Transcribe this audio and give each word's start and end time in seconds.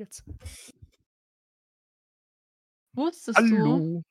jetzt. 0.00 0.24
Wusstest 2.94 3.38
du 3.38 3.42
Hallo. 3.44 4.02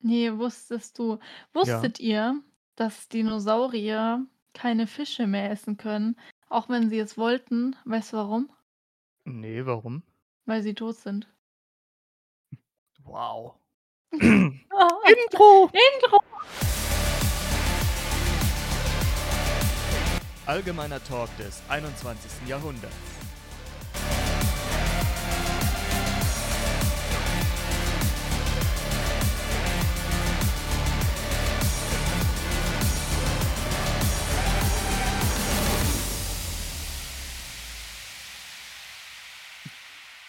ne, 0.00 0.38
wusstest 0.38 0.98
du 0.98 1.12
Ja. 1.14 1.18
wusstet 1.54 2.00
ihr, 2.00 2.42
dass 2.76 3.08
Dinosaurier 3.08 4.26
keine 4.52 4.86
Fische 4.86 5.26
mehr 5.26 5.50
essen 5.50 5.76
können, 5.78 6.16
auch 6.48 6.68
wenn 6.68 6.90
sie 6.90 6.98
es 6.98 7.16
wollten? 7.16 7.76
Weißt 7.86 8.12
du 8.12 8.18
warum? 8.18 8.50
Ne, 9.24 9.64
warum? 9.64 10.02
Weil 10.44 10.62
sie 10.62 10.74
tot 10.74 10.96
sind. 10.96 11.26
Wow. 13.04 13.54
Intro. 14.12 15.70
Intro. 15.72 16.20
Allgemeiner 20.46 21.02
Talk 21.04 21.34
des 21.38 21.62
21. 21.68 22.46
Jahrhunderts. 22.48 23.13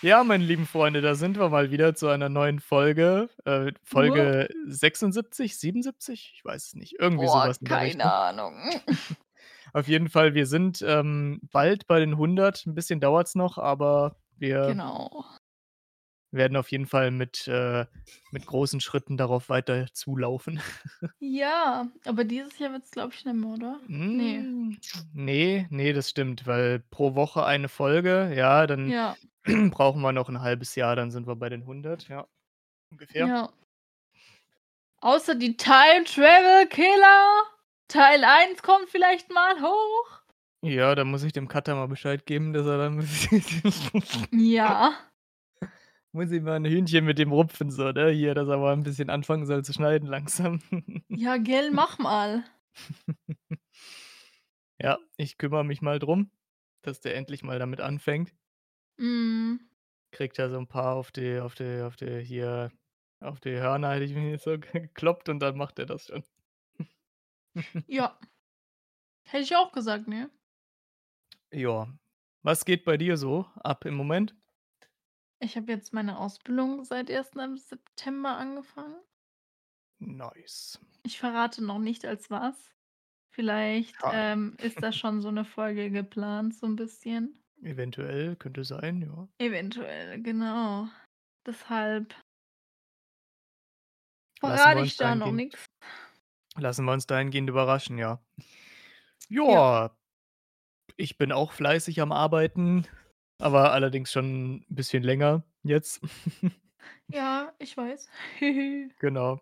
Ja, 0.06 0.24
meine 0.24 0.44
lieben 0.44 0.68
Freunde, 0.68 1.02
da 1.02 1.16
sind 1.16 1.40
wir 1.40 1.50
mal 1.50 1.72
wieder 1.72 1.96
zu 1.96 2.10
einer 2.10 2.30
neuen 2.30 2.60
Folge. 2.60 3.28
Äh, 3.44 3.72
Folge 3.84 4.48
76, 4.68 5.58
77? 5.58 6.34
Ich 6.36 6.46
weiß 6.46 6.68
es 6.68 6.74
nicht. 6.76 7.00
Irgendwie 7.00 7.26
Boah, 7.26 7.48
was 7.48 7.58
in 7.58 7.66
der 7.66 7.78
keine. 7.80 8.14
Ahnung. 8.14 8.54
Auf 9.74 9.88
jeden 9.88 10.10
Fall, 10.10 10.36
wir 10.36 10.46
sind, 10.46 10.84
ähm, 10.88 11.42
bald 11.52 11.88
bei 11.88 12.00
den 12.00 12.18
100. 12.18 12.68
'N 12.68 12.76
bisschen 12.76 13.00
dauert's 13.00 13.34
noch, 13.34 13.58
aber 13.58 14.16
wir 14.38 14.68
Genau. 14.68 15.26
Werden 16.36 16.58
auf 16.58 16.72
jeden 16.72 16.88
Fall 16.88 17.12
mit 17.12 17.48
äh, 17.48 17.86
mit 18.32 18.46
großen 18.46 18.82
Schritten 18.82 19.18
darauf 19.18 19.50
weiter 19.50 19.88
zulaufen. 19.94 20.62
Ja, 21.22 21.90
aber 22.06 22.24
dieses 22.26 22.58
Jahr 22.60 22.72
wird's, 22.74 22.92
glaube 22.92 23.14
ich, 23.14 23.24
nicht 23.26 23.34
mehr, 23.36 23.50
oder? 23.52 23.80
Ne. 24.12 24.48
Hm, 24.48 24.78
ne, 25.14 25.68
ne, 25.70 25.94
das 25.94 26.10
stimmt, 26.10 26.48
weil 26.48 26.80
pro 26.80 27.14
Woche 27.14 27.46
eine 27.46 27.70
Folge, 27.70 28.34
ja, 28.36 28.66
dann 28.66 28.90
Ja. 28.90 29.16
brauchen 29.72 30.02
wir 30.02 30.12
noch 30.12 30.28
'n 30.30 30.42
1/2 30.42 30.76
Jahr, 30.76 30.96
dann 30.96 31.12
sind 31.12 31.28
wir 31.28 31.36
bei 31.36 31.50
den 31.50 31.66
100, 31.68 32.08
ja, 32.10 32.28
ungefähr. 32.92 33.28
Ja. 33.28 33.50
Außer 35.02 35.36
die 35.36 35.58
Time 35.58 36.04
Travel 36.06 36.68
Killer 36.68 37.44
Teil 37.88 38.24
1 38.24 38.62
kommt 38.64 38.90
vielleicht 38.90 39.30
mal 39.32 39.62
hoch. 39.62 40.22
Ja, 40.64 40.96
da 40.96 41.04
muss 41.04 41.24
ich 41.24 41.34
dem 41.34 41.48
Cutter 41.48 41.76
mal 41.76 41.88
Bescheid 41.88 42.26
geben, 42.26 42.54
dass 42.54 42.66
er 42.66 42.78
dann 42.78 43.08
Ja. 44.32 44.94
Muss 46.16 46.32
ich 46.32 46.42
mal 46.42 46.56
'n 46.56 46.64
Hühnchen 46.66 47.04
mit 47.04 47.18
dem 47.20 47.34
rupfen 47.34 47.70
so, 47.72 47.92
ne, 47.92 48.10
hier, 48.10 48.34
dass 48.36 48.48
er 48.48 48.58
mal 48.58 48.72
'n 48.74 48.84
bisschen 48.84 49.10
anfangen 49.10 49.46
soll 49.46 49.66
zu 49.66 49.74
schneiden 49.74 50.08
langsam. 50.08 50.62
Ja, 51.14 51.38
gell, 51.38 51.72
mach 51.72 51.98
mal. 52.00 52.44
Ja, 54.80 55.00
ich 55.18 55.38
kümmere 55.38 55.64
mich 55.64 55.82
mal 55.82 56.00
drum, 56.00 56.32
dass 56.82 57.00
der 57.00 57.16
endlich 57.16 57.44
mal 57.44 57.60
damit 57.60 57.80
anfängt. 57.80 58.36
Mhm. 59.00 59.68
Kriegt 60.14 60.40
er 60.40 60.50
so 60.50 60.58
'n 60.58 60.68
paar 60.68 60.96
auf 60.96 61.12
die 61.12 61.40
auf 61.40 61.56
die 61.56 61.82
auf 61.82 61.96
die 61.96 62.20
hier 62.22 62.72
auf 63.20 63.40
die 63.40 63.52
Hörner, 63.60 63.92
hätte 63.94 64.06
ich 64.06 64.14
mir 64.14 64.38
so 64.38 64.58
ge 64.60 64.72
gekloppt 64.82 65.30
und 65.30 65.40
dann 65.40 65.58
macht 65.58 65.80
er 65.80 65.86
das 65.86 66.08
schon. 66.08 66.24
Ja. 67.90 68.18
Hätte 69.28 69.44
ich 69.44 69.56
auch 69.56 69.72
gesagt, 69.72 70.08
ne? 70.08 70.30
Ja. 71.54 71.88
Was 72.44 72.66
geht 72.66 72.86
bei 72.86 72.98
dir 72.98 73.18
so 73.18 73.46
ab 73.56 73.86
im 73.86 73.96
Moment? 73.96 74.36
Ich 75.42 75.58
habe 75.58 75.72
jetzt 75.72 75.94
meine 75.94 76.18
Ausbildung 76.18 76.86
seit 76.86 77.10
1. 77.10 77.58
September 77.58 78.38
angefangen. 78.38 78.96
Nice. 80.00 80.78
Ich 81.06 81.20
verrate 81.20 81.64
noch 81.64 81.78
nicht 81.78 82.04
als 82.06 82.32
was. 82.32 82.74
Vielleicht, 83.32 83.98
Schade. 84.00 84.08
ähm, 84.08 84.56
ist 84.60 84.84
da 84.84 84.92
schon 84.94 85.22
so 85.22 85.32
'ne 85.32 85.46
Folge 85.46 85.92
geplant, 85.92 86.56
so 86.56 86.68
'n 86.68 86.76
bisschen. 86.78 87.42
Eventuell, 87.64 88.36
könnte 88.36 88.64
sein, 88.64 89.02
ja. 89.02 89.28
Eventuell, 89.40 90.22
genau. 90.22 90.88
Deshalb 91.46 92.16
verrate 94.42 94.82
ich 94.82 94.96
da 94.98 95.16
noch 95.16 95.32
nix. 95.32 95.66
lassen 96.58 96.86
wir 96.86 96.94
uns 96.94 97.08
dahingehend 97.08 97.50
überraschen, 97.50 97.98
ja. 97.98 98.22
Ja. 99.50 99.66
Ja. 99.70 99.96
Ich 101.00 101.18
bin 101.18 101.32
auch 101.34 101.52
fleißig 101.52 102.00
am 102.02 102.12
Arbeiten, 102.14 102.88
aber 103.40 103.72
allerdings 103.74 104.12
schon 104.12 104.62
'n 104.62 104.66
bisschen 104.70 105.04
länger 105.04 105.44
jetzt. 105.64 106.02
Ja, 107.08 107.54
ich 107.60 107.76
weiß. 107.78 108.10
Genau. 109.02 109.40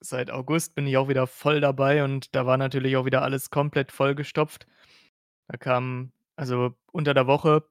Seit 0.00 0.30
August 0.30 0.74
bin 0.74 0.86
ich 0.86 0.96
auch 0.96 1.08
wieder 1.08 1.26
voll 1.26 1.60
dabei 1.60 2.04
und 2.04 2.34
da 2.36 2.46
war 2.46 2.56
natürlich 2.58 2.96
auch 2.96 3.06
wieder 3.06 3.22
alles 3.22 3.50
komplett 3.50 3.92
vollgestopft. 3.92 4.66
Da 5.48 5.58
kam 5.58 6.12
also, 6.36 6.74
unter 6.92 7.14
der 7.14 7.26
Woche 7.28 7.68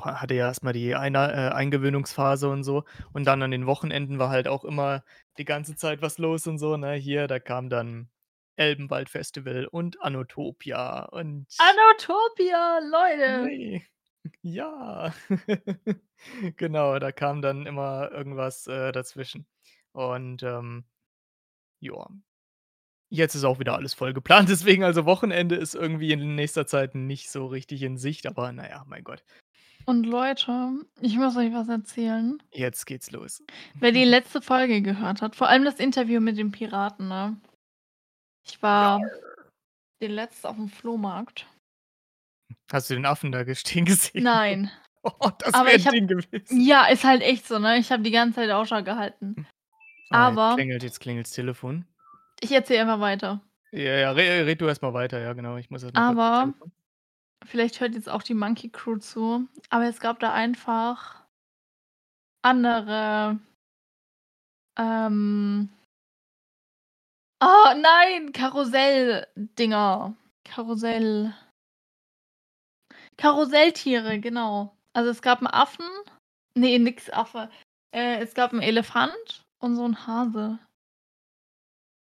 hatte 0.00 0.34
ja 0.34 0.46
erst 0.48 0.62
mal 0.64 0.72
die 0.72 0.94
Einer 0.94 1.32
äh, 1.32 1.50
Eingewöhnungsphase 1.54 2.48
und 2.48 2.64
so 2.64 2.84
und 3.12 3.24
dann 3.26 3.42
an 3.42 3.50
den 3.50 3.66
Wochenenden 3.66 4.18
war 4.18 4.30
halt 4.30 4.48
auch 4.48 4.64
immer 4.64 5.04
die 5.38 5.44
ganze 5.44 5.76
Zeit 5.76 6.02
was 6.02 6.18
los 6.18 6.46
und 6.46 6.58
so, 6.58 6.76
ne? 6.76 6.94
Hier, 6.94 7.26
da 7.28 7.38
kam 7.38 7.68
dann 7.70 8.10
Elbenwald-Festival 8.56 9.66
und 9.66 10.00
Anotopia 10.02 11.04
und 11.06 11.64
Anotopia, 11.66 12.80
Leute. 12.80 13.52
Ne. 13.52 13.80
Ja. 14.42 15.14
Genau, 16.56 16.98
da 16.98 17.12
kam 17.12 17.40
dann 17.40 17.64
immer 17.64 18.10
irgendwas, 18.12 18.66
äh, 18.66 18.92
dazwischen. 18.92 19.46
Und, 19.92 20.42
ähm, 20.42 20.84
ja. 21.80 22.08
Jetzt 23.08 23.34
ist 23.34 23.44
auch 23.44 23.58
wieder 23.58 23.74
alles 23.74 23.94
voll 23.94 24.12
geplant, 24.12 24.48
deswegen 24.50 24.84
also, 24.84 25.06
Wochenende 25.06 25.56
ist 25.56 25.74
irgendwie 25.74 26.12
in 26.12 26.34
nächster 26.34 26.66
Zeit 26.66 26.94
nicht 26.94 27.30
so 27.30 27.46
richtig 27.46 27.82
in 27.82 27.96
Sicht, 27.96 28.26
aber 28.26 28.52
na 28.52 28.68
ja, 28.68 28.84
mein 28.86 29.02
Gott. 29.02 29.24
Und 29.86 30.04
Leute, 30.04 30.72
ich 31.00 31.16
muss 31.16 31.36
euch 31.36 31.52
was 31.52 31.68
erzählen. 31.68 32.40
Jetzt 32.52 32.84
geht's 32.84 33.10
los. 33.10 33.42
Wer 33.74 33.92
die 33.92 34.04
letzte 34.04 34.42
Folge 34.42 34.82
gehört 34.82 35.22
hat, 35.22 35.36
vor 35.36 35.48
allem 35.48 35.64
das 35.64 35.80
Interview 35.80 36.20
mit 36.20 36.36
dem 36.36 36.52
Piraten, 36.52 37.08
ne? 37.08 37.40
Ich 38.46 38.62
war 38.62 39.00
den 40.02 40.12
letzt 40.12 40.46
auf'm 40.46 40.68
Flohmarkt. 40.68 41.46
Hast 42.72 42.90
du 42.90 42.94
den 42.94 43.06
Affen 43.06 43.32
da 43.32 43.44
stehen 43.54 43.84
gesehen? 43.86 44.22
Nein. 44.24 44.70
Oh, 45.02 45.30
das 45.38 45.54
wäre 45.54 45.76
ich 45.76 45.84
'n 45.84 45.86
habe 45.86 45.96
Ding 45.96 46.08
gewesen. 46.08 46.60
ja, 46.60 46.84
ist 46.84 47.04
halt 47.04 47.22
echt 47.22 47.48
so, 47.48 47.58
ne? 47.58 47.78
Ich 47.78 47.90
habe 47.90 48.02
die 48.02 48.10
ganze 48.10 48.34
Zeit 48.34 48.50
Ausschau 48.50 48.82
gehalten. 48.82 49.34
Jetzt 49.38 49.46
Aber 50.10 50.54
klingelt 50.56 50.82
jetzt 50.82 51.00
klingelt's 51.00 51.30
Telefon. 51.30 51.86
ich 52.42 52.52
erzähle 52.52 52.82
einfach 52.82 53.00
weiter. 53.00 53.40
Ja, 53.72 53.94
ja, 53.96 54.10
re 54.12 54.44
red 54.44 54.60
du 54.60 54.66
erst 54.66 54.82
mal 54.82 54.92
weiter, 54.92 55.18
ja 55.18 55.32
genau. 55.32 55.56
Ich 55.56 55.70
muss 55.70 55.82
erst 55.82 55.94
mal 55.94 56.06
Aber 56.10 56.52
vielleicht 57.46 57.80
hört 57.80 57.94
jetzt 57.94 58.10
auch 58.10 58.22
die 58.22 58.34
Monkey 58.34 58.68
Crew 58.68 58.98
zu, 58.98 59.48
aber 59.70 59.84
es 59.88 60.00
gab 60.00 60.20
da 60.20 60.34
einfach 60.34 61.24
andere 62.42 63.38
ähm 64.76 65.70
oh 67.42 67.74
nein, 67.80 68.32
Karussell-Dinger. 68.32 70.14
Karussell 70.44 71.34
Karusselltiere, 73.18 74.18
genau. 74.20 74.76
Also, 74.92 75.10
es 75.10 75.22
gab 75.22 75.40
'n 75.42 75.46
Affen 75.46 75.86
ne, 76.56 76.78
nix 76.78 77.10
Affe. 77.10 77.50
Äh, 77.94 78.20
es 78.22 78.34
gab 78.34 78.52
'n 78.52 78.62
Elefant 78.62 79.42
und 79.60 79.76
so 79.76 79.84
'n 79.84 80.06
Hase. 80.06 80.58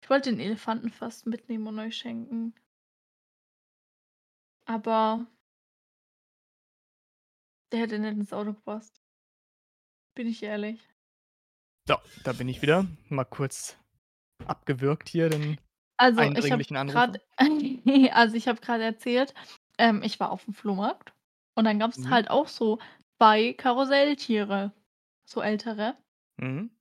Ich 0.02 0.08
wollte 0.08 0.30
den 0.30 0.40
Elefanten 0.40 0.88
fast 0.88 1.26
mitnehmen 1.26 1.66
und 1.66 1.78
euch 1.78 1.98
schenken. 1.98 2.54
Aber 4.68 5.26
der 7.70 7.78
hätte 7.80 7.98
nicht 8.00 8.16
ins 8.18 8.32
Auto 8.32 8.54
gepasst. 8.54 9.00
Bin 10.16 10.26
ich 10.26 10.42
ehrlich. 10.42 10.80
So, 11.88 11.96
da 12.24 12.32
bin 12.32 12.48
ich 12.48 12.62
wieder. 12.62 12.86
Mal 13.08 13.24
kurz 13.24 13.76
abgewürgt 14.46 15.08
hier 15.08 15.30
den 15.30 15.58
Also, 15.98 16.22
ich 16.22 16.48
grad 16.86 17.20
also, 18.12 18.36
ich 18.36 18.48
habe 18.48 18.60
grad 18.60 18.80
erzählt, 18.80 19.34
ähm, 19.78 20.02
ich 20.02 20.20
war 20.20 20.30
auf'm 20.32 20.54
Flohmarkt 20.54 21.12
und 21.54 21.64
dann 21.64 21.78
gab's 21.78 21.96
Mhm. 21.96 22.06
halt 22.10 22.30
auch 22.30 22.48
so 22.48 22.78
2 23.18 23.52
Karusselltiere, 23.54 24.72
so 25.26 25.40
ältere. 25.42 25.96
Mhm. 26.38 26.76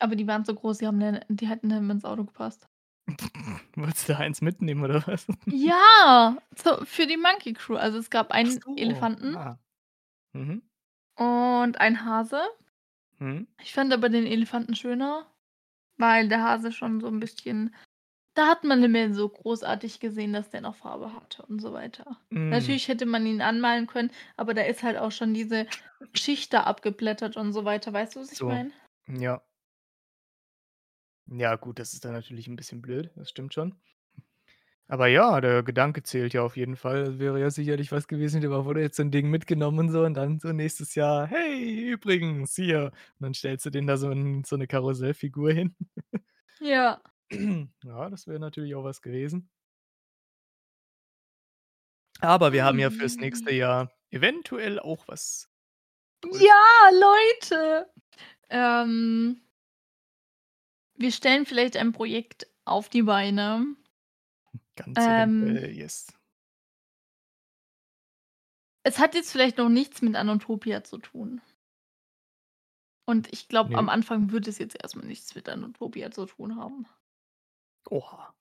Aber 0.00 0.14
die 0.16 0.26
waren 0.28 0.44
so 0.44 0.54
groß, 0.54 0.78
die 0.78 0.86
haben 0.86 0.98
ne 0.98 1.20
die 1.28 1.48
hätten 1.48 1.68
nicht 1.68 1.80
mehr 1.80 1.90
ins 1.94 2.04
Auto 2.04 2.24
gepasst. 2.24 2.68
Wolltest 3.76 4.08
du 4.08 4.16
eins 4.16 4.40
mitnehmen 4.40 4.84
oder 4.84 5.06
was? 5.06 5.26
Ja, 5.50 6.36
so 6.56 6.84
für 6.84 7.06
die 7.06 7.16
Monkey 7.16 7.54
Crew. 7.54 7.76
Also, 7.76 7.98
es 7.98 8.10
gab 8.10 8.30
einen 8.32 8.60
so, 8.60 8.76
Elefanten 8.76 9.38
ah. 9.38 9.58
Mhm. 10.34 10.62
und 11.18 11.80
ein 11.80 12.04
Hase. 12.04 12.40
Mhm. 13.20 13.48
Ich 13.60 13.72
fand 13.74 13.92
aber 13.92 14.08
den 14.08 14.26
Elefanten 14.26 14.74
schöner, 14.76 15.26
weil 15.98 16.28
der 16.28 16.42
Hase 16.44 16.72
schon 16.72 17.00
so 17.00 17.08
'n 17.08 17.20
bisschen 17.20 17.74
Da 18.38 18.46
hat 18.46 18.62
man 18.62 18.78
nicht 18.78 18.90
mehr 18.90 19.12
so 19.12 19.28
großartig 19.28 19.98
gesehen, 19.98 20.32
dass 20.32 20.48
der 20.48 20.60
noch 20.60 20.76
Farbe 20.76 21.12
hatte 21.12 21.44
und 21.46 21.60
so 21.60 21.72
weiter. 21.72 22.20
Hm. 22.32 22.48
Natürlich 22.50 22.86
hätte 22.86 23.04
man 23.04 23.26
ihn 23.26 23.40
anmalen 23.42 23.88
können, 23.88 24.12
aber 24.36 24.54
da 24.54 24.62
ist 24.62 24.84
halt 24.84 24.96
auch 24.96 25.10
schon 25.10 25.34
diese 25.34 25.66
Schicht 26.14 26.52
da 26.52 26.62
abgeblättert 26.62 27.36
und 27.36 27.52
so 27.52 27.64
weiter. 27.64 27.92
Weißt 27.92 28.14
du, 28.14 28.20
was 28.20 28.30
ich 28.30 28.44
So, 28.44 28.46
meine? 28.46 28.70
ja. 29.08 29.42
Ja 31.30 31.56
gut, 31.56 31.78
das 31.78 31.92
ist 31.92 32.04
dann 32.04 32.12
natürlich 32.12 32.48
'n 32.48 32.56
bisschen 32.56 32.80
blöd, 32.80 33.10
das 33.16 33.28
stimmt 33.30 33.52
schon. 33.52 33.74
Aber 34.90 35.06
ja, 35.08 35.40
der 35.42 35.62
Gedanke 35.62 36.02
zählt 36.02 36.32
ja 36.32 36.42
auf 36.42 36.56
jeden 36.56 36.76
Fall. 36.76 37.18
Wäre 37.18 37.38
ja 37.40 37.50
sicherlich 37.50 37.92
was 37.92 38.08
gewesen, 38.08 38.42
vor, 38.42 38.74
du 38.74 38.80
hättest 38.82 38.96
so 38.96 39.02
'n 39.02 39.10
Ding 39.10 39.28
mitgenommen 39.30 39.78
und 39.80 39.90
so 39.90 40.02
und 40.04 40.14
dann 40.14 40.40
so 40.40 40.52
nächstes 40.52 40.94
Jahr: 40.94 41.26
„Hey, 41.26 41.90
übrigens, 41.92 42.54
hier.“ 42.56 42.86
Und 42.86 42.92
dann 43.20 43.34
stellst 43.34 43.66
du 43.66 43.70
den 43.70 43.86
da 43.86 43.98
so 43.98 44.10
'n 44.10 44.44
so 44.44 44.56
'ne 44.56 44.66
Karussellfigur 44.66 45.52
hin. 45.52 45.74
Ja. 46.60 47.00
Ja, 47.84 48.10
das 48.10 48.26
wäre 48.26 48.38
natürlich 48.40 48.74
auch 48.74 48.84
was 48.84 49.02
gewesen. 49.02 49.48
Aber 52.20 52.52
wir 52.52 52.64
haben 52.64 52.78
ja 52.78 52.90
fürs 52.90 53.18
nächste 53.18 53.50
Ui. 53.50 53.54
Jahr 53.54 53.92
eventuell 54.10 54.78
auch 54.80 55.06
was 55.08 55.48
Größeres. 56.22 56.48
Ja, 56.48 56.90
Leute! 56.92 57.92
Ähm 58.50 59.42
wir 60.96 61.12
stellen 61.12 61.46
vielleicht 61.46 61.76
ein 61.76 61.92
Projekt 61.92 62.48
auf 62.64 62.88
die 62.88 63.02
Beine. 63.02 63.66
Ganz 64.76 64.96
Ähm 64.96 65.08
eventuell, 65.08 65.70
yes. 65.76 66.06
Es 68.86 68.98
hat 68.98 69.14
jetzt 69.14 69.30
vielleicht 69.32 69.58
noch 69.58 69.68
nichts 69.68 70.02
mit 70.02 70.16
Anotopia 70.16 70.82
zu 70.82 70.98
tun. 70.98 71.40
Und 73.08 73.32
ich 73.32 73.48
glaube, 73.48 73.70
Ne. 73.70 73.78
am 73.78 73.88
Anfang 73.88 74.32
wird 74.32 74.46
es 74.48 74.58
jetzt 74.58 74.76
erst 74.82 74.94
mal 74.94 75.06
nichts 75.06 75.34
mit 75.34 75.48
Anotopia 75.48 76.10
zu 76.10 76.26
tun 76.26 76.56
haben. 76.56 76.86
Oha. 77.90 78.34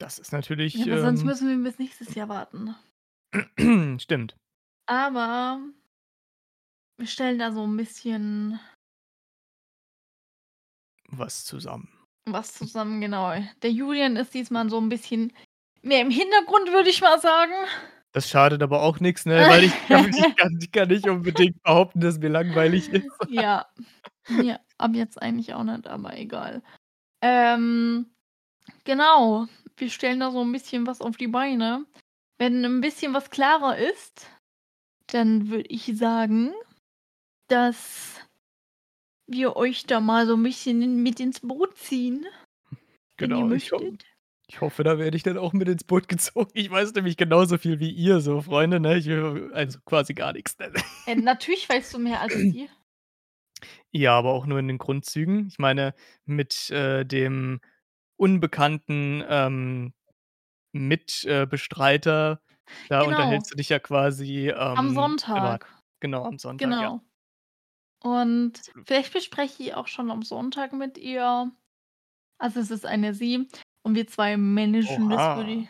Das 0.00 0.18
ist 0.18 0.32
Ja, 0.74 0.84
natürlich, 0.84 0.86
aber 0.86 0.98
sonst 0.98 1.24
ähm 1.24 1.24
müssen 1.24 1.48
wir 1.48 1.62
bis 1.70 1.78
nächstes 1.78 2.14
Jahr 2.14 2.28
warten. 2.30 2.74
Stimmt. 3.98 4.34
Aber 4.88 5.60
wir 6.98 7.06
stellen 7.06 7.38
da 7.38 7.52
so 7.52 7.64
'n 7.64 7.76
bisschen 7.76 8.60
Was 11.10 11.44
zusammen. 11.44 11.88
was 12.26 12.54
zusammen, 12.54 13.00
genau. 13.00 13.32
Der 13.62 13.70
Julian 13.72 14.16
ist 14.16 14.34
diesmal 14.34 14.68
so 14.70 14.78
'n 14.78 14.88
bisschen 14.88 15.32
mehr 15.82 16.00
im 16.02 16.10
Hintergrund, 16.10 16.70
würde 16.72 16.90
ich 16.90 17.00
mal 17.00 17.18
sagen. 17.20 17.52
Das 18.14 18.28
schadet 18.28 18.62
aber 18.62 18.82
auch 18.82 19.00
nix, 19.00 19.24
ne, 19.24 19.48
weil 19.48 19.64
ich 19.64 19.72
kann 19.88 20.04
ich 20.14 20.34
kann 20.36 20.58
ich 20.60 20.70
kann 20.70 20.88
nicht 20.88 21.08
unbedingt 21.08 21.62
behaupten, 21.62 22.00
dass 22.00 22.18
mir 22.18 22.28
langweilig 22.28 22.90
ist. 22.92 23.06
Ja. 23.24 23.66
Mir 24.28 24.60
ab 24.78 24.92
jetzt 24.94 25.20
eigentlich 25.22 25.54
auch 25.54 25.64
nicht, 25.64 25.86
aber 25.88 26.16
egal. 26.18 26.62
Ähm, 27.22 28.06
genau, 28.84 29.46
wir 29.76 29.90
stellen 29.90 30.20
da 30.20 30.30
so 30.32 30.42
'n 30.42 30.52
bisschen 30.52 30.86
was 30.86 31.00
auf 31.02 31.16
die 31.16 31.28
Beine. 31.28 31.86
Wenn 32.38 32.64
'n 32.64 32.80
bisschen 32.82 33.14
was 33.14 33.30
klarer 33.30 33.78
ist, 33.78 34.26
dann 35.08 35.50
würde 35.50 35.68
ich 35.70 35.86
sagen, 35.98 36.52
dass 37.48 38.20
wir 39.28 39.56
euch 39.56 39.86
da 39.86 40.00
mal 40.00 40.26
so 40.26 40.34
'n 40.34 40.42
bisschen 40.42 41.02
mit 41.02 41.20
ins 41.20 41.40
Boot 41.40 41.76
ziehen, 41.78 42.26
wenn 43.20 43.34
ihr 43.34 43.44
Genau, 43.44 43.52
ich 43.52 43.72
ho 43.72 43.92
ich 44.48 44.60
hoffe, 44.60 44.84
da 44.84 44.98
werde 44.98 45.16
ich 45.16 45.22
dann 45.22 45.38
auch 45.38 45.52
mit 45.54 45.68
ins 45.68 45.84
Boot 45.84 46.08
gezogen. 46.08 46.50
Ich 46.54 46.70
weiß 46.70 46.92
nämlich 46.94 47.16
genauso 47.16 47.58
viel 47.58 47.80
wie 47.80 47.90
ihr 47.90 48.20
so, 48.20 48.42
Freunde, 48.42 48.80
ne? 48.80 48.98
Ich, 48.98 49.08
äh 49.08 49.48
also 49.52 49.78
quasi 49.86 50.14
gar 50.14 50.32
ne? 50.34 50.82
Äh, 51.06 51.16
natürlich 51.16 51.68
weißt 51.68 51.94
du 51.94 51.98
mehr 51.98 52.20
als 52.20 52.46
wir. 52.52 52.68
Ja, 53.92 54.16
aber 54.18 54.32
auch 54.32 54.46
nur 54.46 54.58
in 54.58 54.68
den 54.68 54.78
Grundzügen. 54.78 55.46
Ich 55.48 55.58
meine, 55.58 55.94
mit, 56.24 56.70
äh, 56.70 57.04
dem 57.04 57.60
unbekannten, 58.16 59.24
ähm, 59.28 59.94
Mit 60.74 61.24
äh, 61.26 61.46
Bestreiter, 61.46 62.42
da 62.88 63.02
Genau. 63.02 63.04
unterhältst 63.04 63.52
du 63.52 63.56
dich 63.56 63.70
ja 63.70 63.78
quasi, 63.80 64.48
Am 64.74 64.88
ähm, 64.88 65.20
privat. 65.32 65.62
Sonntag. 65.62 65.66
Genau, 66.00 66.24
am 66.24 66.38
Sonntag, 66.38 66.80
ja. 66.80 66.90
Genau. 66.90 67.02
Und 68.02 68.62
Absolut. 68.68 68.86
vielleicht 68.86 69.12
bespreche 69.12 69.62
ich 69.62 69.74
auch 69.74 69.86
schon 69.88 70.10
am 70.10 70.22
Sonntag 70.22 70.72
mit 70.72 70.98
ihr. 70.98 71.52
Also, 72.38 72.60
es 72.60 72.70
ist 72.72 72.86
eine 72.86 73.14
sie 73.14 73.48
und 73.84 73.94
wir 73.96 74.06
2 74.08 74.36
managen 74.38 75.10
das, 75.10 75.34
würde 75.34 75.52
Oha. 75.52 75.68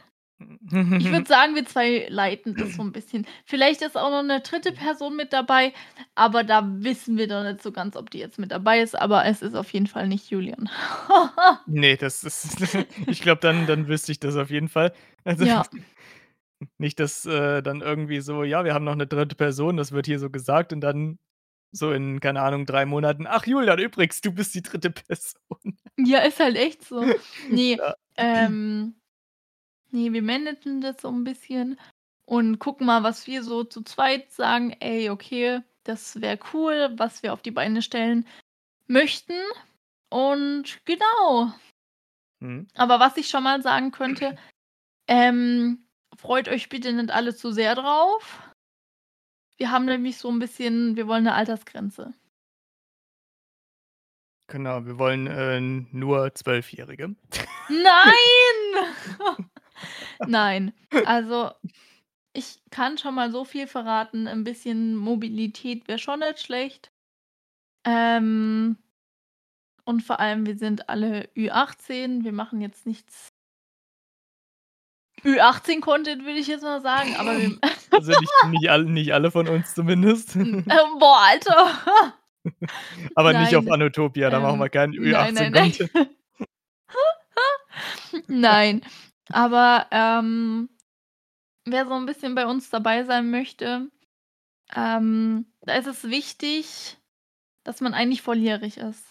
Ich 0.98 1.10
würde 1.10 1.26
sagen, 1.28 1.54
wir 1.54 1.64
2 1.66 2.06
leiten 2.08 2.56
das 2.56 2.76
so 2.76 2.82
'n 2.82 2.92
bisschen. 2.92 3.26
Vielleicht 3.46 3.82
ist 3.82 3.96
auch 3.96 4.10
noch 4.10 4.22
'ne 4.22 4.40
3. 4.42 4.72
Person 4.72 5.16
mit 5.16 5.32
dabei, 5.32 5.72
aber 6.14 6.44
da 6.44 6.64
wissen 6.82 7.18
wir 7.18 7.26
noch 7.28 7.44
nicht 7.44 7.62
so 7.62 7.72
ganz, 7.72 7.96
ob 7.96 8.10
die 8.10 8.18
jetzt 8.18 8.38
mit 8.38 8.52
dabei 8.52 8.80
ist, 8.80 8.94
aber 8.98 9.24
es 9.26 9.42
ist 9.42 9.54
auf 9.54 9.72
jeden 9.72 9.86
Fall 9.88 10.08
nicht 10.08 10.30
Julian. 10.30 10.70
Ne, 11.66 11.96
das 11.96 12.24
ist 12.24 12.60
ich 13.08 13.20
glaube, 13.20 13.40
dann 13.40 13.66
dann 13.66 13.86
wüsste 13.86 14.10
ich 14.12 14.18
das 14.20 14.36
auf 14.36 14.50
jeden 14.50 14.68
Fall. 14.68 14.92
Also, 15.24 15.44
Ja. 15.44 15.70
nicht, 16.78 17.00
dass, 17.00 17.26
äh, 17.26 17.62
dann 17.62 17.80
irgendwie 17.80 18.20
so: 18.20 18.44
„Ja, 18.44 18.64
wir 18.64 18.74
haben 18.74 18.84
noch 18.84 18.94
'ne 18.96 19.06
3. 19.06 19.36
Person“, 19.36 19.76
das 19.76 19.92
wird 19.92 20.06
hier 20.06 20.18
so 20.18 20.30
gesagt 20.30 20.72
und 20.72 20.80
dann 20.80 21.18
so 21.72 21.92
in, 21.92 22.20
keine 22.20 22.42
Ahnung, 22.42 22.66
3 22.66 22.86
Monaten: 22.86 23.26
„Ach 23.28 23.46
Julian, 23.46 23.78
übrigens, 23.80 24.20
du 24.22 24.32
bist 24.32 24.54
die 24.54 24.62
3. 24.62 24.90
Person.“ 24.90 25.78
Ja, 25.98 26.20
ist 26.20 26.40
halt 26.40 26.56
echt 26.56 26.82
so. 26.84 27.10
Ne, 27.48 27.78
Ja. 27.78 27.94
ähm 28.16 28.94
ne, 29.92 30.12
wir 30.12 30.22
managen 30.22 30.80
das 30.80 31.00
so 31.02 31.08
'n 31.08 31.24
bisschen 31.24 31.78
und 32.26 32.58
gucken 32.58 32.86
mal, 32.86 33.02
was 33.02 33.26
wir 33.26 33.42
so 33.44 33.64
zu 33.64 33.82
zweit 33.82 34.30
sagen: 34.32 34.72
„Ey, 34.80 35.10
okay, 35.10 35.60
das 35.84 36.20
wäre 36.20 36.38
cool, 36.54 36.92
was 36.96 37.22
wir 37.22 37.32
auf 37.32 37.42
die 37.42 37.50
Beine 37.52 37.82
stellen 37.82 38.26
möchten.“ 38.88 39.34
Und 40.10 40.80
genau. 40.86 41.52
Mhm. 42.40 42.68
Aber 42.76 43.00
was 43.00 43.16
ich 43.16 43.28
schon 43.28 43.42
mal 43.44 43.62
sagen 43.62 43.90
könnte, 43.92 44.36
ähm, 45.08 45.86
freut 46.16 46.48
euch 46.48 46.68
bitte 46.70 46.92
nicht 46.92 47.10
alle 47.12 47.34
zu 47.36 47.52
sehr 47.52 47.74
drauf. 47.74 48.42
Wir 49.60 49.70
haben 49.70 49.84
nämlich 49.84 50.16
so 50.18 50.28
'n 50.30 50.38
bisschen 50.38 50.96
wir 50.96 51.06
wollen 51.08 51.24
'ne 51.24 51.34
Altersgrenze. 51.34 52.14
Genau, 54.50 54.84
wir 54.84 54.98
wollen, 54.98 55.26
äh, 55.26 55.60
nur 55.60 56.34
Zwölfjährige. 56.34 57.14
Nein! 57.68 58.86
Nein. 60.26 60.72
Also, 61.06 61.50
ich 62.34 62.60
kann 62.70 62.98
schon 62.98 63.14
mal 63.14 63.30
so 63.30 63.44
viel 63.44 63.66
verraten, 63.66 64.26
'n 64.26 64.44
bisschen 64.44 64.96
Mobilität 64.96 65.88
wäre 65.88 65.98
schon 65.98 66.20
nicht 66.20 66.40
schlecht. 66.40 66.90
Ähm 67.84 68.76
und 69.84 70.02
vor 70.02 70.20
allem, 70.20 70.46
wir 70.46 70.56
sind 70.56 70.88
alle 70.88 71.28
Ü18. 71.36 72.24
Wir 72.24 72.32
machen 72.32 72.60
jetzt 72.60 72.86
nichts 72.86 73.32
Ü18-Content, 75.24 76.24
würde 76.24 76.38
ich 76.38 76.46
jetzt 76.48 76.62
mal 76.62 76.80
sagen, 76.80 77.14
aber 77.16 77.38
wir 77.38 77.56
Also, 77.92 78.10
nicht 78.12 78.32
nicht 78.48 78.70
all 78.70 78.84
nicht 78.84 79.12
alle 79.12 79.30
von 79.30 79.46
uns 79.48 79.74
zumindest. 79.74 80.34
Hm, 80.34 80.64
ähm, 80.70 80.98
boah, 80.98 81.18
Alter. 81.28 82.14
Aber 83.14 83.32
nicht 83.34 83.54
auf 83.54 83.64
Nein, 83.64 83.74
Anotopia, 83.74 84.28
da 84.30 84.40
machen 84.40 84.58
wir 84.58 84.64
ähm, 84.66 84.70
keinen 84.72 84.94
nein, 84.94 85.34
nein, 85.34 85.52
nein. 85.52 85.72
Ü18-Content. 85.72 86.08
Nein, 88.26 88.82
aber, 89.30 89.86
ähm, 89.90 90.68
wer 91.66 91.86
so 91.86 91.94
'n 91.94 92.06
bisschen 92.06 92.34
bei 92.36 92.46
uns 92.46 92.70
dabei 92.70 93.04
sein 93.04 93.30
möchte, 93.30 93.90
ähm, 94.74 95.46
da 95.62 95.74
ist 95.76 95.86
es 95.88 96.04
wichtig, 96.10 96.98
dass 97.64 97.80
man 97.82 97.94
eigentlich 97.94 98.22
volljährig 98.22 98.78
ist. 98.78 99.04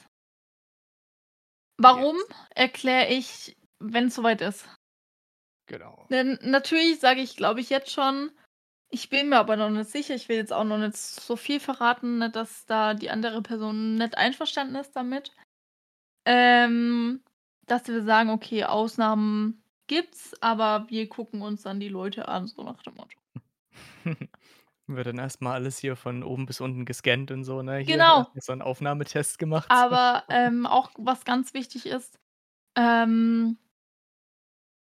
Warum, 1.80 2.18
erkläre 2.56 3.08
ich, 3.14 3.56
wenn's 3.80 4.16
so 4.16 4.24
weit 4.24 4.42
ist. 4.42 4.66
Genau. 5.70 6.08
Denn 6.10 6.38
natürlich 6.42 7.00
sage 7.00 7.22
ich, 7.22 7.38
glaube 7.38 7.62
ich, 7.62 7.70
jetzt 7.70 7.92
schon 7.92 8.32
ich 8.94 9.10
bin 9.10 9.30
mir 9.30 9.40
aber 9.40 9.56
noch 9.58 9.70
nicht 9.72 9.90
sicher, 9.90 10.16
ich 10.16 10.30
will 10.30 10.38
jetzt 10.38 10.54
auch 10.54 10.66
noch 10.66 10.78
nicht 10.78 10.98
so 10.98 11.36
viel 11.38 11.60
verraten, 11.62 12.20
nicht, 12.20 12.36
dass 12.36 12.66
da 12.68 12.94
die 12.94 13.10
andere 13.10 13.42
Person 13.42 13.96
nicht 13.96 14.18
einverstanden 14.18 14.76
ist 14.76 14.94
damit. 14.96 15.32
Ähm, 16.26 17.24
dass 17.68 17.88
wir 17.88 18.04
sagen: 18.04 18.30
„Okay, 18.32 18.66
Ausnahmen 18.66 19.61
gibt's, 19.92 20.34
aber 20.42 20.88
wir 20.90 21.10
gucken 21.10 21.42
uns 21.42 21.64
dann 21.64 21.80
die 21.82 21.90
Leute 21.90 22.28
an“, 22.30 22.48
so 22.48 22.64
nach 22.64 22.82
dem 22.84 22.96
Motto. 22.96 23.18
Wird 24.88 25.08
dann 25.08 25.18
erst 25.20 25.42
mal 25.42 25.54
alles 25.56 25.80
hier 25.80 25.96
von 25.96 26.24
oben 26.24 26.46
bis 26.46 26.62
unten 26.62 26.86
gescannt 26.86 27.32
und 27.32 27.44
so, 27.46 27.62
ne? 27.62 27.78
Hier 27.80 28.06
Genau. 28.06 28.32
so 28.36 28.52
'n 28.54 28.62
Aufnahmetest 28.62 29.40
gemacht. 29.40 29.74
Aber, 29.74 30.26
ähm, 30.30 30.66
auch 30.66 30.92
was 30.98 31.24
ganz 31.26 31.54
wichtig 31.54 31.86
ist, 31.86 32.20
ähm 32.78 33.58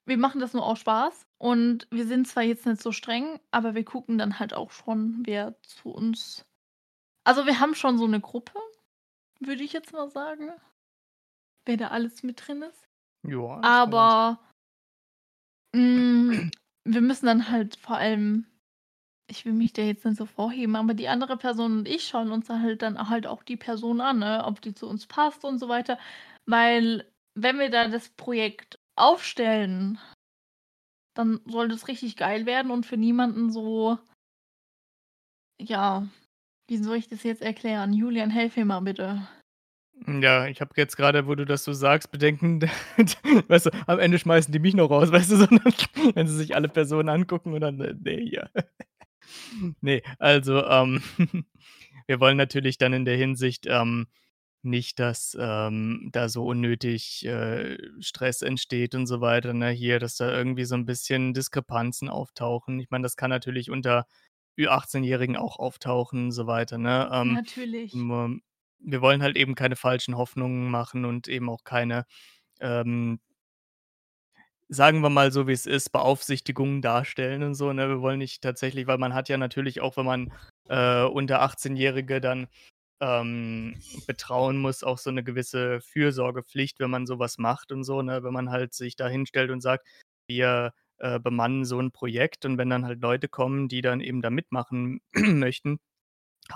wir 0.07 0.17
machen 0.17 0.39
das 0.41 0.53
nur 0.53 0.65
aus 0.65 0.79
Spaß 0.79 1.27
und 1.37 1.87
wir 1.91 2.05
sind 2.05 2.27
zwar 2.27 2.43
jetzt 2.43 2.65
nicht 2.65 2.81
so 2.81 2.91
streng, 2.91 3.39
aber 3.51 3.75
wir 3.75 3.83
gucken 3.85 4.17
dann 4.17 4.39
halt 4.39 4.53
auch 4.53 4.71
schon, 4.71 5.21
wer 5.25 5.55
zu 5.63 5.89
uns 5.89 6.45
also, 7.25 7.45
wir 7.45 7.59
haben 7.59 7.75
schon 7.75 7.97
so 7.99 8.07
'ne 8.07 8.21
Gruppe, 8.21 8.53
würde 9.39 9.63
ich 9.63 9.73
jetzt 9.73 9.93
mal 9.93 10.09
sagen 10.09 10.51
wer 11.67 11.77
da 11.77 11.87
alles 11.89 12.23
mit 12.23 12.47
drin 12.47 12.61
ist. 12.61 12.87
Ja, 13.23 13.61
Aber 13.61 14.39
hm, 15.75 16.51
wir 16.85 17.01
müssen 17.01 17.25
dann 17.25 17.49
halt 17.49 17.75
vor 17.77 17.97
allem 17.97 18.45
ich 19.29 19.45
will 19.45 19.53
mich 19.53 19.73
da 19.73 19.83
jetzt 19.83 20.05
nicht 20.05 20.17
so 20.17 20.25
vorheben, 20.25 20.75
aber 20.75 20.93
die 20.93 21.07
andere 21.07 21.37
Person 21.37 21.79
und 21.79 21.87
ich 21.87 22.07
schauen 22.07 22.31
uns 22.31 22.49
halt 22.49 22.81
dann 22.81 23.09
halt 23.09 23.27
auch 23.27 23.43
die 23.43 23.57
Person 23.57 24.01
an, 24.01 24.19
ne, 24.19 24.43
ob 24.45 24.61
die 24.61 24.73
zu 24.73 24.87
uns 24.89 25.07
passt 25.07 25.45
und 25.45 25.59
so 25.59 25.69
weiter. 25.69 25.99
Weil 26.47 27.05
wenn 27.35 27.59
wir 27.59 27.69
da 27.69 27.87
das 27.87 28.09
Projekt 28.09 28.79
aufstellen 28.95 29.99
dann 31.15 31.41
soll 31.45 31.67
das 31.67 31.87
richtig 31.87 32.15
geil 32.17 32.45
werden 32.45 32.71
und 32.71 32.85
für 32.85 32.97
niemanden 32.97 33.51
so 33.51 33.97
ja, 35.61 36.07
wie 36.67 36.77
soll 36.77 36.97
ich 36.97 37.07
das 37.07 37.23
jetzt 37.23 37.41
erklären? 37.41 37.93
Julian, 37.93 38.29
helf 38.29 38.55
mir 38.55 38.65
mal 38.65 38.79
bitte. 38.79 39.27
Ja, 40.07 40.47
ich 40.47 40.61
habe 40.61 40.71
jetzt 40.77 40.95
grade, 40.97 41.27
wo 41.27 41.35
du 41.35 41.45
das 41.45 41.63
so 41.63 41.73
sagst, 41.73 42.11
Bedenken, 42.11 42.61
weißt 43.47 43.67
du, 43.67 43.69
am 43.87 43.99
Ende 43.99 44.17
schmeißen 44.17 44.51
die 44.51 44.59
mich 44.59 44.73
noch 44.73 44.89
raus, 44.89 45.11
weißt 45.11 45.31
du, 45.31 45.35
so, 45.37 45.45
ne? 45.45 45.61
Wenn 46.15 46.27
sie 46.27 46.35
sich 46.37 46.55
alle 46.55 46.69
Personen 46.69 47.09
angucken 47.09 47.53
und 47.53 47.61
dann, 47.61 47.79
äh, 47.81 47.93
ne, 47.93 48.17
hier. 48.21 48.49
Ne, 49.81 50.01
also, 50.19 50.63
ähm, 50.65 51.01
wir 52.07 52.19
wollen 52.19 52.37
natürlich 52.37 52.77
dann 52.77 52.93
in 52.93 53.05
der 53.05 53.17
Hinsicht, 53.17 53.65
ähm, 53.67 54.07
nicht, 54.63 54.99
dass, 54.99 55.37
ähm, 55.39 56.09
da 56.11 56.27
so 56.29 56.45
unnötig, 56.45 57.25
äh, 57.25 57.77
Stress 58.01 58.41
entsteht 58.41 58.93
und 58.95 59.07
so 59.07 59.21
weiter, 59.21 59.53
ne, 59.53 59.69
hier, 59.71 59.99
dass 59.99 60.17
da 60.17 60.31
irgendwie 60.31 60.65
so 60.65 60.75
'n 60.75 60.85
bisschen 60.85 61.33
Diskrepanzen 61.33 62.09
auftauchen. 62.09 62.79
Ich 62.79 62.89
meine, 62.89 63.03
das 63.03 63.15
kann 63.15 63.29
natürlich 63.29 63.69
unter 63.71 64.05
Ü-18-Jährigen 64.59 65.37
auch 65.37 65.59
auftauchen 65.59 66.25
und 66.25 66.31
so 66.33 66.45
weiter, 66.47 66.77
ne? 66.77 67.09
Ähm, 67.13 67.33
Natürlich. 67.35 67.93
nur 67.93 68.39
wir 68.79 69.01
wollen 69.01 69.21
halt 69.23 69.37
eben 69.37 69.55
keine 69.55 69.75
falschen 69.75 70.17
Hoffnungen 70.17 70.69
machen 70.71 71.05
und 71.05 71.27
eben 71.27 71.49
auch 71.49 71.63
keine, 71.63 72.05
ähm 72.61 73.19
sagen 74.71 75.01
wir 75.01 75.09
mal 75.09 75.31
so, 75.31 75.47
wie's 75.47 75.65
ist, 75.65 75.89
Beaufsichtigungen 75.91 76.83
darstellen 76.83 77.41
und 77.41 77.55
so, 77.55 77.73
ne? 77.73 77.89
Wir 77.89 78.01
wollen 78.01 78.19
nicht 78.19 78.43
tatsächlich 78.43 78.85
weil 78.85 78.99
man 78.99 79.15
hat 79.15 79.27
ja 79.27 79.35
natürlich 79.37 79.81
auch, 79.81 79.97
wenn 79.97 80.05
man, 80.05 80.31
äh, 80.67 81.01
unter 81.05 81.41
18-Jährige 81.41 82.21
dann, 82.21 82.47
ähm, 83.01 83.75
betrauen 84.07 84.57
muss, 84.59 84.83
auch 84.83 84.99
so 84.99 85.09
'ne 85.11 85.23
gewisse 85.23 85.81
Fürsorgepflicht, 85.81 86.79
wenn 86.79 86.91
man 86.91 87.07
so 87.07 87.17
was 87.19 87.37
macht 87.39 87.71
und 87.71 87.83
so, 87.83 88.01
ne? 88.03 88.23
Wenn 88.23 88.33
man 88.33 88.51
halt 88.51 88.73
sich 88.75 88.95
da 88.95 89.07
hinstellt 89.07 89.49
und 89.51 89.61
sagt: 89.61 89.87
„Wir, 90.27 90.73
äh, 90.99 91.19
bemannen 91.19 91.65
so 91.65 91.79
'n 91.79 91.91
Projekt“, 91.91 92.45
und 92.45 92.57
wenn 92.59 92.69
dann 92.69 92.85
halt 92.85 93.01
Leute 93.01 93.27
kommen, 93.29 93.69
die 93.69 93.81
dann 93.81 94.01
eben 94.01 94.21
da 94.21 94.29
mitmachen 94.29 95.01
möchten, 95.15 95.79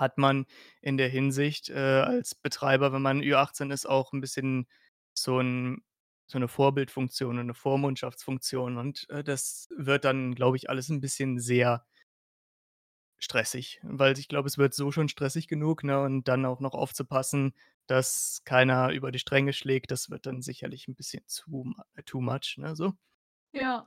hat 0.00 0.18
man 0.18 0.46
in 0.82 0.96
der 0.98 1.08
Hinsicht, 1.08 1.70
äh, 1.70 1.74
als 1.74 2.34
Betreiber, 2.34 2.92
wenn 2.92 3.02
man 3.02 3.22
Ü-18 3.22 3.70
ist, 3.72 3.86
auch 3.88 4.12
'n 4.12 4.20
bisschen 4.20 4.68
so 5.14 5.38
'n 5.40 5.82
so 6.26 6.38
'ne 6.38 6.48
Vorbildfunktion 6.48 7.38
und 7.38 7.46
'ne 7.46 7.54
Vormundschaftsfunktion 7.54 8.78
und, 8.78 9.08
äh, 9.10 9.24
das 9.24 9.68
wird 9.76 10.04
dann, 10.04 10.34
glaube 10.34 10.56
ich, 10.56 10.70
alles 10.70 10.88
'n 10.90 11.00
bisschen 11.00 11.38
sehr 11.40 11.84
stressig, 13.20 13.80
weil 13.82 14.18
ich 14.18 14.28
glaube, 14.28 14.48
es 14.48 14.58
wird 14.58 14.74
so 14.74 14.90
schon 14.90 15.08
stressig 15.08 15.48
genug, 15.48 15.84
ne, 15.84 16.00
und 16.00 16.26
dann 16.28 16.44
auch 16.44 16.60
noch 16.60 16.74
aufzupassen, 16.74 17.54
dass 17.86 18.42
keiner 18.44 18.90
über 18.92 19.12
die 19.12 19.18
Stränge 19.18 19.52
schlägt, 19.52 19.90
das 19.90 20.10
wird 20.10 20.26
dann 20.26 20.42
sicherlich 20.42 20.88
'n 20.88 20.94
bisschen 20.94 21.22
zu 21.26 21.50
ma 21.64 21.84
too 22.06 22.20
much, 22.20 22.56
ne, 22.58 22.74
so. 22.76 22.94
Ja. 23.54 23.86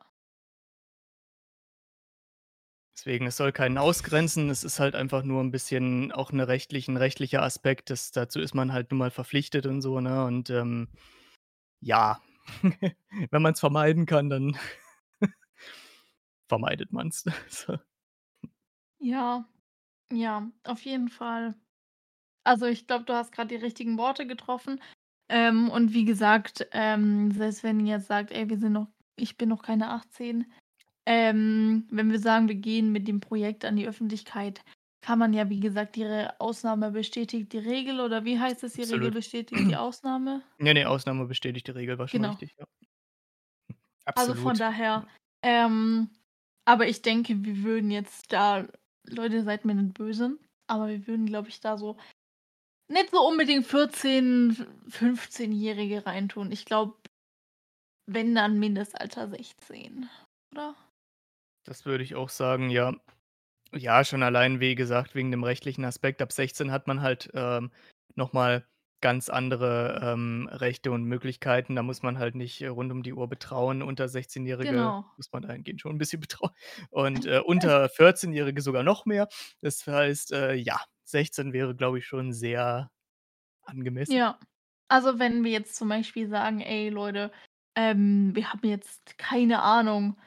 Deswegen, 2.98 3.27
es 3.27 3.38
soll 3.38 3.51
keinen 3.51 3.77
ausgrenzen. 3.77 4.50
Es 4.50 4.63
ist 4.63 4.80
halt 4.80 4.96
einfach 4.96 5.22
nur 5.24 5.42
'n 5.42 5.51
bisschen 5.51 6.12
auch 6.12 6.32
'ne 6.32 6.48
rechtlich 6.48 6.88
'n 6.88 6.98
rechtlicher 6.98 7.44
Aspekt, 7.44 7.92
das 7.92 8.12
dazu 8.12 8.39
ist 8.39 8.56
man 8.56 8.74
halt 8.74 8.89
nun 8.89 8.98
mal 8.98 9.12
verpflichtet 9.12 9.68
und 9.68 9.82
so, 9.84 10.00
ne, 10.01 10.25
und, 10.25 10.50
ähm, 10.50 10.88
ja, 11.82 12.22
wenn 13.32 13.42
man's 13.44 13.60
vermeiden 13.62 14.06
kann, 14.08 14.30
dann 14.30 14.58
vermeidet 16.50 16.92
man's, 16.92 17.24
so. 17.50 17.77
Ja, 19.01 19.46
ja, 20.13 20.51
auf 20.66 20.82
jeden 20.84 21.10
Fall. 21.10 21.56
Also, 22.46 22.66
ich 22.68 22.88
glaube, 22.88 23.06
du 23.06 23.13
hast 23.13 23.32
grad 23.34 23.51
die 23.51 23.56
richtigen 23.58 23.98
Worte 23.98 24.27
getroffen. 24.27 24.82
Ähm, 25.30 25.70
und 25.72 25.94
wie 25.94 26.06
gesagt, 26.06 26.68
ähm, 26.74 27.32
selbst 27.32 27.63
wenn 27.63 27.80
ihr 27.86 27.96
jetzt 27.98 28.08
sagt: 28.08 28.32
„Ey, 28.32 28.50
wir 28.50 28.58
sind 28.60 28.74
noch 28.74 28.88
ich 29.18 29.38
bin 29.38 29.50
noch 29.50 29.63
keine 29.63 29.89
18“, 29.92 30.51
ähm, 31.07 31.87
wenn 31.89 32.11
wir 32.11 32.19
sagen, 32.19 32.49
wir 32.49 32.55
gehen 32.55 32.91
mit 32.91 33.07
dem 33.07 33.21
Projekt 33.21 33.65
an 33.65 33.77
die 33.77 33.87
Öffentlichkeit, 33.87 34.61
kann 35.01 35.19
man 35.19 35.33
ja, 35.33 35.49
wie 35.49 35.61
gesagt, 35.61 35.95
die 35.95 36.03
Re 36.03 36.35
Ausnahme 36.39 36.91
bestätigt 36.91 37.53
die 37.53 37.59
Regel 37.59 38.01
oder 38.01 38.25
wie 38.25 38.39
heißt 38.39 38.63
es, 38.65 38.73
die 38.73 38.83
Regel 38.83 39.09
Absolut. 39.09 39.13
bestätigt 39.13 39.69
die 39.69 39.77
Ausnahme? 39.77 40.43
Ne, 40.59 40.73
ne, 40.73 40.85
Ausnahme 40.89 41.25
bestätigt 41.27 41.67
die 41.67 41.71
Regel, 41.71 41.97
war 41.97 42.07
schon 42.07 42.21
Genau. 42.21 42.31
richtig, 42.31 42.55
ja. 42.59 42.65
Also, 44.15 44.35
von 44.35 44.57
Absolut. 44.57 44.59
daher, 44.59 45.07
ähm 45.43 46.09
aber 46.65 46.87
ich 46.89 47.01
denke, 47.01 47.45
wir 47.45 47.63
würden 47.63 47.91
jetzt 47.91 48.33
da 48.33 48.67
Leute, 49.07 49.43
seid 49.43 49.63
mir 49.63 49.73
nicht 49.75 49.93
böse, 49.93 50.37
aber 50.67 50.89
wir 50.89 51.07
würden, 51.07 51.25
glaube 51.25 51.47
ich, 51.47 51.61
da 51.61 51.77
so 51.77 51.95
nicht 52.89 53.11
so 53.11 53.27
unbedingt 53.27 53.65
14, 53.67 54.51
F 54.51 54.67
Fünfzehnjährige 54.95 56.05
reintun. 56.05 56.51
Ich 56.51 56.65
glaube 56.65 56.95
wenn, 58.09 58.35
dann 58.35 58.57
Mindestalter 58.59 59.29
16, 59.29 60.09
oder? 60.53 60.75
Das 61.67 61.86
würde 61.86 62.03
ich 62.03 62.15
auch 62.15 62.29
sagen, 62.29 62.69
ja. 62.69 62.93
Ja, 63.74 64.03
schon 64.05 64.24
allein, 64.24 64.59
wie 64.62 64.75
gesagt, 64.75 65.15
wegen 65.15 65.31
dem 65.31 65.43
rechtlichen 65.43 65.86
Aspekt. 65.86 66.21
Ab 66.21 66.31
16 66.33 66.71
hat 66.71 66.88
man 66.88 67.01
halt, 67.01 67.29
ähm, 67.36 67.71
noch 68.15 68.33
mal 68.33 68.67
ganz 69.01 69.29
andere, 69.29 70.00
ähm, 70.03 70.50
Rechte 70.51 70.91
und 70.91 71.03
Möglichkeiten. 71.05 71.75
Da 71.75 71.83
muss 71.83 72.03
man 72.03 72.19
halt 72.19 72.36
nicht, 72.36 72.62
äh, 72.62 72.67
rund 72.67 72.91
um 72.91 73.03
die 73.03 73.13
Uhr 73.13 73.29
betrauen. 73.29 73.83
Unter 73.83 74.09
Sechzehnjährige 74.09 74.93
Genau. 74.93 75.17
muss 75.17 75.31
man 75.33 75.43
dahingehend 75.43 75.81
schon 75.81 75.95
'n 75.95 76.00
bisschen 76.00 76.21
betrauen 76.21 76.51
und, 76.91 77.25
äh, 77.27 77.41
unter 77.45 77.89
Vierzehnjährige 77.89 78.62
sogar 78.62 78.83
noch 78.83 79.05
mehr. 79.05 79.27
Das 79.62 79.86
heißt, 79.88 80.33
äh, 80.33 80.53
ja, 80.55 80.81
16 81.05 81.53
wäre, 81.53 81.75
glaube 81.75 82.00
ich, 82.00 82.07
schon 82.07 82.33
sehr 82.33 82.91
angemessen. 83.63 84.19
Ja. 84.19 84.39
Also, 84.89 85.19
wenn 85.19 85.43
wir 85.43 85.51
jetzt 85.51 85.75
zum 85.75 85.89
Beispiel 85.89 86.29
sagen: 86.29 86.62
„Ey 86.62 86.89
Leute, 86.89 87.31
ähm, 87.75 88.31
wir 88.36 88.51
haben 88.53 88.67
jetzt 88.67 89.17
keine 89.17 89.62
Ahnung“ 89.62 90.17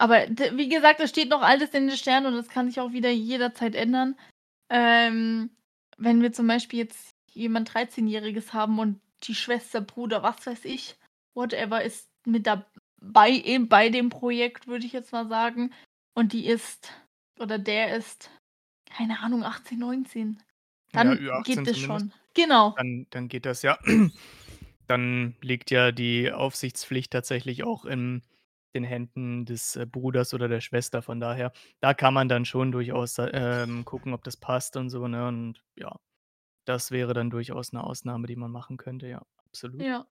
aber 0.00 0.26
wie 0.28 0.70
gesagt, 0.70 0.98
das 1.00 1.10
steht 1.10 1.28
noch 1.28 1.42
alles 1.42 1.74
in 1.74 1.86
den 1.86 1.96
Sternen 1.96 2.28
und 2.28 2.34
das 2.34 2.48
kann 2.48 2.68
sich 2.68 2.80
auch 2.80 2.92
wieder 2.92 3.10
jederzeit 3.10 3.74
ändern. 3.74 4.18
Ähm, 4.70 5.50
wenn 5.98 6.22
wir 6.22 6.32
zum 6.32 6.46
Beispiel 6.46 6.78
jetzt 6.78 7.10
jemand 7.32 7.74
Dreizehnjähriges 7.74 8.54
haben 8.54 8.78
und 8.78 8.98
die 9.24 9.34
Schwester, 9.34 9.82
Bruder, 9.82 10.22
was 10.22 10.46
weiß 10.46 10.64
ich, 10.64 10.96
whatever, 11.34 11.82
ist 11.84 12.08
mit 12.24 12.46
dabei 12.46 13.30
eben 13.30 13.68
bei 13.68 13.90
dem 13.90 14.08
Projekt, 14.08 14.66
würde 14.66 14.86
ich 14.86 14.94
jetzt 14.94 15.12
mal 15.12 15.28
sagen, 15.28 15.70
und 16.14 16.32
die 16.32 16.46
ist 16.46 16.90
oder 17.38 17.58
der 17.58 17.94
ist, 17.94 18.30
keine 18.86 19.20
Ahnung, 19.20 19.44
18, 19.44 19.78
19, 19.78 20.42
Ja, 20.94 21.04
dann 21.04 21.18
Ü-18 21.18 21.42
geht 21.44 21.56
das 21.58 21.78
zumindest. 21.78 21.84
schon. 21.84 22.12
Genau. 22.32 22.74
Dann 22.78 23.06
dann 23.10 23.28
geht 23.28 23.44
das, 23.44 23.60
ja. 23.60 23.78
Dann 24.86 25.36
liegt 25.40 25.70
ja 25.70 25.92
die 25.92 26.32
Aufsichtspflicht 26.32 27.12
tatsächlich 27.12 27.62
auch 27.62 27.84
in 27.84 28.22
den 28.74 28.84
Händen 28.84 29.44
des, 29.46 29.76
äh, 29.76 29.86
Bruders 29.86 30.34
oder 30.34 30.48
der 30.48 30.60
Schwester. 30.60 31.02
Von 31.02 31.20
daher, 31.20 31.52
da 31.80 31.94
kann 31.94 32.14
man 32.14 32.28
dann 32.28 32.44
schon 32.44 32.72
durchaus, 32.72 33.16
ähm, 33.20 33.84
gucken, 33.84 34.14
ob 34.14 34.24
das 34.24 34.36
passt 34.36 34.76
und 34.76 34.90
so, 34.90 35.08
ne, 35.08 35.26
und 35.28 35.62
ja, 35.76 35.96
das 36.66 36.90
wäre 36.92 37.14
dann 37.14 37.30
durchaus 37.30 37.72
'ne 37.72 37.84
Ausnahme, 37.84 38.26
die 38.28 38.36
man 38.36 38.52
machen 38.52 38.76
könnte, 38.78 39.08
ja, 39.08 39.22
absolut. 39.46 39.86
Ja. 39.86 40.06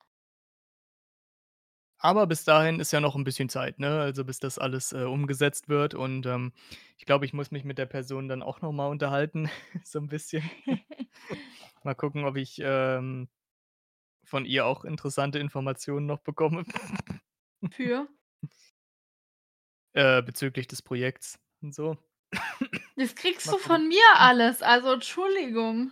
Aber 2.01 2.27
bis 2.27 2.45
dahin 2.45 2.79
ist 2.79 2.93
ja 2.93 3.01
noch 3.01 3.15
'n 3.17 3.25
bisschen 3.25 3.49
Zeit, 3.49 3.77
ne, 3.79 3.99
also, 3.99 4.23
bis 4.23 4.39
das 4.39 4.57
alles, 4.57 4.93
äh, 4.93 5.03
umgesetzt 5.03 5.67
wird 5.67 5.93
und, 5.95 6.25
ähm, 6.25 6.53
ich 6.97 7.05
glaube, 7.05 7.25
ich 7.25 7.33
muss 7.33 7.51
mich 7.51 7.65
mit 7.65 7.77
der 7.77 7.87
Person 7.87 8.29
dann 8.29 8.41
auch 8.41 8.61
noch 8.61 8.71
mal 8.71 8.87
unterhalten, 8.87 9.49
so 9.85 9.99
'n 9.99 10.07
bisschen. 10.07 10.49
Mal 11.83 11.95
gucken, 11.95 12.25
ob 12.25 12.37
ich, 12.37 12.59
ähm, 12.63 13.29
von 14.25 14.45
ihr 14.45 14.65
auch 14.67 14.85
interessante 14.85 15.39
Informationen 15.39 16.05
noch 16.07 16.19
bekomme. 16.21 16.65
Für? 17.71 18.07
Äh, 19.95 20.21
bezüglich 20.21 20.67
des 20.67 20.81
Projekts 20.81 21.39
und 21.61 21.73
so. 21.73 21.97
Das 22.97 23.15
kriegst 23.15 23.51
du 23.51 23.57
von 23.57 23.87
mir 23.87 24.03
alles, 24.17 24.61
also, 24.61 24.93
Entschuldigung. 24.93 25.91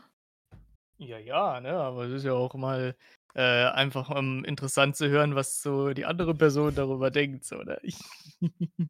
Ja, 0.99 1.19
ja, 1.19 1.59
ne, 1.61 1.73
aber 1.73 2.05
es 2.05 2.11
ist 2.13 2.23
ja 2.25 2.33
auch 2.33 2.55
mal, 2.55 2.95
äh, 3.35 3.41
einfach, 3.67 4.09
ähm, 4.15 4.43
interessant 4.45 4.95
zu 4.95 5.07
hören, 5.09 5.35
was 5.35 5.61
so 5.61 5.93
die 5.93 6.05
andere 6.05 6.33
Person 6.33 6.73
darüber 6.73 7.11
denkt, 7.11 7.45
so, 7.45 7.57
ne? 7.57 7.79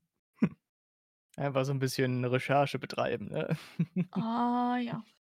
Einfach 1.37 1.65
so 1.65 1.71
'n 1.73 1.79
bisschen 1.79 2.25
Recherche 2.25 2.79
betreiben, 2.79 3.27
ne? 3.29 3.57
Ah, 4.11 4.77
ja. 4.79 5.03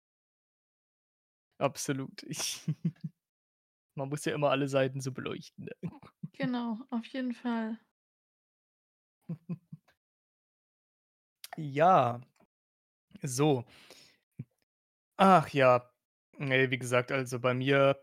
Absolut. 1.59 2.23
Man 3.95 4.09
muss 4.09 4.25
ja 4.25 4.33
immer 4.35 4.51
alle 4.51 4.67
Seiten 4.67 5.01
so 5.01 5.11
beleuchten, 5.11 5.65
ne? 5.65 5.91
Genau, 6.33 6.79
auf 6.89 7.05
jeden 7.07 7.33
Fall. 7.33 7.79
Ja. 11.57 12.21
So. 13.23 13.65
Ach 15.19 15.49
ja. 15.49 15.89
Ne, 16.37 16.71
wie 16.71 16.77
gesagt, 16.79 17.11
also, 17.11 17.39
bei 17.39 17.53
mir 17.55 17.99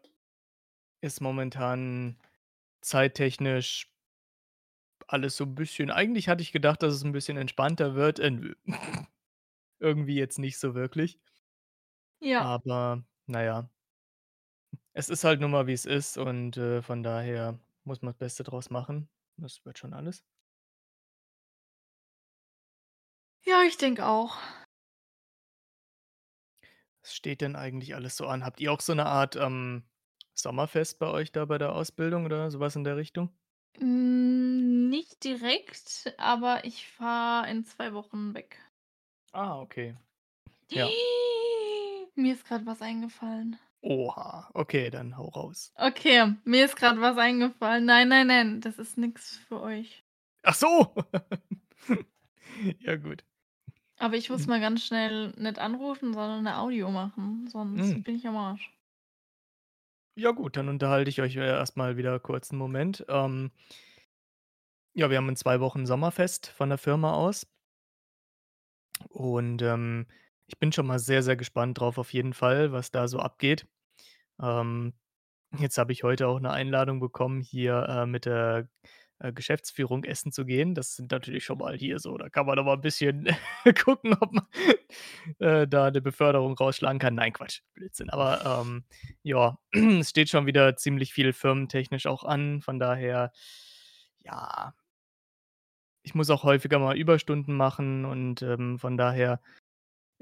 ist 1.02 1.20
momentan 1.20 2.16
zeittechnisch 2.82 3.86
alles 5.08 5.36
so 5.36 5.44
'n 5.44 5.54
bisschen 5.54 5.90
eigentlich 5.90 6.28
hatte 6.28 6.42
ich 6.42 6.52
gedacht, 6.52 6.82
dass 6.82 6.94
es 6.94 7.04
'n 7.04 7.12
bisschen 7.12 7.36
entspannter 7.36 7.94
wird, 7.94 8.18
äh. 8.20 8.54
Irgendwie 9.80 10.16
jetzt 10.16 10.38
nicht 10.38 10.58
so 10.58 10.74
wirklich. 10.74 11.16
Ja. 12.22 12.54
Aber, 12.54 13.02
na 13.26 13.42
ja. 13.42 13.68
Es 14.96 15.08
ist 15.08 15.24
halt 15.24 15.40
nun 15.40 15.50
mal, 15.50 15.66
wie 15.66 15.72
es 15.72 15.86
ist 15.86 16.16
und, 16.18 16.56
äh, 16.56 16.80
von 16.80 17.02
daher 17.02 17.58
muss 17.82 18.00
man 18.02 18.12
das 18.12 18.18
Beste 18.18 18.44
draus 18.44 18.70
machen. 18.70 19.08
Das 19.36 19.64
wird 19.64 19.76
schon 19.78 19.92
alles. 19.92 20.20
Ja, 23.46 23.62
ich 23.62 23.76
denke 23.76 24.06
auch. 24.06 24.38
Was 27.04 27.14
steht 27.14 27.42
denn 27.42 27.54
eigentlich 27.54 27.94
alles 27.94 28.16
so 28.16 28.26
an? 28.26 28.46
Habt 28.46 28.60
ihr 28.60 28.72
auch 28.72 28.80
so 28.80 28.94
'ne 28.94 29.04
Art, 29.04 29.36
ähm, 29.36 29.84
Sommerfest 30.32 30.98
bei 30.98 31.06
euch 31.08 31.32
da 31.32 31.44
bei 31.44 31.58
der 31.58 31.74
Ausbildung 31.74 32.24
oder 32.24 32.50
so 32.50 32.60
was 32.60 32.76
in 32.76 32.84
der 32.84 32.96
Richtung? 32.96 33.34
Hm, 33.78 34.88
nicht 34.88 35.24
direkt, 35.24 36.14
aber 36.18 36.64
ich 36.64 36.86
fahre 36.86 37.50
in 37.50 37.64
2 37.64 37.92
Wochen 37.92 38.32
weg. 38.34 38.58
Ah, 39.34 39.58
okay. 39.60 39.96
Ja. 40.70 40.94
Mir 42.16 42.34
ist 42.34 42.44
grad 42.46 42.66
was 42.66 42.80
eingefallen. 42.82 43.58
Oha, 43.82 44.50
okay, 44.54 44.88
dann 44.90 45.16
hau 45.16 45.28
raus. 45.28 45.70
Okay, 45.76 46.36
mir 46.44 46.64
ist 46.66 46.76
grad 46.76 47.00
was 47.00 47.16
eingefallen. 47.18 47.84
Nein, 47.84 48.08
nein, 48.08 48.28
nein, 48.28 48.60
das 48.60 48.78
ist 48.78 48.96
nix 48.96 49.36
für 49.48 49.60
euch. 49.60 50.02
Ach 50.44 50.54
so. 50.54 50.94
Ja, 52.80 52.96
gut. 52.96 53.24
Aber 54.04 54.16
ich 54.18 54.28
muss 54.28 54.46
Mhm. 54.46 54.48
mal 54.48 54.60
ganz 54.60 54.84
schnell 54.84 55.32
nicht 55.38 55.58
anrufen, 55.58 56.12
sondern 56.12 56.42
'ne 56.44 56.58
Audio 56.58 56.90
machen, 56.90 57.48
sonst 57.48 57.94
Mhm. 57.94 58.04
bin 58.04 58.16
ich 58.16 58.26
am 58.28 58.36
Arsch. 58.36 58.70
Ja 60.18 60.30
gut, 60.30 60.56
dann 60.56 60.68
unterhalte 60.68 61.08
ich 61.10 61.20
euch, 61.20 61.34
äh, 61.34 61.40
erst 61.44 61.76
mal 61.76 61.96
wieder 61.96 62.20
kurz 62.20 62.52
'n 62.52 62.56
Moment. 62.56 63.04
Ähm 63.08 63.50
ja, 64.96 65.10
wir 65.10 65.16
haben 65.16 65.28
in 65.28 65.34
2 65.36 65.58
Wochen 65.60 65.86
Sommerfest 65.86 66.46
von 66.46 66.68
der 66.68 66.78
Firma 66.78 67.12
aus. 67.14 67.46
Und, 69.10 69.62
ähm, 69.62 70.06
ich 70.46 70.58
bin 70.58 70.72
schon 70.72 70.86
mal 70.86 70.98
sehr, 70.98 71.22
sehr 71.22 71.36
gespannt 71.36 71.78
drauf 71.80 71.98
auf 71.98 72.12
jeden 72.12 72.32
Fall, 72.34 72.72
was 72.72 72.90
da 72.90 73.08
so 73.08 73.18
abgeht. 73.18 73.66
Ähm, 74.42 74.94
jetzt 75.58 75.78
habe 75.78 75.92
ich 75.92 76.04
heute 76.04 76.28
auch 76.28 76.40
'ne 76.40 76.50
Einladung 76.52 77.00
bekommen, 77.00 77.40
hier, 77.42 77.86
äh, 77.88 78.06
mit 78.06 78.26
der, 78.26 78.68
äh, 79.20 79.32
Geschäftsführung 79.32 80.04
essen 80.04 80.32
zu 80.32 80.44
gehen. 80.46 80.74
Das 80.74 80.96
sind 80.96 81.10
natürlich 81.12 81.44
schon 81.44 81.58
mal 81.58 81.76
hier 81.76 81.98
so 82.00 82.16
da 82.18 82.28
kann 82.30 82.46
man 82.46 82.56
noch 82.56 82.64
mal 82.64 82.74
'n 82.74 82.80
bisschen 82.82 83.26
gucken, 83.84 84.14
ob 84.20 84.32
man, 84.32 84.46
äh, 85.40 85.68
da 85.68 85.90
'ne 85.90 86.00
Beförderung 86.02 86.54
rausschlagen 86.56 86.98
kann. 87.00 87.14
Nein, 87.16 87.32
Quatsch, 87.34 87.60
Blödsinn. 87.74 88.10
Aber, 88.10 88.62
ähm, 88.62 88.84
ja, 89.22 89.58
es 89.72 90.10
steht 90.10 90.30
schon 90.30 90.46
wieder 90.46 90.76
ziemlich 90.76 91.12
viel 91.14 91.32
firmentechnisch 91.32 92.06
auch 92.06 92.24
an, 92.24 92.62
von 92.62 92.78
daher, 92.80 93.32
ja 94.24 94.74
ich 96.06 96.14
muss 96.14 96.28
auch 96.30 96.44
häufiger 96.44 96.78
mal 96.78 96.96
Überstunden 96.98 97.56
machen 97.56 98.04
und, 98.04 98.42
ähm, 98.42 98.78
von 98.78 98.96
daher 98.98 99.40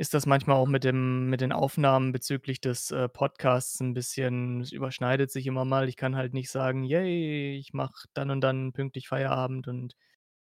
ist 0.03 0.15
das 0.15 0.27
manchmal 0.27 0.57
auch 0.59 0.67
mit 0.67 0.85
dem 0.85 1.31
mit 1.31 1.41
den 1.41 1.53
Aufnahmen 1.53 2.13
bezüglich 2.13 2.61
des, 2.61 2.91
äh, 2.91 3.09
Podcasts 3.09 3.81
'n 3.81 3.95
bisschen 3.95 4.61
es 4.63 4.73
überschneidet 4.73 5.31
sich 5.33 5.47
immer 5.47 5.65
mal. 5.65 5.89
Ich 5.89 5.97
kann 5.97 6.17
halt 6.17 6.35
nicht 6.35 6.51
sagen: 6.51 6.85
„Yay, 6.85 7.57
ich 7.59 7.73
mache 7.75 8.09
dann 8.15 8.31
und 8.31 8.43
dann 8.43 8.73
pünktlich 8.75 9.09
Feierabend 9.09 9.69
und 9.69 9.95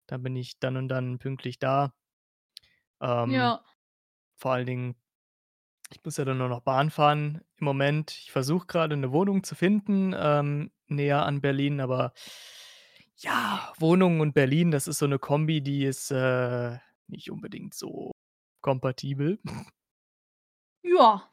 dann 0.07 0.23
bin 0.23 0.35
ich 0.37 0.59
dann 0.59 0.77
und 0.77 0.89
dann 0.89 1.19
pünktlich 1.19 1.59
da.“ 1.59 1.93
Ähm, 3.01 3.51
Ja. 3.51 3.61
vor 4.37 4.53
allen 4.53 4.67
Dingen 4.67 4.95
ich 5.93 6.03
muss 6.05 6.17
ja 6.17 6.25
dann 6.25 6.39
nur 6.39 6.49
noch 6.49 6.61
Bahn 6.61 6.89
fahren 6.91 7.41
im 7.59 7.65
Moment. 7.65 8.11
Ich 8.11 8.31
versuche 8.31 8.67
grade 8.67 8.97
'ne 8.97 9.11
Wohnung 9.13 9.43
zu 9.43 9.55
finden, 9.55 10.13
ähm, 10.17 10.71
näher 10.87 11.25
an 11.25 11.41
Berlin, 11.41 11.81
aber 11.81 12.13
ja, 13.17 13.73
Wohnung 13.77 14.19
und 14.19 14.33
Berlin, 14.33 14.71
das 14.71 14.87
ist 14.87 14.99
so 14.99 15.07
'ne 15.07 15.19
Kombi, 15.19 15.61
die 15.61 15.85
ist, 15.85 16.11
äh, 16.11 16.77
nicht 17.07 17.29
unbedingt 17.31 17.73
so 17.73 18.11
kompatibel. 18.61 19.39
Ja. 20.83 21.31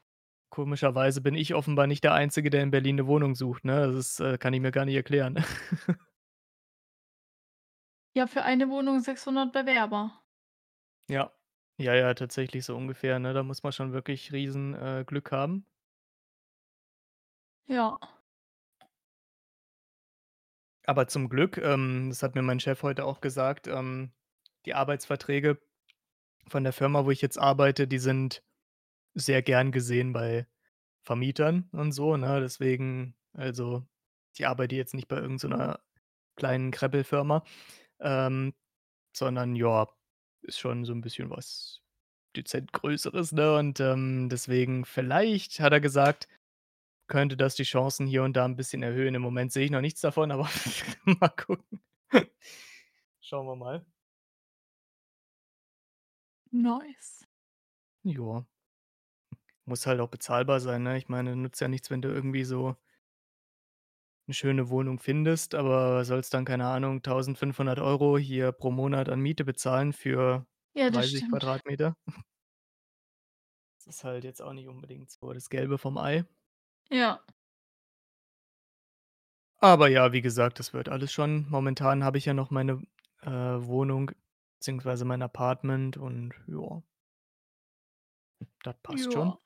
Komischerweise 0.53 1.21
bin 1.21 1.35
ich 1.35 1.55
offenbar 1.55 1.87
nicht 1.87 2.05
der 2.05 2.15
Einzige, 2.15 2.49
der 2.51 2.63
in 2.63 2.71
Berlin 2.71 2.97
'ne 2.97 3.07
Wohnung 3.07 3.35
sucht, 3.35 3.65
ne? 3.65 3.87
Das 3.87 3.95
ist 3.97 4.21
äh, 4.21 4.39
kann 4.39 4.55
ich 4.55 4.61
mir 4.61 4.71
gar 4.73 4.85
nicht 4.87 4.95
erklären. 4.97 5.43
Ja, 8.15 8.27
für 8.27 8.43
eine 8.43 8.69
Wohnung 8.69 9.01
600 9.01 9.51
Bewerber. 9.53 10.21
Ja. 11.11 11.33
Ja, 11.81 11.95
ja, 11.95 12.13
tatsächlich 12.15 12.65
so 12.65 12.77
ungefähr, 12.77 13.19
ne? 13.19 13.33
Da 13.35 13.43
muss 13.43 13.63
man 13.63 13.73
schon 13.73 13.93
wirklich 13.93 14.33
riesen, 14.33 14.75
äh, 14.75 15.05
Glück 15.07 15.31
haben. 15.33 15.65
Ja. 17.69 17.99
Aber 20.87 21.07
zum 21.09 21.29
Glück, 21.29 21.59
ähm, 21.59 22.07
das 22.09 22.23
hat 22.23 22.35
mir 22.35 22.43
mein 22.43 22.61
Chef 22.61 22.83
heute 22.83 23.05
auch 23.05 23.21
gesagt, 23.21 23.67
ähm, 23.69 24.13
die 24.67 24.75
Arbeitsverträge 24.75 25.61
von 26.51 26.65
der 26.65 26.73
Firma, 26.73 27.05
wo 27.07 27.11
ich 27.11 27.23
jetzt 27.23 27.39
arbeite, 27.39 27.87
die 27.89 27.99
sind 27.99 28.43
sehr 29.15 29.43
gern 29.43 29.73
gesehen 29.73 30.13
bei 30.15 30.47
Vermietern 31.05 31.69
und 31.73 31.93
so, 31.93 32.17
ne? 32.19 32.41
Deswegen 32.41 33.17
also, 33.35 33.85
ich 34.37 34.47
arbeite 34.49 34.77
jetzt 34.77 34.95
nicht 34.95 35.09
bei 35.09 35.19
irgend 35.19 35.41
so 35.41 35.49
kleinen 36.37 36.71
Kreppelfirma, 36.73 37.45
ähm, 38.01 38.55
sondern 39.17 39.57
ja, 39.57 39.89
ist 40.43 40.59
schon 40.61 40.85
so 40.87 40.93
'n 40.95 41.03
bisschen 41.03 41.31
was 41.31 41.83
dezent 42.37 42.73
Größeres, 42.75 43.33
ne? 43.33 43.57
Und, 43.57 43.81
ähm, 43.81 44.29
deswegen 44.31 44.85
vielleicht, 44.87 45.61
hat 45.61 45.73
er 45.75 45.81
gesagt, 45.83 46.29
könnte 47.09 47.37
das 47.39 47.57
die 47.57 47.65
Chancen 47.65 48.07
hier 48.09 48.25
und 48.25 48.37
da 48.37 48.45
'n 48.47 48.57
bisschen 48.57 48.83
erhöhen. 48.85 49.15
Im 49.17 49.23
Moment 49.23 49.53
sehe 49.53 49.65
ich 49.67 49.71
noch 49.73 49.83
nichts 49.83 50.01
davon, 50.03 50.33
aber 50.33 50.49
mal 51.21 51.29
gucken. 51.31 51.83
Schauen 53.21 53.47
wir 53.47 53.57
mal. 53.57 53.87
Nice. 56.53 57.25
Ja. 58.05 58.45
Muss 59.67 59.87
halt 59.87 60.01
auch 60.01 60.09
bezahlbar 60.09 60.61
sein, 60.61 60.83
ne? 60.85 60.97
Ich 60.99 61.09
meine, 61.09 61.37
nützt 61.37 61.61
ja 61.61 61.69
nichts, 61.69 61.91
wenn 61.91 62.03
du 62.03 62.09
irgendwie 62.09 62.45
so 62.45 62.77
'ne 64.29 64.35
schöne 64.35 64.69
Wohnung 64.69 64.99
findest, 64.99 65.55
aber 65.55 66.05
sollst 66.05 66.35
dann, 66.35 66.45
keine 66.45 66.67
Ahnung, 66.67 67.03
1.500 67.03 67.79
€ 67.81 68.19
hier 68.19 68.53
pro 68.53 68.71
Monat 68.71 69.09
an 69.09 69.21
Miete 69.21 69.43
bezahlen 69.47 69.95
für 69.95 70.47
Ja, 70.77 70.91
das 70.91 71.09
30 71.09 71.11
stimmt. 71.11 71.45
Quadratmeter. 71.45 71.97
Das 73.87 73.87
ist 73.87 74.05
halt 74.05 74.25
jetzt 74.25 74.43
auch 74.43 74.53
nicht 74.53 74.67
unbedingt 74.69 75.09
so 75.11 75.33
das 75.33 75.49
Gelbe 75.51 75.79
vom 75.79 75.99
Ei. 75.99 76.25
Ja. 76.91 77.23
Aber 79.61 79.89
ja, 79.89 80.13
wie 80.13 80.21
gesagt, 80.23 80.61
das 80.61 80.73
wird 80.73 80.89
alles 80.89 81.13
schon. 81.13 81.47
Momentan 81.49 82.05
habe 82.05 82.17
ich 82.19 82.25
ja 82.27 82.35
noch 82.35 82.51
meine, 82.51 82.81
äh, 83.23 83.29
Wohnung 83.31 84.13
beziehungsweise 84.61 85.05
mein 85.05 85.23
Apartment 85.23 85.97
und 85.97 86.35
ja. 86.49 86.83
Das 88.63 88.77
passt 88.83 89.13
schon. 89.13 89.35
Ja. 89.35 89.41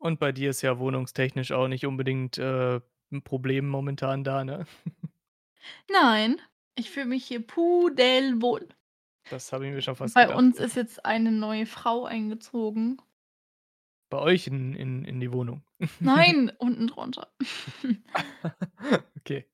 Und 0.00 0.18
bei 0.20 0.32
dir 0.32 0.50
ist 0.50 0.62
ja 0.62 0.78
wohnungstechnisch 0.78 1.52
auch 1.52 1.68
nicht 1.68 1.86
unbedingt, 1.86 2.38
äh, 2.38 2.80
'n 3.12 3.22
Problem 3.22 3.66
momentan 3.68 4.24
da, 4.24 4.44
ne? 4.44 4.66
Nein, 5.90 6.40
ich 6.74 6.90
fühle 6.90 7.06
mich 7.06 7.26
hier 7.26 7.46
pudelwohl. 7.46 8.68
Das 9.30 9.52
habe 9.52 9.66
ich 9.66 9.72
mir 9.74 9.82
schon 9.82 9.96
fast 9.96 10.16
Bei 10.16 10.28
gedacht, 10.28 10.30
uns 10.30 10.60
ist 10.60 10.76
jetzt 10.76 11.04
eine 11.04 11.32
neue 11.32 11.66
Frau 11.66 12.04
eingezogen. 12.04 12.98
Bei 14.12 14.18
euch 14.18 14.46
in 14.46 14.74
in 14.74 15.04
in 15.04 15.20
die 15.20 15.32
Wohnung? 15.32 15.64
Nein, 16.00 16.50
unten 16.58 16.86
drunter. 16.86 17.28
Okay. 19.20 19.46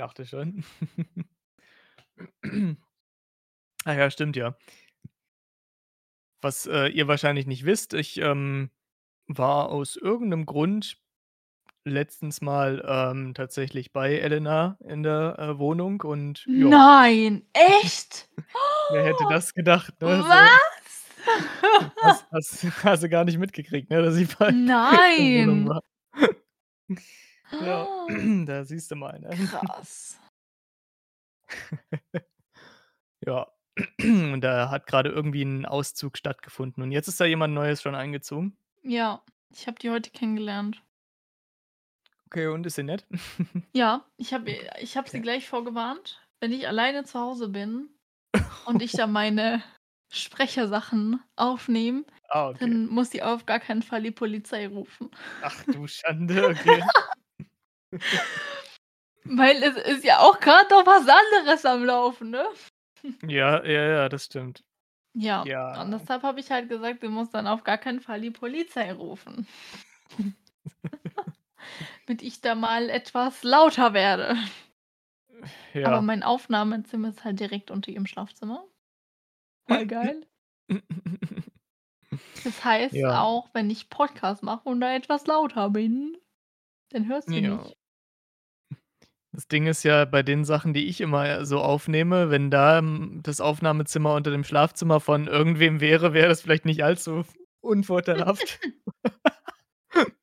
Dachte 0.00 0.24
schon. 0.24 0.64
Ah 3.86 3.94
ja, 3.94 4.10
stimmt 4.10 4.36
ja. 4.36 4.54
Was, 6.42 6.66
äh, 6.66 6.88
ihr 6.88 7.06
wahrscheinlich 7.06 7.46
nicht 7.46 7.64
wisst, 7.66 7.92
ich, 7.94 8.18
ähm, 8.20 8.70
war 9.26 9.68
aus 9.70 9.96
irgend 9.96 10.30
'nem 10.30 10.46
Grund 10.46 10.98
letztens 11.84 12.40
mal, 12.40 12.82
ähm, 12.86 13.34
tatsächlich 13.34 13.92
bei 13.92 14.16
Elena 14.18 14.78
in 14.86 15.02
der, 15.02 15.38
äh, 15.38 15.58
Wohnung 15.58 16.02
und 16.02 16.46
ja. 16.46 16.68
Nein, 16.68 17.46
echt? 17.52 18.28
Wer 18.92 19.04
hätte 19.04 19.24
das 19.30 19.54
gedacht, 19.54 20.00
ne. 20.00 20.08
Was? 20.26 20.66
Hast 22.02 22.26
hast 22.32 22.84
hast 22.84 23.02
du 23.02 23.08
gar 23.10 23.24
nicht 23.24 23.38
mitgekriegt, 23.38 23.90
ne, 23.90 24.02
dass 24.02 24.16
ich 24.16 24.34
bei 24.36 24.50
der 24.50 24.56
Wohnung 24.56 25.64
Nein. 25.64 25.68
war. 25.68 25.82
Ja, 27.58 27.88
da 28.46 28.64
siehst 28.64 28.90
du 28.90 28.96
mal, 28.96 29.18
ne? 29.20 29.38
Krass. 29.38 30.20
Ja, 33.26 33.48
und 34.02 34.40
da 34.42 34.70
hat 34.70 34.86
grade 34.86 35.10
irgendwie 35.10 35.42
'n 35.42 35.66
Auszug 35.66 36.16
stattgefunden 36.18 36.82
und 36.82 36.92
jetzt 36.92 37.08
ist 37.08 37.20
da 37.20 37.24
jemand 37.26 37.54
Neues 37.54 37.82
schon 37.82 37.94
eingezogen? 37.94 38.56
Ja, 38.82 39.24
ich 39.48 39.66
habe 39.66 39.78
die 39.78 39.88
heute 39.90 40.10
kennengelernt. 40.10 40.82
Okay, 42.26 42.46
und 42.46 42.64
ist 42.66 42.76
sie 42.76 42.82
nett? 42.82 43.06
Ja, 43.74 44.04
ich 44.16 44.32
habe 44.34 44.50
ich 44.80 44.96
sie 45.06 45.20
Okay. 45.20 45.22
gleich 45.22 45.48
vorgewarnt, 45.48 46.20
wenn 46.40 46.52
ich 46.52 46.66
alleine 46.66 47.04
zu 47.04 47.18
Hause 47.20 47.48
bin 47.48 47.90
und 48.64 48.82
ich 48.82 48.94
da 48.94 49.06
meine 49.06 49.62
Sprechersachen 50.12 51.22
aufnehme, 51.36 52.04
Ah, 52.28 52.48
okay. 52.50 52.74
dann 52.74 52.86
muss 52.88 53.10
sie 53.12 53.22
auf 53.22 53.46
gar 53.46 53.60
keinen 53.60 53.82
Fall 53.82 54.02
die 54.02 54.10
Polizei 54.12 54.68
rufen. 54.68 55.10
Ach 55.42 55.64
du 55.64 55.86
Schande, 55.86 56.46
okay. 56.48 56.94
Weil 59.24 59.62
es 59.62 59.76
ist 59.76 60.04
ja 60.04 60.18
auch 60.20 60.40
grad 60.40 60.70
noch 60.70 60.86
was 60.86 61.06
anderes 61.08 61.64
am 61.64 61.84
Laufen, 61.84 62.30
ne? 62.30 62.46
Ja, 63.26 63.64
ja, 63.64 63.86
ja, 63.88 64.08
das 64.08 64.24
stimmt. 64.26 64.64
Ja, 65.14 65.42
und 65.42 65.48
Ja. 65.48 65.84
deshalb 65.86 66.22
habe 66.22 66.40
ich 66.40 66.50
halt 66.50 66.68
gesagt, 66.68 67.00
sie 67.00 67.08
muss 67.08 67.30
dann 67.30 67.46
auf 67.46 67.64
gar 67.64 67.78
keinen 67.78 68.00
Fall 68.00 68.20
die 68.20 68.30
Polizei 68.30 68.92
rufen. 68.92 69.46
damit 72.06 72.22
ich 72.22 72.40
da 72.40 72.54
mal 72.54 72.88
etwas 72.90 73.42
lauter 73.42 73.92
werde. 73.94 74.36
Aber 75.84 75.96
Ja. 75.96 76.00
mein 76.02 76.22
Aufnahmezimmer 76.22 77.08
ist 77.10 77.24
halt 77.24 77.40
direkt 77.40 77.70
unter 77.70 77.90
ihrem 77.90 78.06
Schlafzimmer. 78.06 78.64
Voll 79.66 79.86
geil. 79.86 80.26
Das 82.42 82.64
heißt 82.64 82.94
Ja. 82.96 83.20
auch, 83.22 83.50
wenn 83.52 83.68
ich 83.70 83.90
Podcast 83.90 84.42
mache 84.42 84.66
und 84.68 84.80
da 84.80 84.94
etwas 84.94 85.26
lauter 85.26 85.68
bin, 85.70 86.16
dann 86.88 87.06
hörst 87.06 87.28
du 87.28 87.34
Ja. 87.34 87.56
mich. 87.56 87.76
Das 89.40 89.48
Ding 89.48 89.66
ist 89.68 89.84
ja 89.84 90.04
bei 90.04 90.22
den 90.22 90.44
Sachen, 90.44 90.74
die 90.74 90.86
ich 90.86 91.00
immer, 91.00 91.26
äh, 91.26 91.46
so 91.46 91.60
aufnehme, 91.60 92.28
wenn 92.28 92.50
da, 92.50 92.76
hm, 92.76 93.22
das 93.22 93.40
Aufnahmezimmer 93.40 94.14
unter 94.14 94.30
dem 94.30 94.44
Schlafzimmer 94.44 95.00
von 95.00 95.28
irgendwem 95.28 95.80
wäre, 95.80 96.12
wäre 96.12 96.28
das 96.28 96.42
vielleicht 96.42 96.66
nicht 96.66 96.84
allzu 96.84 97.24
unvorteilhaft. 97.62 98.60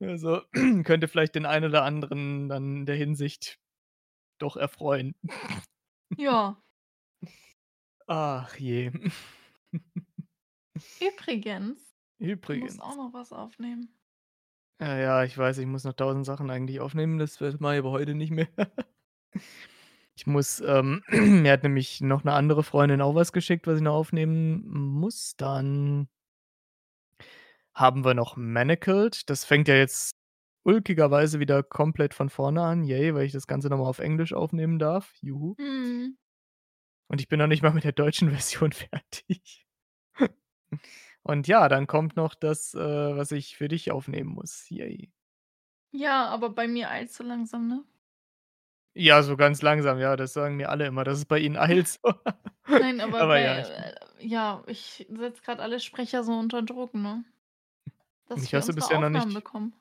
Also, 0.00 0.42
könnte 0.84 1.08
vielleicht 1.08 1.34
den 1.34 1.46
einen 1.46 1.66
oder 1.70 1.84
anderen 1.84 2.48
dann 2.48 2.76
in 2.76 2.86
der 2.86 2.96
Hinsicht 2.96 3.58
doch 4.38 4.56
erfreuen. 4.56 5.14
Ja. 6.18 6.62
Ach 8.06 8.54
je. 8.56 8.92
Übrigens, 11.00 11.80
ich 12.18 12.60
muss 12.60 12.80
auch 12.80 12.92
Übrigens. 12.92 12.96
noch 12.96 13.12
was 13.14 13.32
aufnehmen. 13.32 13.94
Ja, 14.80 14.96
ja, 14.98 15.24
ich 15.24 15.36
weiß, 15.38 15.58
ich 15.58 15.66
muss 15.66 15.84
noch 15.84 15.92
1.000 15.92 16.24
Sachen 16.26 16.50
eigentlich 16.50 16.80
aufnehmen, 16.80 17.18
das 17.18 17.38
mache 17.60 17.74
ich 17.74 17.78
aber 17.80 17.90
heute 17.90 18.14
nicht 18.14 18.30
mehr. 18.30 18.48
Ich 20.16 20.26
muss, 20.26 20.60
ähm 20.60 21.02
mir 21.42 21.52
hat 21.52 21.62
nämlich 21.62 22.00
noch 22.02 22.22
'ne 22.24 22.32
andere 22.32 22.62
Freundin 22.62 23.00
auch 23.00 23.14
was 23.14 23.32
geschickt, 23.32 23.66
was 23.66 23.76
ich 23.78 23.82
noch 23.82 23.94
aufnehmen 23.94 24.62
muss. 24.68 25.34
Dann 25.36 26.08
haben 27.74 28.04
wir 28.04 28.14
noch 28.14 28.36
Manacled. 28.36 29.28
Das 29.30 29.44
fängt 29.44 29.68
ja 29.68 29.74
jetzt 29.74 30.14
ulkigerweise 30.64 31.40
wieder 31.40 31.62
komplett 31.62 32.14
von 32.14 32.28
vorne 32.28 32.62
an. 32.62 32.84
Yay, 32.84 33.14
weil 33.14 33.24
ich 33.26 33.32
das 33.32 33.46
Ganze 33.46 33.68
noch 33.68 33.78
mal 33.78 33.84
auf 33.88 33.98
Englisch 33.98 34.32
aufnehmen 34.34 34.78
darf. 34.78 35.14
Juhu. 35.22 35.54
Mhm. 35.58 36.16
Und 37.08 37.20
ich 37.20 37.28
bin 37.28 37.38
noch 37.40 37.48
nicht 37.48 37.62
mal 37.62 37.72
mit 37.74 37.84
der 37.84 37.92
deutschen 37.92 38.30
Version 38.32 38.72
fertig. 38.72 39.66
Und 41.24 41.46
ja, 41.48 41.68
dann 41.68 41.86
kommt 41.86 42.16
noch 42.16 42.34
das, 42.34 42.74
äh, 42.74 42.78
was 43.16 43.32
ich 43.32 43.56
für 43.56 43.68
dich 43.68 43.90
aufnehmen 43.92 44.30
muss. 44.30 44.68
Yay. 44.70 45.12
Ja, 45.94 46.26
aber 46.28 46.50
bei 46.50 46.66
mir 46.68 46.90
eilt's 46.90 47.16
so 47.16 47.24
langsam, 47.24 47.68
ne? 47.68 47.84
Ja, 48.94 49.22
so 49.22 49.36
ganz 49.36 49.62
langsam, 49.62 49.98
ja, 49.98 50.16
das 50.16 50.34
sagen 50.34 50.56
mir 50.56 50.68
alle 50.68 50.86
immer, 50.86 51.02
dass 51.04 51.18
es 51.18 51.24
bei 51.24 51.38
ihnen 51.38 51.56
eilt 51.56 51.88
so. 51.88 52.12
Nein, 52.66 53.00
aber 53.00 53.22
Aber 53.22 53.28
bei 53.28 53.42
ja, 53.42 53.60
ich 53.60 53.70
äh, 53.70 53.94
ja, 54.20 54.62
ich 54.66 55.06
setze 55.10 55.42
grad 55.42 55.60
alle 55.60 55.80
Sprecher 55.80 56.24
so 56.24 56.32
unter 56.32 56.62
Druck, 56.62 56.94
ne? 56.94 57.24
Dass 58.28 58.40
Mich 58.40 58.52
wir 58.52 58.58
hast 58.58 58.68
du 58.68 58.74
bisher 58.74 58.98
noch 58.98 59.10
nicht 59.10 59.34
bekommen. 59.34 59.74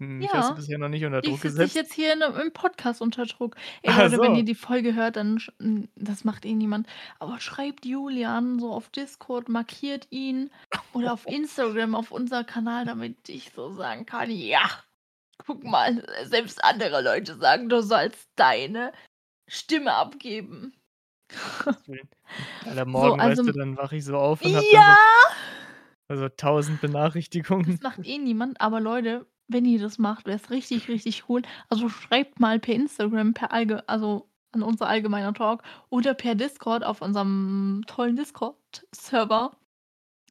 Mich 0.00 0.34
hast 0.34 0.50
du 0.50 0.54
Ja, 0.54 0.56
bisher 0.56 0.78
noch 0.78 0.88
nicht 0.88 1.04
unter 1.04 1.22
ich 1.22 1.22
Druck 1.22 1.40
setze 1.40 1.60
dich 1.64 1.72
gesetzt. 1.72 1.74
jetzt 1.74 1.92
hier 1.94 2.12
in 2.12 2.18
'nem 2.20 2.36
im 2.36 2.52
Podcast 2.52 3.00
unter 3.02 3.24
Druck. 3.26 3.56
Ey 3.82 3.92
Ach 3.92 4.08
Leute, 4.08 4.20
wenn 4.20 4.34
so. 4.34 4.36
ihr 4.36 4.44
die 4.44 4.54
Folge 4.54 4.94
hört, 4.94 5.16
dann 5.16 5.38
sch 5.38 5.50
das 5.96 6.24
macht 6.24 6.44
eh 6.44 6.52
niemand, 6.54 6.86
aber 7.18 7.40
schreibt 7.40 7.86
Julian 7.86 8.58
so 8.60 8.72
auf 8.72 8.90
Discord, 8.90 9.48
markiert 9.48 10.06
ihn 10.10 10.50
oder 10.92 11.12
auf 11.14 11.26
Instagram 11.26 11.94
auf 11.94 12.10
unser 12.10 12.44
Kanal, 12.44 12.84
damit 12.84 13.28
ich 13.30 13.52
so 13.54 13.72
sagen 13.72 14.04
kann: 14.06 14.30
„Ja, 14.30 14.68
guck 15.38 15.64
mal, 15.64 16.04
selbst 16.24 16.64
andere 16.64 17.02
Leute 17.02 17.36
sagen, 17.38 17.68
du 17.70 17.82
sollst 17.82 18.30
deine 18.36 18.92
Stimme 19.48 19.94
abgeben.“ 19.94 20.74
Gottes 21.58 21.86
Willen. 21.88 22.08
Alter, 22.66 22.86
So, 22.94 23.14
morgen, 23.14 23.22
weißt 23.22 23.40
also 23.40 23.42
du, 23.46 23.52
m 23.52 23.54
dann 23.54 23.76
wache 23.76 23.96
ich 23.96 24.04
so 24.04 24.16
auf 24.18 24.44
und 24.44 24.56
habe 24.56 24.68
dann 24.70 24.84
so 24.84 24.94
Ja! 24.94 25.34
also 26.10 26.28
1.000 26.28 26.80
Benachrichtigungen. 26.80 27.80
Das 27.80 27.80
macht 27.80 28.04
eh 28.04 28.18
niemand, 28.18 28.60
aber 28.60 28.80
Leute, 28.80 29.26
wenn 29.52 29.64
ihr 29.64 29.80
das 29.80 29.98
macht, 29.98 30.26
wäre 30.26 30.36
es 30.36 30.50
richtig, 30.50 30.88
richtig 30.88 31.28
cool. 31.28 31.42
Also, 31.68 31.88
schreibt 31.88 32.40
mal 32.40 32.58
per 32.60 32.74
Instagram, 32.74 33.34
per 33.34 33.52
allge 33.52 33.88
also, 33.88 34.28
an 34.52 34.62
unser 34.62 34.88
allgemeiner 34.88 35.32
Talk 35.34 35.62
oder 35.90 36.14
per 36.14 36.34
Discord 36.34 36.84
auf 36.84 37.02
unserem 37.02 37.82
tollen 37.86 38.16
Discord-Server. 38.16 39.52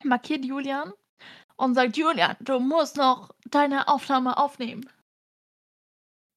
Markiert 0.03 0.45
Julian 0.45 0.93
und 1.57 1.75
sagt: 1.75 1.97
„Julian, 1.97 2.35
du 2.41 2.59
musst 2.59 2.97
noch 2.97 3.31
deine 3.49 3.87
Aufnahme 3.89 4.37
aufnehmen.“ 4.37 4.89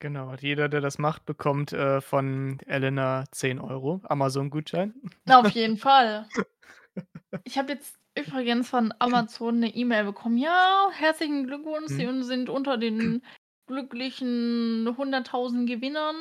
Genau, 0.03 0.35
jeder, 0.35 0.69
der 0.69 0.81
das 0.81 0.99
macht, 0.99 1.27
bekommt, 1.27 1.73
äh, 1.73 2.01
von 2.01 2.59
Elena 2.67 3.25
10 3.31 3.61
€ 3.61 4.01
Amazon-Gutschein. 4.05 4.95
Auf 5.29 5.51
jeden 5.51 5.77
Fall. 5.77 6.27
Ich 7.45 7.59
habe 7.59 7.73
jetzt 7.73 7.97
übrigens 8.17 8.69
von 8.71 8.93
Amazon 8.99 9.61
'ne 9.61 9.75
E-Mail 9.75 10.05
bekommen: 10.05 10.37
„Ja, 10.39 10.91
herzlichen 10.93 11.47
Glückwunsch, 11.47 11.91
Mhm. 11.91 12.13
Sie 12.19 12.23
sind 12.25 12.49
unter 12.51 12.79
den 12.79 13.23
glücklichen 13.67 14.95
100.000 14.97 15.67
Gewinnern.“ 15.69 16.17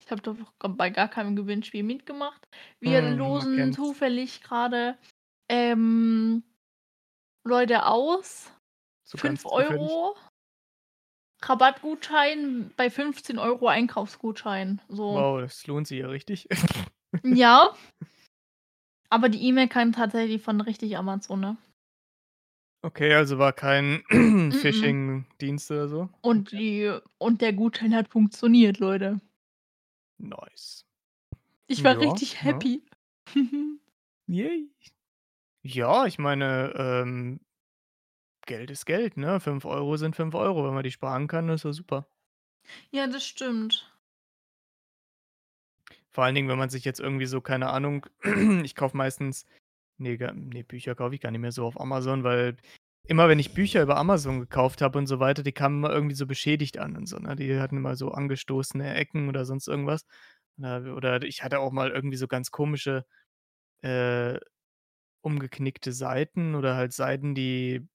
Ich 0.00 0.10
habe 0.10 0.22
doch 0.22 0.36
bei 0.58 0.90
gar 0.90 1.08
keinem 1.08 1.36
Gewinnspiel 1.36 1.82
mitgemacht. 1.82 2.46
„Wir 2.80 3.00
Mhm, 3.00 3.34
man 3.36 3.48
losen 3.50 3.72
zufällig 3.72 4.42
grade, 4.42 4.98
ähm, 5.48 6.44
Leute 7.44 7.86
aus. 7.86 8.52
So 9.06 9.18
ganz 9.18 9.44
5 9.44 9.46
zufällig? 9.46 9.96
€ 9.96 10.16
Rabattgutschein 11.42 12.70
bei 12.76 12.90
15 12.90 13.38
€ 13.38 13.66
Einkaufsgutschein“, 13.68 14.80
so. 14.88 15.26
Wow, 15.26 15.40
das 15.40 15.66
lohnt 15.66 15.86
sich 15.86 15.98
ja 16.00 16.08
richtig. 16.08 16.48
Ja. 17.24 17.74
Aber 19.14 19.28
die 19.28 19.46
E-Mail 19.46 19.68
kam 19.68 19.92
tatsächlich 19.92 20.42
von 20.42 20.60
richtig 20.60 20.96
Amazon, 20.96 21.38
ne? 21.38 21.56
Okay, 22.82 23.14
also 23.14 23.38
war 23.38 23.52
kein. 23.52 24.02
Phishing-Dienst 24.52 25.70
oder 25.70 25.86
so? 25.88 26.08
Und 26.20 26.50
die 26.50 26.90
und 27.18 27.40
der 27.40 27.52
Gutschein 27.52 27.94
hat 27.94 28.08
funktioniert, 28.08 28.78
Leute. 28.80 29.20
Nice. 30.18 30.84
Ich 31.66 31.84
war 31.84 31.92
Ja, 31.92 32.00
richtig 32.00 32.42
ja. 32.42 32.42
happy. 32.42 32.82
Yay. 34.28 34.70
Ja, 35.62 36.06
ich 36.06 36.18
meine, 36.18 36.72
ähm 36.76 37.40
Geld 38.46 38.70
ist 38.70 38.84
Geld, 38.86 39.16
ne? 39.16 39.38
5 39.40 39.64
€ 39.64 39.96
sind 39.96 40.16
5 40.16 40.34
€. 40.34 40.66
Wenn 40.66 40.74
man 40.74 40.82
die 40.84 40.90
sparen 40.90 41.28
kann, 41.28 41.48
ist 41.50 41.64
ja 41.64 41.72
super. 41.72 42.06
Ja, 42.90 43.06
das 43.06 43.26
stimmt. 43.26 43.93
Vor 46.14 46.24
allen 46.24 46.34
Dingen, 46.34 46.48
wenn 46.48 46.58
man 46.58 46.70
sich 46.70 46.84
jetzt 46.84 47.00
irgendwie 47.00 47.26
so 47.26 47.40
keine 47.40 47.70
Ahnung, 47.70 48.06
ich 48.64 48.74
kaufe 48.76 48.96
meistens 48.96 49.46
ne, 49.98 50.16
gar 50.18 50.32
ne, 50.34 50.64
Bücher 50.64 50.94
kaufe 50.94 51.14
ich 51.14 51.20
gar 51.20 51.30
nicht 51.30 51.40
mehr 51.40 51.52
so 51.52 51.66
auf 51.66 51.80
Amazon, 51.80 52.24
weil 52.24 52.56
immer 53.06 53.28
wenn 53.28 53.38
ich 53.38 53.54
Bücher 53.54 53.82
über 53.82 53.96
Amazon 53.98 54.40
gekauft 54.40 54.82
habe 54.82 54.98
und 54.98 55.06
so 55.06 55.20
weiter, 55.20 55.42
die 55.42 55.52
kamen 55.52 55.78
immer 55.78 55.92
irgendwie 55.94 56.14
so 56.16 56.26
beschädigt 56.26 56.78
an 56.78 56.96
und 56.96 57.06
so, 57.08 57.18
ne? 57.18 57.36
Die 57.36 57.58
hatten 57.60 57.76
immer 57.78 57.96
so 57.96 58.10
angestoßene 58.12 58.94
Ecken 58.94 59.28
oder 59.28 59.44
sonst 59.44 59.68
irgendwas. 59.68 60.06
Oder 60.58 61.22
ich 61.22 61.42
hatte 61.42 61.58
auch 61.60 61.72
mal 61.72 61.90
irgendwie 61.90 62.16
so 62.16 62.28
ganz 62.28 62.50
komische, 62.52 63.04
äh, 63.82 64.38
umgeknickte 65.22 65.92
Seiten 65.92 66.54
oder 66.54 66.76
halt 66.76 66.92
Seiten, 66.92 67.34
die 67.34 67.86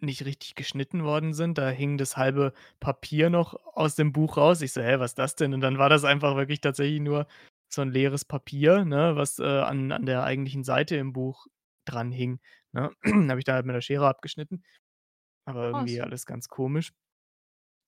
nicht 0.00 0.24
richtig 0.24 0.54
geschnitten 0.54 1.04
worden 1.04 1.34
sind. 1.34 1.58
Da 1.58 1.68
hing 1.70 1.98
das 1.98 2.16
halbe 2.16 2.52
Papier 2.80 3.30
noch 3.30 3.54
aus 3.74 3.94
dem 3.96 4.12
Buch 4.12 4.36
raus. 4.36 4.62
Ich 4.62 4.72
so: 4.72 4.82
„Hä, 4.82 4.98
was 4.98 5.12
ist 5.12 5.18
das 5.18 5.36
denn?“ 5.36 5.54
Und 5.54 5.60
dann 5.62 5.78
war 5.78 5.88
das 5.88 6.04
einfach 6.04 6.36
wirklich 6.36 6.60
tatsächlich 6.60 7.00
nur 7.00 7.26
so 7.68 7.82
'n 7.82 7.90
leeres 7.90 8.24
Papier, 8.24 8.84
ne, 8.84 9.16
was, 9.16 9.38
äh, 9.38 9.44
an 9.44 9.92
an 9.92 10.06
der 10.06 10.24
eigentlichen 10.24 10.64
Seite 10.64 10.96
im 10.96 11.12
Buch 11.12 11.46
dran 11.86 12.12
hing, 12.12 12.40
ne? 12.72 12.90
Habe 13.30 13.38
ich 13.40 13.44
da 13.44 13.54
halt 13.54 13.66
mit 13.66 13.74
der 13.74 13.80
Schere 13.80 14.06
abgeschnitten. 14.08 14.64
Aber 15.46 15.66
irgendwie 15.66 16.00
Krass. 16.00 16.02
alles 16.02 16.26
ganz 16.26 16.48
komisch. 16.48 16.92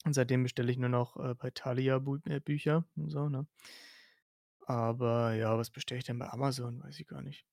Und 0.04 0.12
seitdem 0.14 0.42
bestelle 0.42 0.70
ich 0.72 0.78
nur 0.78 0.88
noch, 0.88 1.16
äh, 1.16 1.34
bei 1.34 1.50
Thalia 1.50 1.98
Bu 2.00 2.18
äh, 2.26 2.40
Bücher 2.40 2.84
und 2.96 3.10
so, 3.10 3.28
ne? 3.28 3.46
Aber 4.66 5.32
ja, 5.34 5.56
was 5.58 5.70
bestelle 5.70 5.98
ich 5.98 6.04
denn 6.04 6.18
bei 6.20 6.28
Amazon? 6.28 6.80
Weiß 6.82 7.00
ich 7.00 7.06
gar 7.08 7.22
nicht. 7.22 7.44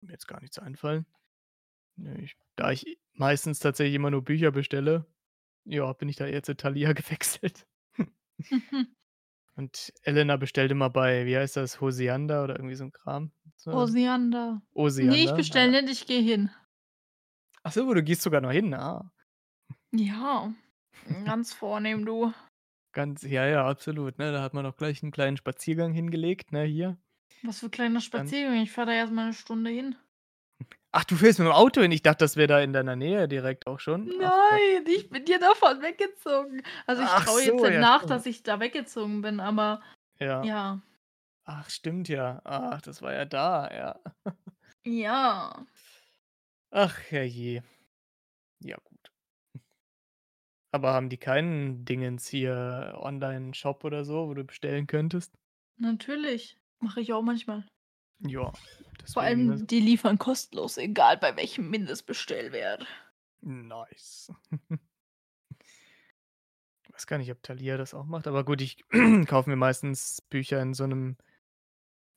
Würde 0.00 0.06
mir 0.06 0.12
jetzt 0.12 0.26
gar 0.28 0.40
nichts 0.40 0.58
einfallen. 0.58 1.06
Ne, 1.96 2.18
ich 2.22 2.36
da 2.56 2.70
ich 2.72 2.98
meistens 3.20 3.60
tatsächlich 3.60 3.96
immer 3.96 4.10
nur 4.12 4.24
Bücher 4.24 4.52
bestelle, 4.52 5.06
ja, 5.66 5.92
bin 5.94 6.08
ich 6.10 6.16
da 6.16 6.26
eher 6.26 6.42
zu 6.44 6.56
Thalia 6.56 6.92
gewechselt. 6.94 7.66
Und 9.56 9.92
Elena 10.02 10.36
bestellt 10.36 10.70
immer 10.72 10.90
bei, 10.90 11.26
wie 11.26 11.36
heißt 11.36 11.56
das, 11.56 11.80
Hosiander 11.80 12.44
oder 12.44 12.56
irgendwie 12.56 12.74
so 12.76 12.84
'n 12.84 12.92
Kram. 12.92 13.32
So 13.56 13.72
Hosiander. 13.72 14.62
Ne, 14.98 15.24
ich 15.24 15.34
bestelle 15.34 15.70
ja. 15.70 15.80
nicht, 15.82 16.02
ich 16.02 16.06
gehe 16.06 16.20
hin. 16.22 16.50
Ach 17.62 17.72
so, 17.72 17.92
du 17.94 18.02
gehst 18.02 18.22
sogar 18.22 18.40
noch 18.40 18.50
hin, 18.52 18.72
ah. 18.74 19.10
Ja, 19.92 20.52
ganz 21.24 21.52
vornehm, 21.54 22.06
du. 22.06 22.32
Ganz 22.92 23.22
ja, 23.22 23.46
ja, 23.46 23.68
absolut, 23.68 24.18
ne? 24.18 24.32
Da 24.32 24.42
hat 24.42 24.52
man 24.54 24.66
auch 24.66 24.76
gleich 24.76 25.02
'n 25.02 25.10
kleinen 25.12 25.36
Spaziergang 25.36 25.92
hingelegt, 25.92 26.52
ne, 26.52 26.64
hier. 26.64 26.98
Was 27.42 27.58
für 27.60 27.68
kleiner 27.68 28.00
Dann 28.14 28.36
Spaziergang, 28.40 28.62
ich 28.62 28.72
fahre 28.72 28.86
da 28.86 28.92
erst 28.94 29.12
mal 29.12 29.26
'ne 29.26 29.34
Stunde 29.34 29.68
hin. 29.70 29.94
Ach, 30.92 31.04
du 31.04 31.14
fährst 31.16 31.38
mit'm 31.38 31.50
Auto 31.52 31.82
hin? 31.82 31.92
Ich 31.92 32.02
dachte, 32.02 32.24
das 32.24 32.36
wäre 32.36 32.48
da 32.48 32.60
in 32.60 32.72
deiner 32.72 32.96
Nähe 32.96 33.28
direkt 33.28 33.66
auch 33.66 33.78
schon. 33.78 34.10
Ach. 34.22 34.50
Nein, 34.50 34.84
ich 34.86 35.08
bin 35.08 35.24
ja 35.26 35.38
davon 35.38 35.80
weggezogen. 35.82 36.62
Also, 36.86 37.02
ich 37.02 37.08
traue 37.08 37.40
jetzt 37.42 37.58
so, 37.58 37.64
nicht 37.64 37.74
ja 37.74 37.80
nach, 37.80 37.98
stimmt. 37.98 38.10
dass 38.10 38.26
ich 38.26 38.42
da 38.42 38.58
weggezogen 38.60 39.22
bin, 39.22 39.38
aber 39.40 39.82
Ja. 40.18 40.42
ja. 40.42 40.80
Ach, 41.44 41.68
stimmt 41.70 42.08
ja. 42.08 42.40
Ach, 42.44 42.80
das 42.82 43.02
war 43.02 43.12
ja 43.12 43.24
da, 43.24 43.70
ja. 43.72 44.00
Ja. 44.84 45.66
Ach, 46.72 46.98
herrje. 47.10 47.62
Ja 48.62 48.76
gut. 48.84 49.10
Aber 50.72 50.92
haben 50.92 51.08
die 51.08 51.18
keinen 51.18 51.84
Dingens 51.84 52.28
hier 52.28 52.94
Onlineshop 53.00 53.84
oder 53.84 54.04
so, 54.04 54.28
wo 54.28 54.34
du 54.34 54.44
bestellen 54.44 54.86
könntest? 54.86 55.34
Natürlich, 55.78 56.58
mache 56.80 57.00
ich 57.00 57.12
auch 57.12 57.22
manchmal. 57.22 57.66
Ja, 58.26 58.52
Vor 59.12 59.22
deswegen, 59.22 59.50
also 59.50 59.52
allem, 59.52 59.66
die 59.66 59.80
liefern 59.80 60.18
kostenlos, 60.18 60.76
egal 60.76 61.16
bei 61.18 61.36
welchem 61.36 61.70
Mindestbestellwert. 61.70 62.86
Nice. 63.42 64.32
Weiß 66.92 67.06
gar 67.06 67.18
nicht, 67.18 67.30
ob 67.30 67.42
Thalia 67.42 67.76
das 67.76 67.94
auch 67.94 68.04
macht, 68.04 68.26
aber 68.26 68.44
gut, 68.44 68.60
ich 68.60 68.84
kaufe 69.26 69.48
mir 69.48 69.56
meistens 69.56 70.20
Bücher 70.22 70.60
in 70.60 70.74
so 70.74 70.86
'nem 70.86 71.16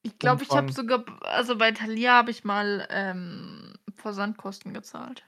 Ich 0.01 0.19
glaube, 0.19 0.43
ich 0.43 0.49
habe 0.49 0.71
sogar 0.71 1.05
also 1.21 1.57
bei 1.57 1.71
Thalia 1.71 2.13
habe 2.13 2.31
ich 2.31 2.43
mal, 2.43 2.85
ähm, 2.89 3.73
Versandkosten 3.95 4.73
gezahlt. 4.73 5.25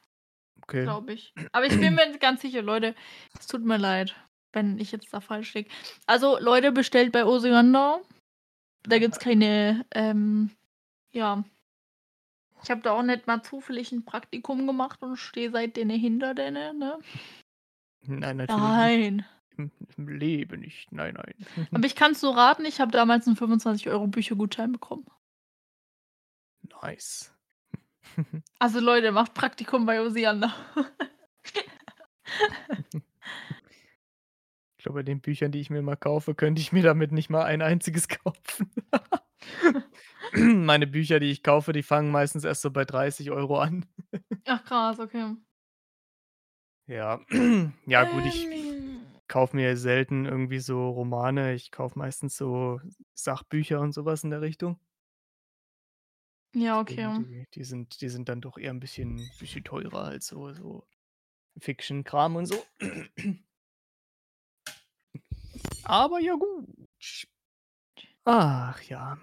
Okay. 0.63 0.83
Glaube 0.83 1.13
ich. 1.13 1.33
Aber 1.51 1.65
ich 1.65 1.79
bin 1.79 1.95
mir 1.95 2.07
nicht 2.07 2.19
ganz 2.19 2.41
sicher, 2.41 2.61
Leute. 2.61 2.95
Es 3.39 3.47
tut 3.47 3.63
mir 3.63 3.77
leid, 3.77 4.15
wenn 4.51 4.79
ich 4.79 4.91
jetzt 4.91 5.13
da 5.13 5.21
falsch 5.21 5.53
liege. 5.53 5.69
Also, 6.07 6.39
Leute, 6.39 6.71
bestellt 6.71 7.11
bei 7.11 7.23
Oseander. 7.23 8.01
Da 8.83 8.97
gibt's 8.99 9.19
keine, 9.19 9.85
ähm 9.93 10.49
ja. 11.15 11.43
Ich 12.63 12.69
habe 12.71 12.81
da 12.81 12.91
auch 12.91 13.03
nicht 13.03 13.27
mal 13.27 13.41
zufällig 13.43 13.91
'n 13.91 14.05
Praktikum 14.05 14.65
gemacht 14.67 15.01
und 15.03 15.17
stehe 15.17 15.51
seitdem 15.51 15.89
hinter 15.89 16.33
denen, 16.33 16.79
ne? 16.79 16.99
Nein, 18.03 18.37
natürlich. 18.37 18.73
Nein. 18.73 19.25
Im 19.57 19.71
im 19.97 20.07
Leben 20.09 20.61
nicht. 20.61 20.91
Nein, 20.91 21.15
nein. 21.15 21.35
Aber 21.73 21.85
ich 21.85 21.95
kann's 21.95 22.21
nur 22.21 22.35
raten, 22.35 22.65
ich 22.65 22.79
habe 22.81 22.91
damals 22.91 23.27
'n 23.27 23.35
25 23.35 23.89
€ 23.89 24.07
Büchergutschein 24.07 24.71
bekommen. 24.71 25.05
Nice. 26.83 27.31
Also, 28.61 28.79
Leute, 28.79 29.11
macht 29.11 29.33
Praktikum 29.33 29.85
bei 29.85 30.01
Oseander. 30.01 30.53
Ich 34.77 34.83
glaube, 34.83 34.99
bei 34.99 35.03
den 35.03 35.21
Büchern, 35.21 35.51
die 35.51 35.59
ich 35.61 35.69
mir 35.69 35.79
immer 35.79 35.95
kaufe, 35.95 36.35
könnte 36.35 36.61
ich 36.61 36.71
mir 36.71 36.83
damit 36.83 37.11
nicht 37.11 37.29
mal 37.29 37.43
ein 37.43 37.61
einziges 37.61 38.07
kaufen. 38.23 38.69
Meine 40.65 40.87
Bücher, 40.87 41.19
die 41.19 41.31
ich 41.31 41.43
kaufe, 41.43 41.71
die 41.71 41.83
fangen 41.83 42.11
meistens 42.11 42.43
erst 42.43 42.61
so 42.61 42.71
bei 42.71 42.83
30 42.85 43.31
€ 43.31 43.57
an. 43.59 43.85
Ach 44.47 44.63
krass, 44.63 44.99
okay. 44.99 45.35
Ja. 46.87 47.19
Ja 47.87 48.03
gut, 48.05 48.25
ich 48.25 48.49
Ähm. 48.51 49.15
kaufe 49.27 49.55
mir 49.55 49.75
selten 49.77 50.25
irgendwie 50.25 50.59
so 50.59 50.89
Romane. 50.89 51.53
Ich 51.55 51.71
kaufe 51.71 51.97
meistens 51.97 52.37
so 52.37 52.79
Sachbücher 53.15 53.79
und 53.81 53.93
so 53.93 54.05
was 54.05 54.23
in 54.23 54.29
der 54.29 54.41
Richtung. 54.41 54.79
Ja, 56.55 56.79
okay. 56.79 57.25
die 57.25 57.45
die 57.53 57.63
sind 57.63 58.01
die 58.01 58.09
sind 58.09 58.29
dann 58.29 58.41
doch 58.41 58.57
eher 58.57 58.71
'n 58.71 58.79
bisschen 58.79 59.31
bisschen 59.37 59.63
teurer 59.63 60.03
als 60.05 60.27
so 60.27 60.51
so 60.53 60.87
Fiction-Kram 61.59 62.35
und 62.37 62.47
so. 62.47 62.69
Aber 65.83 66.19
ja 66.19 66.33
gut. 66.35 66.67
Ach 68.25 68.81
ja. 68.83 69.17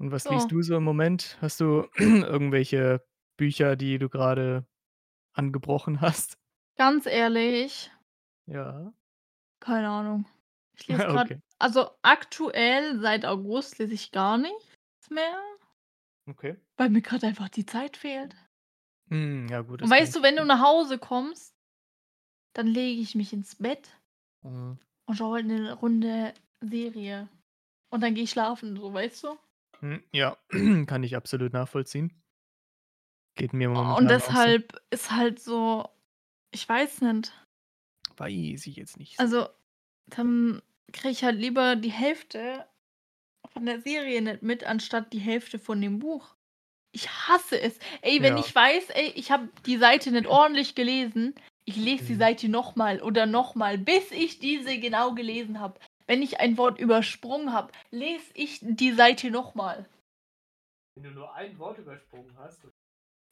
Und 0.00 0.10
was 0.10 0.28
liest 0.28 0.50
So. 0.50 0.52
du 0.52 0.62
so 0.62 0.76
im 0.76 0.84
Moment? 0.84 1.38
Hast 1.40 1.60
du 1.60 1.86
irgendwelche 1.98 3.04
Bücher, 3.36 3.76
die 3.76 3.98
du 3.98 4.08
grade 4.08 4.66
angebrochen 5.34 6.00
hast? 6.00 6.36
Ganz 6.78 7.06
ehrlich 7.06 7.90
Ja. 8.48 8.94
keine 9.62 9.88
Ahnung. 9.88 10.26
Ich 10.76 10.86
lese 10.88 11.06
grad 11.06 11.28
Okay. 11.28 11.40
also, 11.60 11.90
aktuell 12.02 12.98
seit 13.00 13.24
August 13.24 13.78
lese 13.78 13.94
ich 13.94 14.10
gar 14.12 14.36
nichts 14.38 15.08
mehr 15.08 15.40
Okay. 16.28 16.56
weil 16.78 16.90
mir 16.90 17.02
grad 17.02 17.22
einfach 17.24 17.48
die 17.48 17.66
Zeit 17.66 17.96
fehlt. 17.96 18.34
Hm, 19.10 19.48
ja 19.48 19.60
gut, 19.62 19.80
Und 19.82 19.90
das 19.90 19.94
kann 19.94 20.08
weißt 20.08 20.14
ich 20.14 20.16
du, 20.16 20.22
wenn 20.22 20.36
du 20.36 20.44
verstehen. 20.44 20.46
nach 20.46 20.60
Hause 20.60 20.98
kommst, 20.98 21.54
dann 22.54 22.66
lege 22.68 23.00
ich 23.00 23.14
mich 23.14 23.32
ins 23.32 23.56
Bett 23.56 24.00
Mhm. 24.44 24.78
und 25.08 25.16
schaue 25.16 25.36
halt 25.36 25.46
'ne 25.46 25.72
Runde 25.74 26.32
Serie. 26.60 27.28
Und 27.90 28.02
dann 28.02 28.14
gehe 28.14 28.24
ich 28.24 28.30
schlafen, 28.30 28.76
so, 28.76 28.92
weißt 28.92 29.24
du? 29.24 29.38
Hm, 29.80 30.02
ja, 30.12 30.36
kann 30.86 31.02
ich 31.02 31.16
absolut 31.16 31.52
nachvollziehen. 31.52 32.20
Geht 33.36 33.52
mir 33.52 33.68
Und 33.68 33.74
momentan 33.76 34.06
auch 34.06 34.36
so. 34.36 34.36
deshalb 34.36 34.80
ist 34.90 35.10
halt 35.10 35.40
so 35.40 35.88
ich 36.52 36.68
weiß 36.68 37.00
nicht. 37.02 37.32
Weiß 38.16 38.66
ich 38.66 38.76
jetzt 38.76 38.96
nicht 38.96 39.16
so. 39.16 39.22
Also, 39.24 39.48
dann 40.06 40.62
kriege 40.92 41.10
ich 41.10 41.24
halt 41.24 41.38
lieber 41.40 41.74
die 41.76 41.90
Hälfte 41.90 42.66
von 43.52 43.66
der 43.66 43.80
Serie 43.80 44.22
nicht 44.22 44.42
mit, 44.42 44.64
anstatt 44.64 45.12
die 45.12 45.18
Hälfte 45.20 45.58
von 45.58 45.80
dem 45.80 45.98
Buch. 45.98 46.36
Ich 46.92 47.08
hasse 47.10 47.60
es. 47.60 47.78
Ey, 48.02 48.22
wenn 48.22 48.34
Ja. 48.34 48.40
ich 48.40 48.54
weiß, 48.54 48.90
ey, 48.90 49.12
ich 49.16 49.32
habe 49.32 49.48
die 49.66 49.78
Seite 49.78 50.12
nicht 50.12 50.26
ordentlich 50.28 50.74
gelesen, 50.76 51.34
ich 51.64 51.76
lese 51.76 52.04
die 52.06 52.14
Mhm. 52.14 52.18
Seite 52.20 52.48
noch 52.48 52.76
mal 52.76 53.02
oder 53.02 53.26
noch 53.26 53.54
mal, 53.56 53.78
bis 53.78 54.12
ich 54.12 54.38
diese 54.38 54.78
genau 54.78 55.14
gelesen 55.14 55.60
habe. 55.60 55.80
Wenn 56.06 56.22
ich 56.22 56.40
ein 56.40 56.58
Wort 56.58 56.78
übersprungen 56.78 57.52
habe, 57.52 57.72
lese 57.90 58.24
ich 58.34 58.60
die 58.62 58.92
Seite 58.92 59.30
noch 59.30 59.54
mal. 59.54 59.86
Wenn 60.96 61.04
du 61.04 61.10
nur 61.10 61.34
ein 61.34 61.58
Wort 61.58 61.78
übersprungen 61.78 62.36
hast? 62.38 62.60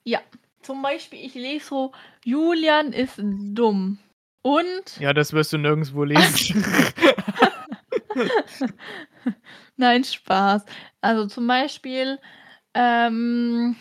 Ja, 0.04 0.20
zum 0.62 0.82
Beispiel, 0.82 1.24
ich 1.24 1.35
lese 1.35 1.66
so: 1.66 1.92
„Julian 2.24 2.92
ist 2.92 3.14
dumm“ 3.18 3.98
und 4.42 4.98
Ja, 4.98 5.12
das 5.12 5.32
wirst 5.32 5.52
du 5.52 5.58
nirgendswo 5.58 6.04
lesen. 6.04 6.64
Nein, 9.76 10.04
Spaß. 10.04 10.64
Also, 11.00 11.26
zum 11.26 11.46
Beispiel, 11.46 12.18
ähm 12.74 13.76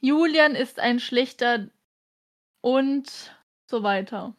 „Julian 0.00 0.56
ist 0.56 0.80
ein 0.80 0.98
schlechter“ 0.98 1.68
und 2.60 3.36
so 3.70 3.84
weiter. 3.84 4.34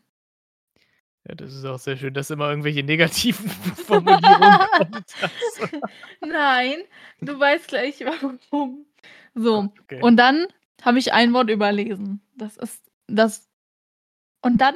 Ja, 1.28 1.36
das 1.36 1.54
ist 1.54 1.66
auch 1.66 1.80
sehr 1.80 1.96
schön, 1.96 2.14
dass 2.14 2.30
immer 2.30 2.50
irgendwelche 2.50 2.84
negativen 2.84 3.50
Formulierungen 3.86 4.60
kommen. 4.70 5.82
Nein, 6.22 6.78
du 7.22 7.40
weißt 7.40 7.68
gleich 7.68 8.02
warum. 8.02 8.86
So, 9.34 9.70
okay. 9.82 10.02
und 10.02 10.18
dann 10.18 10.48
habe 10.82 11.00
ich 11.00 11.14
ein 11.14 11.34
Wort 11.34 11.50
überlesen. 11.50 12.22
Das 12.36 12.58
ist 12.58 12.84
das 13.08 13.50
und 14.42 14.60
dann 14.60 14.76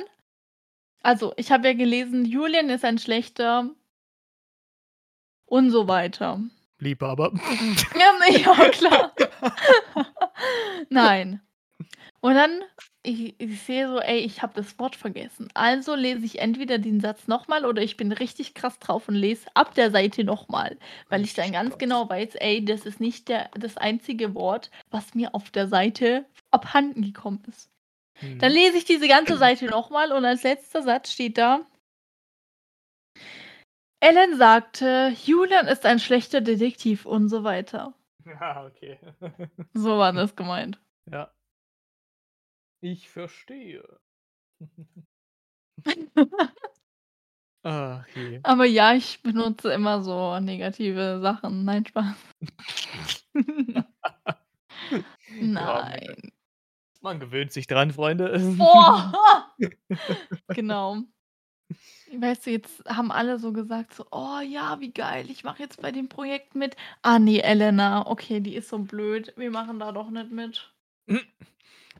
also, 1.07 1.33
ich 1.38 1.51
habe 1.51 1.69
ja 1.69 1.73
gelesen: 1.73 2.25
„Julian 2.25 2.69
ist 2.69 2.83
ein 2.83 2.97
schlechter“ 2.97 3.69
und 5.45 5.71
so 5.71 5.88
weiter. 5.88 6.41
Liebhaber. 6.79 7.31
Ja, 7.97 8.38
ja 8.38 8.69
klar. 8.69 9.15
Nein. 10.89 11.41
Und 12.19 12.36
dann 12.36 12.62
ich 13.07 13.35
ich 13.39 13.61
sehe 13.61 13.87
so: 13.89 13.99
„Ey, 13.99 14.19
ich 14.19 14.41
habe 14.41 14.53
das 14.55 14.77
Wort 14.79 14.95
vergessen.“ 14.95 15.49
Also, 15.53 15.95
lese 15.95 16.25
ich 16.25 16.39
entweder 16.39 16.77
den 16.79 16.99
Satz 17.01 17.27
noch 17.27 17.47
mal 17.47 17.65
oder 17.65 17.81
ich 17.81 17.97
bin 17.97 18.11
richtig 18.11 18.53
krass 18.55 18.79
drauf 18.79 19.07
und 19.07 19.15
lese 19.15 19.47
ab 19.55 19.73
der 19.75 19.91
Seite 19.91 20.23
noch 20.23 20.47
mal, 20.49 20.77
weil 21.09 21.23
ich 21.23 21.33
dann 21.33 21.51
ganz 21.51 21.77
genau 21.77 22.09
weiß: 22.09 22.35
„Ey, 22.35 22.63
das 22.65 22.85
ist 22.85 22.99
nicht 22.99 23.29
der 23.29 23.49
das 23.55 23.77
einzige 23.77 24.35
Wort, 24.35 24.71
was 24.91 25.15
mir 25.15 25.33
auf 25.35 25.49
der 25.51 25.67
Seite 25.67 26.25
abhanden 26.51 27.01
gekommen 27.03 27.43
ist.“ 27.47 27.69
Dann 28.39 28.51
Mhm. 28.51 28.57
lese 28.57 28.77
ich 28.77 28.85
diese 28.85 29.07
ganze 29.07 29.37
Seite 29.37 29.65
noch 29.67 29.89
mal 29.91 30.11
und 30.11 30.25
als 30.25 30.43
letzter 30.43 30.83
Satz 30.83 31.11
steht 31.11 31.37
da 31.37 31.61
„Ellen 33.99 34.37
sagte, 34.37 35.13
Julian 35.25 35.67
ist 35.67 35.85
ein 35.85 35.99
schlechter 35.99 36.41
Detektiv“ 36.41 37.05
und 37.05 37.29
so 37.29 37.43
weiter. 37.43 37.93
Ah, 38.39 38.65
okay. 38.65 38.99
So 39.73 39.97
war 39.97 40.11
das 40.13 40.35
gemeint. 40.35 40.79
Ja. 41.11 41.31
Ich 42.81 43.09
verstehe. 43.09 43.99
Ach 47.63 48.07
je. 48.15 48.39
Aber 48.43 48.65
ja, 48.65 48.93
ich 48.93 49.21
benutze 49.21 49.73
immer 49.73 50.01
so 50.01 50.39
negative 50.39 51.19
Sachen. 51.21 51.65
Nein, 51.65 51.85
Spaß. 51.85 52.15
Man 55.29 55.53
Nein. 55.53 56.31
man 57.01 57.19
gewöhnt 57.19 57.51
sich 57.51 57.67
dran, 57.67 57.91
Freunde. 57.91 58.41
Oha! 58.59 59.53
Genau. 60.49 61.03
Weißt 62.11 62.45
du, 62.45 62.51
jetzt 62.51 62.83
haben 62.87 63.11
alle 63.11 63.37
so 63.37 63.51
gesagt 63.51 63.93
so: 63.93 64.05
„Oh 64.11 64.39
ja, 64.39 64.79
wie 64.79 64.91
geil, 64.93 65.29
ich 65.29 65.43
mache 65.43 65.61
jetzt 65.61 65.81
bei 65.81 65.91
dem 65.91 66.07
Projekt 66.09 66.55
mit.“ 66.55 66.75
Ah 67.01 67.19
ne, 67.19 67.43
Elena, 67.43 68.07
okay, 68.07 68.39
die 68.39 68.55
ist 68.55 68.69
so 68.69 68.79
blöd. 68.79 69.33
Wir 69.35 69.51
machen 69.51 69.79
da 69.79 69.91
doch 69.91 70.09
nicht 70.09 70.31
mit. 70.31 70.73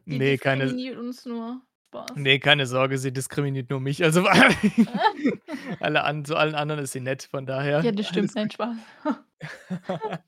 Die 0.10 0.18
Ne, 0.18 0.38
keine 0.38 0.66
diskriminiert 0.66 0.98
uns 0.98 1.26
nur. 1.26 1.62
Spaß. 1.90 2.16
Ne, 2.16 2.40
keine 2.40 2.66
Sorge, 2.66 2.98
sie 2.98 3.12
diskriminiert 3.14 3.70
nur 3.70 3.80
mich. 3.80 4.04
Also, 4.04 4.26
alle 5.80 6.04
an 6.04 6.26
zu 6.26 6.36
allen 6.36 6.56
anderen 6.56 6.84
ist 6.84 6.92
sie 6.94 7.00
nett, 7.00 7.24
von 7.24 7.46
daher 7.46 7.84
Ja, 7.84 7.92
das 7.92 8.08
stimmt. 8.08 8.36
Nein. 8.36 8.50
Spaß. 8.52 8.78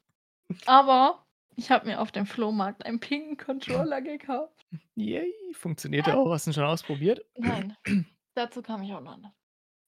Aber 0.65 1.25
ich 1.55 1.71
habe 1.71 1.87
mir 1.87 1.99
auf 2.01 2.11
dem 2.11 2.25
Flohmarkt 2.25 2.85
einen 2.85 2.99
pinken 2.99 3.37
Controller 3.37 4.01
gekauft. 4.01 4.65
Yay, 4.95 5.33
funktioniert 5.53 6.07
der 6.07 6.17
auch? 6.17 6.31
Hast 6.31 6.45
du 6.45 6.51
ihn 6.51 6.53
schon 6.53 6.63
ausprobiert? 6.63 7.21
Nein, 7.37 7.75
dazu 8.35 8.61
kam 8.61 8.83
ich 8.83 8.93
auch 8.93 9.01
noch 9.01 9.17
nicht. 9.17 9.33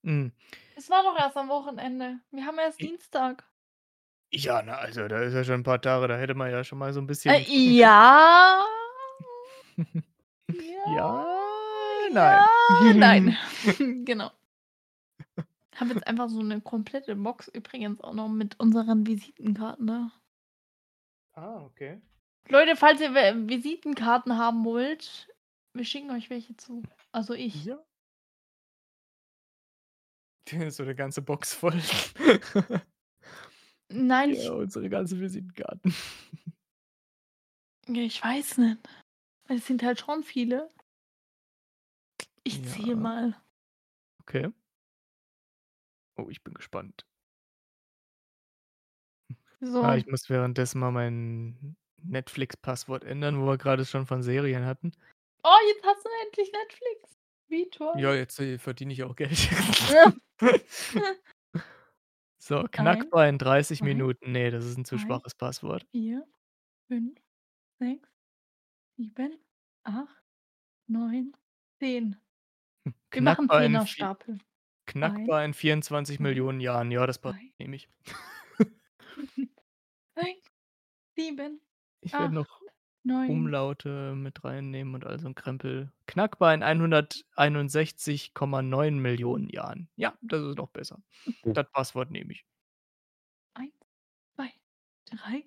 Mhm. 0.03 0.31
Es 0.75 0.89
war 0.89 1.03
doch 1.03 1.17
erst 1.17 1.37
am 1.37 1.47
Wochenende. 1.49 2.19
Wir 2.31 2.45
haben 2.45 2.57
erst 2.59 2.81
J 2.81 2.83
Dienstag. 2.83 3.45
Ja, 4.33 4.61
na, 4.63 4.75
also, 4.77 5.07
da 5.09 5.21
ist 5.23 5.33
ja 5.33 5.43
schon 5.43 5.55
'n 5.59 5.63
paar 5.63 5.81
Tage, 5.81 6.07
da 6.07 6.17
hätte 6.17 6.33
man 6.35 6.49
ja 6.51 6.63
schon 6.63 6.77
mal 6.79 6.93
so 6.93 7.01
'n 7.01 7.07
Äh, 7.25 7.41
bisschen 7.41 7.45
können. 7.65 7.75
ja. 7.77 8.65
Ja. 10.49 10.95
Ja. 10.95 11.25
nein. 12.11 12.45
Ja, 12.83 12.93
nein. 12.93 13.37
Genau. 14.05 14.31
Haben 15.75 15.89
jetzt 15.91 16.05
einfach 16.07 16.29
so 16.29 16.41
'ne 16.41 16.61
komplette 16.61 17.15
Box 17.15 17.47
übrigens 17.47 18.01
auch 18.01 18.13
noch 18.13 18.27
mit 18.29 18.59
unseren 18.59 19.07
Visitenkarten 19.07 19.87
da. 19.87 20.11
Ah, 21.35 21.61
okay. 21.65 22.01
Leute, 22.49 22.75
falls 22.75 22.99
ihr 23.01 23.13
Visitenkarten 23.13 24.37
haben 24.37 24.65
wollt, 24.65 25.29
wir 25.73 25.85
schicken 25.85 26.11
euch 26.11 26.29
welche 26.29 26.55
zu. 26.57 26.83
Also 27.11 27.33
ich. 27.33 27.65
Ja. 27.65 27.81
So 30.69 30.83
'ne 30.83 30.95
ganze 30.95 31.21
Box 31.21 31.53
voll. 31.53 31.79
Nein, 33.93 34.31
Ja, 34.31 34.41
ich 34.41 34.49
unsere 34.49 34.89
ganzen 34.89 35.19
Visitenkarten. 35.19 35.93
Ja, 37.87 38.01
ich 38.01 38.23
weiß 38.23 38.57
nicht. 38.59 38.77
Es 39.53 39.67
sind 39.67 39.83
halt 39.83 39.99
schon 39.99 40.23
viele. 40.23 40.69
Ich 42.43 42.63
Ja. 42.63 42.95
mal. 42.95 43.35
Okay. 44.21 44.51
Oh, 46.17 46.29
ich 46.29 46.43
bin 46.43 46.53
gespannt. 46.53 47.05
Ah, 49.79 49.95
So. 49.95 49.97
ich 49.97 50.05
muss 50.05 50.29
währenddessen 50.29 50.79
mal 50.79 50.91
mein 50.91 51.75
Netflix-Passwort 52.03 53.03
ändern, 53.03 53.39
wo 53.41 53.45
wir 53.47 53.57
grade 53.57 53.85
schon 53.85 54.05
von 54.05 54.21
Serien 54.21 54.65
hatten. 54.65 54.91
Oh, 55.43 55.57
jetzt 55.67 55.83
hast 55.85 56.05
du 56.05 56.09
endlich 56.23 56.51
Netflix. 56.51 57.17
Wie 57.47 57.69
toll. 57.69 57.95
Ja, 57.95 58.13
jetzt, 58.15 58.39
äh, 58.39 58.57
verdiene 58.57 58.93
ich 58.93 59.03
auch 59.03 59.15
Geld. 59.15 59.31
So, 62.43 62.63
1, 62.75 63.05
knackbar 63.11 63.27
in 63.29 63.37
30 63.37 63.81
2, 63.81 63.83
Minuten. 63.83 64.31
Ne, 64.31 64.49
das 64.49 64.65
ist 64.65 64.75
'n 64.75 64.83
zu 64.83 64.97
3, 64.97 64.97
schwaches 64.97 65.35
Passwort. 65.35 65.85
4, 65.91 66.27
5, 66.89 67.17
6, 67.79 68.09
7, 69.01 69.39
8, 69.83 70.23
9, 70.87 71.33
10. 71.79 72.15
Hm, 72.85 72.95
Wir 73.13 73.23
machen 73.23 73.49
knackbar 73.49 73.65
in 73.65 73.85
vi 73.85 73.89
Zehnerstapel. 73.95 74.35
1, 74.35 74.87
knackbar 74.87 75.45
in 75.45 75.53
24 75.53 76.17
2, 76.17 76.19
Millionen 76.19 76.61
Jahren. 76.61 76.91
Ja, 76.91 77.07
das 77.07 77.19
Passwort 77.19 77.21
3 77.41 77.53
nehme 77.59 77.77
ich. 77.77 77.89
6, 80.15 80.51
7, 81.17 81.61
Ich 82.01 82.17
werde 82.17 82.27
8, 82.29 82.33
noch 82.33 82.61
9 83.03 83.29
Umlaute 83.29 84.15
mit 84.15 84.43
reinnehmen 84.43 84.95
und 84.95 85.05
all 85.05 85.19
so 85.19 85.27
'n 85.27 85.35
Krempel. 85.35 85.91
Knackbar 86.07 86.53
in 86.53 86.63
161,9 86.63 88.91
Millionen 88.99 89.49
Jahren. 89.49 89.89
Ja, 89.95 90.17
das 90.21 90.41
ist 90.43 90.57
noch 90.57 90.69
besser. 90.71 91.01
Das 91.43 91.69
Passwort 91.71 92.11
nehme 92.11 92.33
ich. 92.33 92.45
1, 93.55 93.71
2, 94.35 94.51
3, 95.05 95.43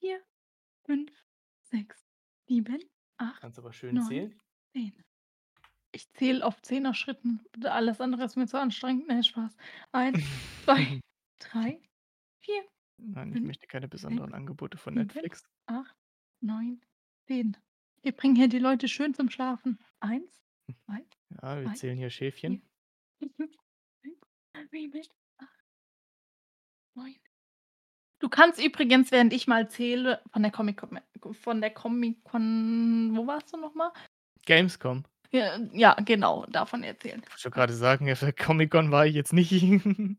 4, 0.00 0.20
5, 0.86 1.12
6, 1.60 2.03
7, 2.48 2.78
8, 3.18 3.40
Kannst 3.40 3.58
aber 3.58 3.72
schön 3.72 3.94
9, 3.96 4.06
zählen. 4.06 4.40
10. 4.72 5.04
Ich 5.92 6.10
zähle 6.14 6.44
auf 6.44 6.60
Zehnerschritten. 6.62 7.44
Alles 7.64 8.00
andere 8.00 8.24
ist 8.24 8.36
mir 8.36 8.46
zu 8.46 8.58
anstrengend. 8.58 9.06
Ne, 9.06 9.22
Spaß. 9.22 9.56
1, 9.92 10.18
2, 10.64 11.00
3, 11.38 11.80
4, 12.40 12.64
Nein, 12.98 13.28
ich 13.28 13.34
5, 13.34 13.46
möchte 13.46 13.66
keine 13.66 13.86
6, 13.86 13.90
besonderen 13.90 14.34
Angebote 14.34 14.76
von 14.76 14.94
7, 14.94 15.06
Netflix. 15.06 15.44
8, 15.66 15.94
9, 16.40 16.80
10. 17.26 17.56
Wir 18.02 18.12
bringen 18.12 18.36
hier 18.36 18.48
die 18.48 18.58
Leute 18.58 18.88
schön 18.88 19.14
zum 19.14 19.30
Schlafen. 19.30 19.78
1, 20.00 20.42
2, 20.86 21.06
Ja, 21.42 21.56
wir 21.60 21.64
3, 21.68 21.74
zählen 21.74 21.96
hier 21.96 22.10
4, 22.10 22.10
Schäfchen. 22.10 22.62
5, 23.20 23.56
6, 24.02 24.70
7, 24.70 25.02
8, 25.38 25.48
9. 26.94 27.16
Du 28.24 28.30
kannst 28.30 28.58
übrigens, 28.58 29.12
während 29.12 29.34
ich 29.34 29.46
mal 29.46 29.68
zähle, 29.68 30.18
von 30.32 30.40
der 30.40 30.50
Comic-Con 30.50 30.98
von 31.42 31.60
der 31.60 31.68
Comic-Con 31.68 33.10
wo 33.12 33.26
warst 33.26 33.52
du 33.52 33.58
noch 33.58 33.74
mal? 33.74 33.92
Gamescom. 34.46 35.04
Ja, 35.30 35.58
ja, 35.74 35.94
genau, 36.02 36.46
davon 36.46 36.84
erzählen. 36.84 37.20
Ich 37.22 37.28
wollte 37.28 37.42
schon 37.42 37.52
grade 37.52 37.74
sagen, 37.74 38.10
auf 38.10 38.20
der 38.20 38.32
Comic-Con 38.32 38.90
war 38.90 39.04
ich 39.04 39.14
jetzt 39.14 39.34
nicht. 39.34 39.52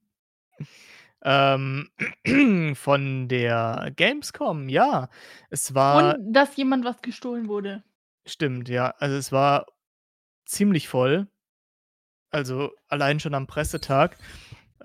Ähm, 1.27 1.89
von 2.75 3.27
der 3.27 3.91
Gamescom, 3.95 4.69
ja. 4.69 5.09
Es 5.49 5.73
war 5.73 6.13
Und 6.13 6.31
dass 6.31 6.55
jemand 6.55 6.85
was 6.85 7.01
gestohlen 7.01 7.47
wurde. 7.47 7.83
Stimmt, 8.27 8.69
ja. 8.69 8.93
Also, 8.99 9.15
es 9.15 9.31
war 9.31 9.65
ziemlich 10.45 10.87
voll. 10.87 11.27
Also, 12.29 12.71
allein 12.87 13.19
schon 13.19 13.33
am 13.33 13.47
Pressetag, 13.47 14.17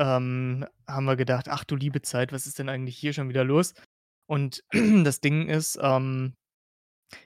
ähm, 0.01 0.67
haben 0.89 1.05
wir 1.05 1.17
gedacht: 1.17 1.49
„Ach 1.49 1.65
du 1.65 1.77
liebe 1.77 2.03
Zeit, 2.03 2.33
was 2.33 2.47
ist 2.47 2.59
denn 2.59 2.69
eigentlich 2.69 2.97
hier 2.97 3.13
schon 3.13 3.29
wieder 3.29 3.45
los?“ 3.45 3.75
Und 4.27 4.65
das 5.05 5.21
Ding 5.21 5.49
ist, 5.49 5.79
ähm, 5.83 6.35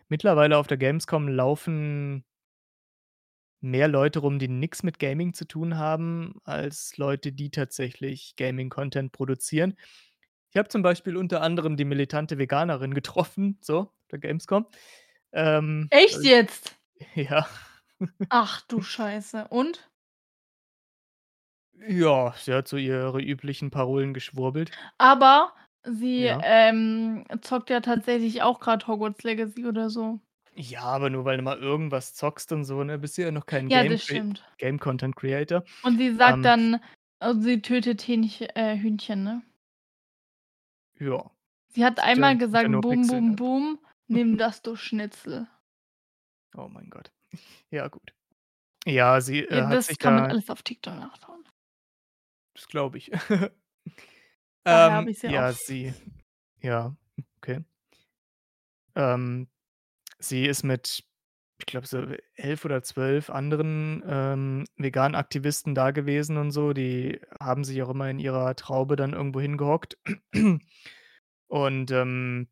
mittlerweile 0.09 0.59
auf 0.59 0.67
der 0.67 0.79
Gamescom 0.79 1.29
laufen 1.29 2.25
mehr 3.61 3.89
Leute 3.89 4.19
rum, 4.19 4.39
die 4.39 4.49
nix 4.49 4.83
mit 4.83 4.99
Gaming 4.99 5.33
zu 5.33 5.47
tun 5.47 5.79
haben, 5.79 6.35
als 6.45 6.97
Leute, 6.99 7.33
die 7.33 7.51
tatsächlich 7.51 8.35
Gaming-Content 8.37 9.11
produzieren. 9.13 9.75
Ich 10.51 10.59
habe 10.59 10.69
zum 10.69 10.83
Beispiel 10.83 11.17
unter 11.17 11.41
anderem 11.41 11.77
die 11.77 11.87
militante 11.87 12.39
Veganerin 12.39 12.93
getroffen, 12.95 13.59
so, 13.63 13.91
der 14.11 14.19
Gamescom. 14.19 14.67
Ähm, 15.33 15.89
Echt 15.91 16.23
jetzt? 16.23 16.77
ja. 17.15 17.49
Ach 18.29 18.61
du 18.69 18.83
Scheiße. 18.83 19.49
Und? 19.49 19.91
Ja, 21.89 22.35
sie 22.39 22.53
hat 22.55 22.69
so 22.69 22.77
ihre 22.77 23.21
üblichen 23.21 23.71
Parolen 23.71 24.15
geschwurbelt. 24.15 24.71
Aber 24.99 25.53
sie, 25.85 26.27
Ja. 26.27 26.41
ähm, 26.43 27.25
zockt 27.43 27.71
ja 27.71 27.81
tatsächlich 27.81 28.43
auch 28.43 28.61
grad 28.61 28.87
Hogwarts 28.87 29.23
Legacy 29.23 29.67
oder 29.67 29.91
so. 29.91 30.21
Ja, 30.57 30.83
aber 30.83 31.11
nur 31.11 31.25
weil 31.25 31.37
du 31.39 31.43
mal 31.43 31.59
irgendwas 31.59 32.15
zockst 32.15 32.53
und 32.53 32.65
so, 32.65 32.85
ne? 32.85 32.99
Bist 32.99 33.19
du 33.19 33.23
ja 33.23 33.31
noch 33.33 33.47
kein 33.47 33.71
Ja, 33.71 33.83
Game 33.83 33.89
das 33.89 34.03
Crea 34.07 34.21
stimmt. 34.21 34.45
Game 34.59 34.79
Content 34.79 35.17
Creator. 35.17 35.65
Und 35.83 35.99
sie 35.99 36.15
sagt 36.15 36.45
Ähm 36.45 36.45
dann 36.47 36.81
also, 37.21 37.41
sie 37.43 37.61
tötet 37.63 38.03
Hähnch 38.09 38.41
äh, 38.55 38.77
Hühnchen, 38.79 39.23
ne? 39.23 39.43
Ja. 41.01 41.31
Sie 41.77 41.85
hat 41.85 41.99
Sind 41.99 42.05
einmal 42.05 42.39
sind 42.51 42.63
ja 42.63 42.69
gesagt: 42.69 42.69
nur 42.69 42.83
„Bum, 42.83 43.07
Pixel, 43.07 43.21
bum, 43.21 43.35
ne? 43.35 43.37
bum, 43.37 43.79
nimm 44.07 44.37
das, 44.39 44.63
du 44.63 44.77
Schnitzel.“ 44.77 45.49
Oh 46.57 46.69
mein 46.69 46.91
Gott. 46.91 47.11
Ja, 47.71 47.89
gut. 47.89 48.15
Ja, 48.87 49.21
sie, 49.21 49.41
äh, 49.45 49.51
Ja, 49.51 49.67
hat 49.67 49.83
das 49.87 49.87
sich 49.87 49.99
kann 49.99 50.15
man 50.15 50.27
da 50.27 50.31
alles 50.31 50.49
auf 50.51 50.63
TikTok 50.63 50.95
nachschauen. 50.97 51.34
Das 52.55 52.69
glaube 52.69 52.99
ich. 52.99 53.11
Ähm, 54.67 54.93
habe 54.93 55.11
ich's 55.11 55.23
ja 55.23 55.33
auf 55.39 55.51
sie 55.51 55.93
ja, 56.63 56.97
okay. 57.39 57.65
Ähm, 58.97 59.49
sie 60.19 60.47
ist 60.47 60.63
mit, 60.65 61.05
ich 61.61 61.67
glaube, 61.67 61.87
so 61.87 62.05
11 62.37 62.65
oder 62.65 62.83
12 62.83 63.31
anderen, 63.31 64.03
ähm, 64.07 64.65
veganen 64.77 65.15
Aktivisten 65.17 65.75
da 65.75 65.91
gewesen 65.93 66.37
und 66.39 66.51
so. 66.53 66.73
Die 66.73 67.21
haben 67.41 67.65
sich 67.65 67.83
auch 67.83 67.91
immer 67.91 68.11
in 68.11 68.19
ihrer 68.19 68.57
Traube 68.57 68.97
dann 68.97 69.13
irgendwo 69.15 69.41
hingehockt. 69.41 69.99
Und, 71.49 71.91
ähm, 71.93 72.49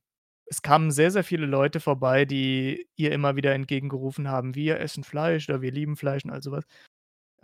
es 0.47 0.63
kamen 0.63 0.91
sehr, 0.93 1.11
sehr 1.11 1.25
viele 1.25 1.47
Leute 1.47 1.81
vorbei, 1.81 2.25
die 2.27 2.89
ihr 2.97 3.13
immer 3.13 3.37
wieder 3.37 3.55
entgegengerufen 3.55 4.29
haben: 4.29 4.55
„Wir 4.57 4.81
essen 4.81 5.05
Fleisch“ 5.05 5.49
oder 5.49 5.63
„Wir 5.63 5.73
lieben 5.73 5.97
Fleisch“ 5.97 6.25
und 6.25 6.31
all 6.33 6.43
so 6.43 6.53
was. 6.53 6.65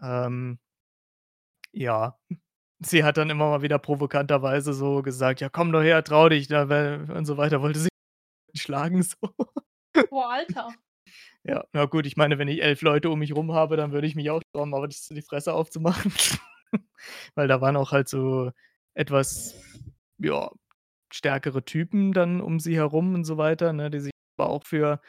Ähm 0.03 0.59
ja. 1.73 2.19
Sie 2.81 3.03
hat 3.05 3.17
dann 3.17 3.31
immer 3.31 3.51
mal 3.51 3.63
wieder 3.63 3.79
provokanterweise 3.79 4.73
so 4.73 5.03
gesagt: 5.03 5.41
„Ja, 5.41 5.49
komm 5.49 5.73
doch 5.73 5.83
her, 5.83 6.03
trau 6.05 6.29
dich“, 6.29 6.47
da 6.49 6.63
und 6.65 7.25
so 7.27 7.37
weiter, 7.37 7.61
wollte 7.63 7.81
sie 7.81 7.89
schlagen 8.57 9.03
so. 9.03 9.17
Boah, 10.11 10.31
Alter. 10.31 10.75
Ja, 11.45 11.65
na 11.73 11.87
gut, 11.87 12.07
ich 12.07 12.17
meine, 12.17 12.39
wenn 12.39 12.49
ich 12.49 12.63
11 12.63 12.83
Leute 12.83 13.11
um 13.11 13.19
mich 13.21 13.35
rum 13.35 13.53
habe, 13.53 13.77
dann 13.77 13.93
würde 13.93 14.07
ich 14.07 14.15
mich 14.17 14.31
auch 14.31 14.43
trauen, 14.53 14.71
mal 14.71 14.87
die 14.89 14.97
die 15.15 15.23
Fresse 15.23 15.53
aufzumachen. 15.55 16.13
Weil 17.35 17.49
da 17.49 17.61
waren 17.61 17.77
auch 17.77 17.93
halt 17.93 18.09
so 18.09 18.51
etwas, 18.95 19.55
ja, 20.19 20.51
stärkere 21.13 21.65
Typen 21.65 22.13
dann 22.13 22.41
um 22.41 22.61
sie 22.61 22.77
herum 22.77 23.15
und 23.15 23.25
so 23.25 23.39
weiter, 23.39 23.73
ne, 23.73 23.91
die 23.91 24.01
sich 24.01 24.13
aber 24.39 24.51
auch 24.51 24.65
für 24.65 25.01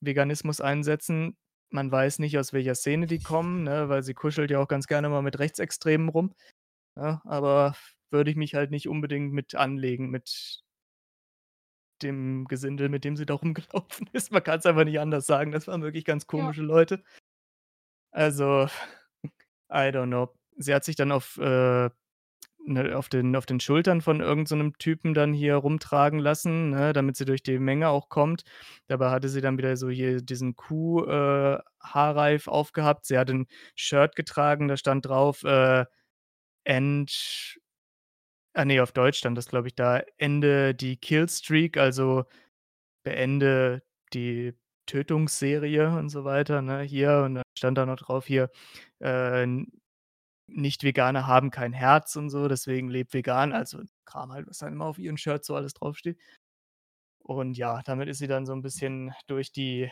Veganismus 0.00 0.60
einsetzen. 0.60 1.36
Man 1.70 1.90
weiß 1.92 2.20
nicht, 2.20 2.38
aus 2.38 2.52
welcher 2.52 2.74
Szene 2.76 3.06
die 3.06 3.20
kommen, 3.20 3.64
ne, 3.64 3.88
weil 3.88 4.02
sie 4.02 4.14
kuschelt 4.14 4.50
ja 4.50 4.60
auch 4.60 4.68
ganz 4.68 4.86
gerne 4.86 5.08
mal 5.08 5.22
mit 5.22 5.38
Rechtsextremen 5.38 6.08
rum, 6.10 6.34
ne? 6.96 7.20
Aber 7.24 7.74
würde 8.10 8.30
ich 8.30 8.36
mich 8.36 8.54
halt 8.54 8.70
nicht 8.70 8.88
unbedingt 8.88 9.32
mit 9.32 9.54
anlegen 9.54 10.10
mit 10.10 10.62
dem 12.02 12.44
Gesindel, 12.46 12.88
mit 12.88 13.04
dem 13.04 13.16
sie 13.16 13.26
da 13.26 13.34
rumgelaufen 13.34 14.08
ist. 14.12 14.32
Man 14.32 14.42
kann's 14.42 14.66
einfach 14.66 14.84
nicht 14.84 15.00
anders 15.00 15.26
sagen. 15.26 15.52
Das 15.52 15.66
waren 15.66 15.82
wirklich 15.82 16.04
ganz 16.04 16.26
Ja. 16.32 16.52
komische 16.52 16.62
Leute. 16.62 17.02
Also, 18.12 18.68
I 19.70 19.90
don't 19.92 20.08
know. 20.08 20.28
Sie 20.56 20.74
hat 20.74 20.84
sich 20.84 20.96
dann 20.96 21.12
auf, 21.12 21.36
äh 21.38 21.90
ne, 22.66 22.96
auf 22.98 23.08
den 23.10 23.36
auf 23.36 23.46
den 23.46 23.60
Schultern 23.60 24.00
von 24.02 24.20
irgend 24.20 24.48
so 24.48 24.56
Typen 24.78 25.14
dann 25.14 25.32
hier 25.34 25.56
rumtragen 25.56 26.18
lassen, 26.20 26.70
ne, 26.70 26.92
damit 26.94 27.16
sie 27.16 27.24
durch 27.26 27.42
die 27.42 27.58
Menge 27.60 27.88
auch 27.90 28.08
kommt. 28.10 28.44
Dabei 28.88 29.10
hatte 29.10 29.28
sie 29.30 29.40
dann 29.42 29.58
wieder 29.58 29.76
so 29.76 29.90
hier 29.90 30.22
diesen 30.22 30.56
Kuh 30.56 31.04
äh, 31.06 31.60
aufgehabt. 32.48 33.06
Sie 33.06 33.18
hat 33.18 33.30
'n 33.30 33.46
Shirt 33.76 34.16
getragen, 34.16 34.68
da 34.68 34.76
stand 34.78 35.06
drauf, 35.06 35.44
äh, 35.44 35.86
End 36.66 37.10
ah, 38.54 38.64
ne, 38.64 38.80
auf 38.80 38.92
Deutsch 38.92 39.18
stand 39.18 39.36
das, 39.38 39.48
glaube 39.48 39.68
ich, 39.68 39.74
da: 39.74 40.02
„Ende 40.18 40.74
die 40.74 40.96
Killstreak“, 40.96 41.76
also 41.78 42.24
beende 43.04 43.82
die 44.14 44.54
Tötungsserie 44.86 45.90
und 45.98 46.10
so 46.10 46.24
weiter, 46.24 46.62
ne, 46.62 46.82
hier 46.82 47.22
und 47.26 47.36
dann 47.36 47.44
stand 47.58 47.78
da 47.78 47.86
noch 47.86 47.96
drauf 47.98 48.26
hier, 48.26 48.50
äh, 49.00 49.46
Nicht-Veganer 50.48 51.26
haben 51.26 51.50
kein 51.50 51.72
Herz 51.74 52.16
und 52.16 52.30
so, 52.30 52.48
deswegen 52.48 52.88
lebt 52.90 53.14
vegan, 53.14 53.52
also 53.52 53.80
Kram 54.06 54.32
halt, 54.32 54.46
was 54.48 54.58
dann 54.58 54.72
immer 54.74 54.86
auf 54.86 54.98
ihren 54.98 55.18
Shirts 55.18 55.46
so 55.48 55.56
alles 55.56 55.74
draufsteht. 55.74 56.18
Und 57.22 57.56
ja, 57.56 57.82
damit 57.84 58.08
ist 58.08 58.18
sie 58.18 58.26
dann 58.26 58.44
so 58.46 58.52
'n 58.52 58.62
bisschen 58.62 59.14
durch 59.26 59.50
die 59.52 59.90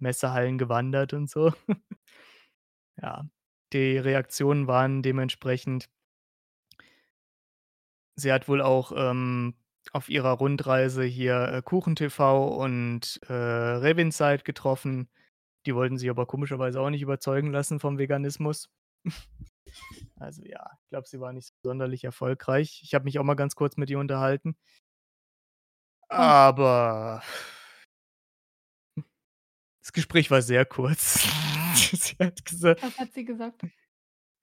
Messehallen 0.00 0.58
gewandert 0.58 1.12
und 1.14 1.30
so. 1.30 1.52
Ja, 2.96 3.24
die 3.72 3.98
Reaktionen 3.98 4.66
waren 4.66 5.02
dementsprechend 5.02 5.88
Sie 8.16 8.32
hat 8.32 8.48
wohl 8.48 8.60
auch, 8.60 8.92
ähm, 8.94 9.54
auf 9.92 10.08
ihrer 10.08 10.30
Rundreise 10.32 11.02
hier, 11.04 11.48
äh, 11.48 11.62
KuchenTV 11.62 12.46
und, 12.58 13.20
äh, 13.28 13.32
Revenside 13.32 14.42
getroffen. 14.44 15.08
Die 15.66 15.74
wollten 15.74 15.98
sich 15.98 16.10
aber 16.10 16.26
komischerweise 16.26 16.80
auch 16.80 16.90
nicht 16.90 17.02
überzeugen 17.02 17.50
lassen 17.52 17.80
vom 17.80 17.98
Veganismus. 17.98 18.68
Also 20.20 20.42
ja, 20.44 20.66
ich 20.82 20.88
glaube, 20.90 21.08
sie 21.08 21.20
war 21.20 21.32
nicht 21.32 21.54
sonderlich 21.64 22.04
erfolgreich. 22.04 22.82
Ich 22.84 22.94
habe 22.94 23.04
mich 23.06 23.18
auch 23.18 23.24
mal 23.24 23.34
ganz 23.34 23.56
kurz 23.56 23.76
mit 23.78 23.90
ihr 23.90 23.98
unterhalten. 23.98 24.56
Und? 26.10 26.18
Aber 26.18 27.22
das 29.82 29.92
Gespräch 29.92 30.30
war 30.30 30.42
sehr 30.42 30.64
kurz. 30.64 31.26
Sie 31.96 32.16
hat 32.20 32.44
gesa 32.44 32.76
Was 32.82 32.98
hat 32.98 33.12
sie 33.14 33.24
gesagt? 33.24 33.62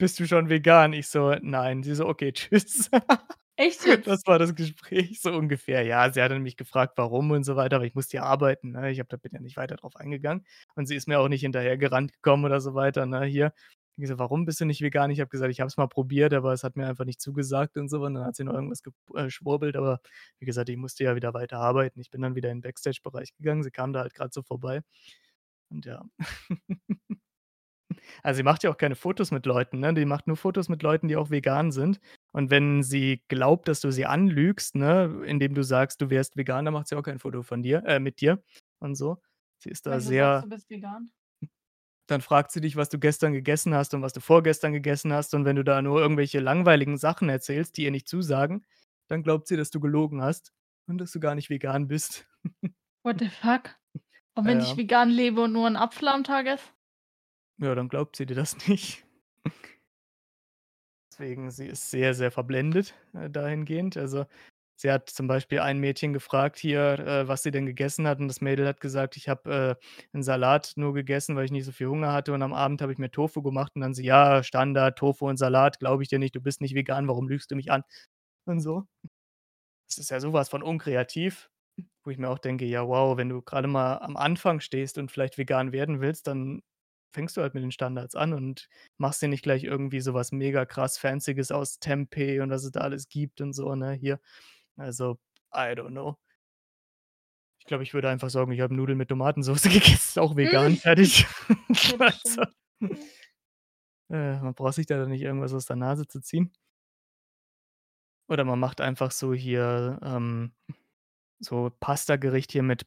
„Bist 0.02 0.18
du 0.20 0.26
schon 0.28 0.48
vegan?“ 0.50 0.94
Ich 0.94 1.08
so: 1.10 1.36
„Nein.“ 1.42 1.84
Sie 1.84 1.94
so: 1.94 2.08
„Okay, 2.08 2.32
tschüss.“ 2.32 2.90
Echt 3.58 3.86
jetzt? 3.86 4.08
Das 4.08 4.22
war 4.26 4.40
das 4.40 4.56
Gespräch 4.56 5.22
so 5.22 5.32
ungefähr. 5.34 5.84
Ja, 5.84 6.12
sie 6.12 6.22
hat 6.22 6.32
dann 6.32 6.42
mich 6.44 6.58
gefragt, 6.58 6.94
warum 6.98 7.32
und 7.32 7.44
so 7.44 7.56
weiter, 7.56 7.78
aber 7.78 7.86
ich 7.86 7.96
musste 7.96 8.18
ja 8.18 8.24
arbeiten, 8.24 8.72
ne? 8.72 8.92
Ich 8.92 9.00
habe 9.00 9.10
da 9.10 9.18
bin 9.18 9.32
ja 9.34 9.40
nicht 9.42 9.58
weiter 9.58 9.76
drauf 9.78 9.96
eingegangen 9.98 10.46
und 10.76 10.88
sie 10.88 10.96
ist 10.96 11.08
mir 11.08 11.20
auch 11.20 11.28
nicht 11.30 11.42
hinterhergerannt 11.42 12.14
gekommen 12.14 12.46
oder 12.46 12.62
so 12.62 12.76
weiter, 12.76 13.06
ne, 13.06 13.26
hier. 13.26 13.54
Die 13.98 14.06
so: 14.08 14.18
„Warum 14.20 14.46
bist 14.46 14.62
du 14.62 14.66
nicht 14.66 14.82
vegan?“ 14.82 15.12
Ich 15.12 15.20
habe 15.22 15.30
gesagt: 15.30 15.52
„Ich 15.52 15.60
habe 15.62 15.68
es 15.68 15.78
mal 15.78 15.88
probiert, 15.88 16.34
aber 16.34 16.54
es 16.54 16.64
hat 16.64 16.76
mir 16.78 16.88
einfach 16.88 17.06
nicht 17.06 17.22
zugesagt“ 17.22 17.78
und 17.78 17.90
so 17.90 18.02
und 18.04 18.14
dann 18.16 18.26
hat 18.26 18.36
sie 18.38 18.44
noch 18.46 18.54
irgendwas 18.54 18.82
äh, 19.16 19.26
geschwurbelt, 19.26 19.76
aber 19.76 20.00
wie 20.40 20.46
gesagt, 20.46 20.70
ich 20.70 20.78
musste 20.78 21.04
ja 21.04 21.16
wieder 21.16 21.34
weiter 21.34 21.58
arbeiten. 21.60 22.00
Ich 22.00 22.10
bin 22.12 22.22
dann 22.22 22.36
wieder 22.36 22.52
in 22.52 22.60
'n 22.60 22.62
Backstage-Bereich 22.62 23.36
gegangen. 23.36 23.64
Sie 23.64 23.72
kam 23.72 23.94
da 23.94 24.02
halt 24.02 24.14
grad 24.16 24.34
so 24.34 24.44
vorbei 24.44 24.82
und 25.70 25.86
ja. 25.86 26.04
Also, 28.24 28.38
sie 28.38 28.44
macht 28.44 28.64
ja 28.64 28.70
auch 28.72 28.78
keine 28.78 28.96
Fotos 28.96 29.32
mit 29.32 29.46
Leuten, 29.46 29.80
ne? 29.80 29.94
Die 29.94 30.06
macht 30.06 30.28
nur 30.28 30.38
Fotos 30.38 30.70
mit 30.70 30.84
Leuten, 30.84 31.08
die 31.08 31.16
auch 31.18 31.30
vegan 31.32 31.72
sind. 31.72 32.00
Und 32.32 32.50
wenn 32.52 32.84
sie 32.84 33.24
glaubt, 33.28 33.68
dass 33.68 33.82
du 33.82 33.92
sie 33.92 34.06
anlügst, 34.06 34.76
ne, 34.76 35.24
indem 35.26 35.54
du 35.56 35.64
sagst, 35.64 36.02
du 36.02 36.10
wärst 36.10 36.38
vegan, 36.38 36.66
dann 36.66 36.74
macht 36.74 36.88
sie 36.88 36.96
auch 36.96 37.04
kein 37.04 37.20
Foto 37.20 37.42
von 37.44 37.64
dir 37.64 37.84
äh, 37.86 38.00
mit 38.00 38.22
dir 38.22 38.44
und 38.80 38.96
so. 38.96 39.22
Sie 39.60 39.70
ist 39.70 39.86
da 39.88 39.92
Wenn 39.92 40.04
du 40.06 40.12
sagst, 40.12 40.12
sehr 40.12 40.42
du 40.44 40.50
bist 40.50 40.70
vegan? 40.70 41.12
Dann 42.08 42.22
fragt 42.22 42.52
sie 42.52 42.62
dich, 42.62 42.76
was 42.76 42.90
du 42.90 42.98
gestern 42.98 43.34
gegessen 43.34 43.76
hast 43.76 43.94
und 43.94 44.02
was 44.02 44.14
du 44.14 44.20
vorgestern 44.20 44.74
gegessen 44.74 45.14
hast. 45.14 45.34
Und 45.36 45.46
wenn 45.46 45.56
du 45.56 45.64
da 45.64 45.82
nur 45.82 46.02
irgendwelche 46.02 46.40
langweiligen 46.40 46.98
Sachen 46.98 47.30
erzählst, 47.30 47.78
die 47.78 47.84
ihr 47.84 47.92
nicht 47.92 48.08
zusagen, 48.08 48.66
dann 49.08 49.22
glaubt 49.24 49.48
sie, 49.48 49.58
dass 49.58 49.70
du 49.70 49.80
gelogen 49.80 50.22
hast 50.22 50.52
und 50.88 50.98
dass 50.98 51.12
du 51.12 51.20
gar 51.20 51.36
nicht 51.36 51.50
vegan 51.52 51.88
bist. 51.88 52.28
What 53.04 53.20
the 53.20 53.28
fuck? 53.30 53.76
Und 54.36 54.46
Ja, 54.46 54.48
wenn 54.48 54.62
ich 54.62 54.76
ja. 54.76 54.78
vegan 54.78 55.10
lebe 55.10 55.42
und 55.42 55.52
nur 55.52 55.68
'n 55.68 55.76
Apfel 55.76 56.08
am 56.08 56.24
Tag 56.24 56.46
esse? 56.48 56.70
Ja, 57.60 57.76
dann 57.76 57.90
glaubt 57.90 58.16
sie 58.16 58.26
dir 58.26 58.36
das 58.36 58.58
nicht. 58.68 59.06
Deswegen, 61.12 61.52
sie 61.52 61.68
ist 61.68 61.90
sehr, 61.92 62.14
sehr 62.14 62.32
verblendet, 62.32 62.94
äh, 63.14 63.30
dahingehend. 63.30 63.98
Also, 63.98 64.26
sie 64.76 64.92
hat 64.92 65.10
zum 65.10 65.28
Beispiel 65.28 65.60
ein 65.60 65.80
Mädchen 65.80 66.14
gefragt 66.14 66.58
hier, 66.58 67.00
äh, 67.00 67.28
was 67.28 67.44
sie 67.44 67.52
denn 67.52 67.66
gegessen 67.66 68.08
hat 68.08 68.20
und 68.20 68.28
das 68.28 68.42
Mädel 68.42 68.68
hat 68.68 68.80
gesagt: 68.80 69.18
„Ich 69.18 69.28
habe, 69.28 69.78
äh, 70.14 70.18
'n 70.18 70.24
Salat 70.24 70.74
nur 70.76 70.94
gegessen, 70.94 71.36
weil 71.36 71.46
ich 71.46 71.52
nicht 71.52 71.66
so 71.66 71.72
viel 71.72 71.88
Hunger 71.88 72.14
hatte 72.14 72.34
und 72.34 72.42
am 72.44 72.54
Abend 72.54 72.82
habe 72.82 72.92
ich 72.94 72.98
mir 73.00 73.12
Tofu 73.12 73.42
gemacht.“ 73.42 73.74
Und 73.76 73.82
dann 73.82 73.94
sie: 73.94 74.06
„Ja, 74.06 74.44
Standard, 74.44 74.98
Tofu 74.98 75.28
und 75.28 75.38
Salat, 75.38 75.80
glaube 75.80 76.04
ich 76.04 76.10
dir 76.10 76.20
nicht. 76.20 76.36
Du 76.36 76.42
bist 76.42 76.62
nicht 76.62 76.76
vegan, 76.76 77.08
warum 77.08 77.28
lügst 77.28 77.52
du 77.52 77.56
mich 77.56 77.72
an?“ 77.72 77.84
Und 78.46 78.62
so. 78.62 78.86
Das 79.88 79.98
ist 79.98 80.10
ja 80.12 80.20
so 80.20 80.34
was 80.34 80.50
von 80.50 80.62
unkreativ, 80.64 81.50
wo 82.04 82.12
ich 82.12 82.18
mir 82.18 82.30
auch 82.30 82.40
denke: 82.40 82.66
„Ja, 82.66 82.88
wow, 82.88 83.18
wenn 83.18 83.30
du 83.30 83.42
grade 83.42 83.68
mal 83.68 83.98
am 84.00 84.18
Anfang 84.18 84.60
stehst 84.62 84.98
und 84.98 85.12
vielleicht 85.12 85.38
vegan 85.38 85.72
werden 85.72 86.02
willst, 86.02 86.28
dann 86.28 86.62
fängst 87.12 87.38
du 87.38 87.42
halt 87.42 87.54
mit 87.54 87.64
den 87.64 87.72
Standards 87.72 88.16
an 88.16 88.34
und 88.34 88.70
machst 88.98 89.22
dir 89.22 89.28
nicht 89.30 89.44
gleich 89.44 89.64
irgendwie 89.64 90.02
so 90.02 90.14
was 90.14 90.32
mega 90.32 90.66
krass 90.66 90.98
Fancyes 90.98 91.52
aus 91.52 91.80
Tempeh 91.80 92.40
und 92.42 92.50
was 92.50 92.64
es 92.64 92.72
da 92.72 92.82
alles 92.82 93.10
gibt 93.10 93.42
und 93.42 93.54
so, 93.54 93.76
ne, 93.76 93.94
hier. 93.94 94.20
Also, 94.78 95.20
I 95.54 95.74
don't 95.76 95.90
know. 95.90 96.18
Ich 97.60 97.66
glaube, 97.66 97.84
ich 97.84 97.94
würde 97.94 98.10
einfach 98.10 98.30
sagen: 98.30 98.52
„Ich 98.52 98.62
habe 98.62 98.74
Nudeln 98.74 98.98
mit 98.98 99.10
Tomatensoße 99.10 99.70
gegessen, 99.70 100.20
auch 100.20 100.36
vegan, 100.36 100.76
fertig.“ 100.78 101.26
Ja, 101.70 101.98
das 101.98 102.38
Also 104.10 104.18
äh, 104.18 104.40
man 104.42 104.54
braucht 104.56 104.76
sich 104.76 104.86
da 104.88 104.98
dann 104.98 105.10
nicht 105.10 105.22
irgendwas 105.22 105.54
aus 105.54 105.66
der 105.66 105.76
Nase 105.76 106.08
zu 106.08 106.20
ziehen. 106.22 106.52
Oder 108.28 108.44
man 108.46 108.60
macht 108.60 108.80
einfach 108.82 109.12
so 109.12 109.34
hier, 109.34 110.00
ähm, 110.04 110.54
so 111.40 111.72
Pastagericht 111.80 112.52
hier 112.52 112.64
mit 112.64 112.86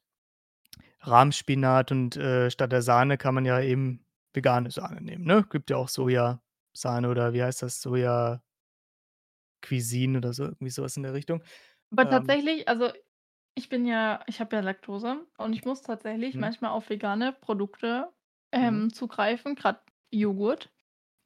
Rahmspinat 1.00 1.90
und, 1.92 2.16
äh, 2.16 2.50
statt 2.50 2.72
der 2.72 2.82
Sahne 2.82 3.18
kann 3.18 3.34
man 3.34 3.44
ja 3.44 3.60
eben 3.60 4.01
vegane 4.34 4.70
Sahne 4.70 5.00
nehmen, 5.02 5.24
ne? 5.24 5.44
Gibt 5.50 5.70
ja 5.70 5.76
auch 5.76 5.88
Sojasahne 5.88 7.08
oder 7.10 7.32
wie 7.34 7.42
heißt 7.42 7.62
das, 7.62 7.80
Soja 7.82 8.42
Cuisine 9.62 10.18
oder 10.18 10.32
so, 10.32 10.44
irgendwie 10.44 10.70
so 10.70 10.82
was 10.82 10.96
in 10.96 11.02
der 11.04 11.14
Richtung. 11.14 11.42
Aber 11.92 12.08
Ähm 12.08 12.08
tatsächlich 12.08 12.68
also, 12.68 12.90
ich 13.54 13.68
bin 13.68 13.86
ja 13.86 14.22
ich 14.26 14.40
habe 14.40 14.56
ja 14.56 14.62
Laktose 14.62 15.26
und 15.38 15.52
ich 15.52 15.64
muss 15.64 15.82
tatsächlich 15.82 16.38
Mhm. 16.38 16.38
manchmal 16.38 16.70
auf 16.72 16.88
vegane 16.90 17.32
Produkte, 17.32 18.12
Mhm. 18.60 18.82
ähm, 18.82 18.92
zugreifen, 18.92 19.54
grad 19.56 19.82
Joghurt, 20.10 20.72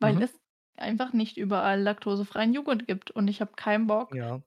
weil 0.01 0.17
Mhm. 0.17 0.23
es 0.23 0.41
einfach 0.77 1.13
nicht 1.13 1.37
überall 1.39 1.81
laktosefreien 1.83 2.55
Joghurt 2.55 2.87
gibt 2.89 3.11
und 3.13 3.29
ich 3.29 3.41
habe 3.41 3.53
keinen 3.57 3.87
Bock, 3.89 4.13
Ja. 4.13 4.41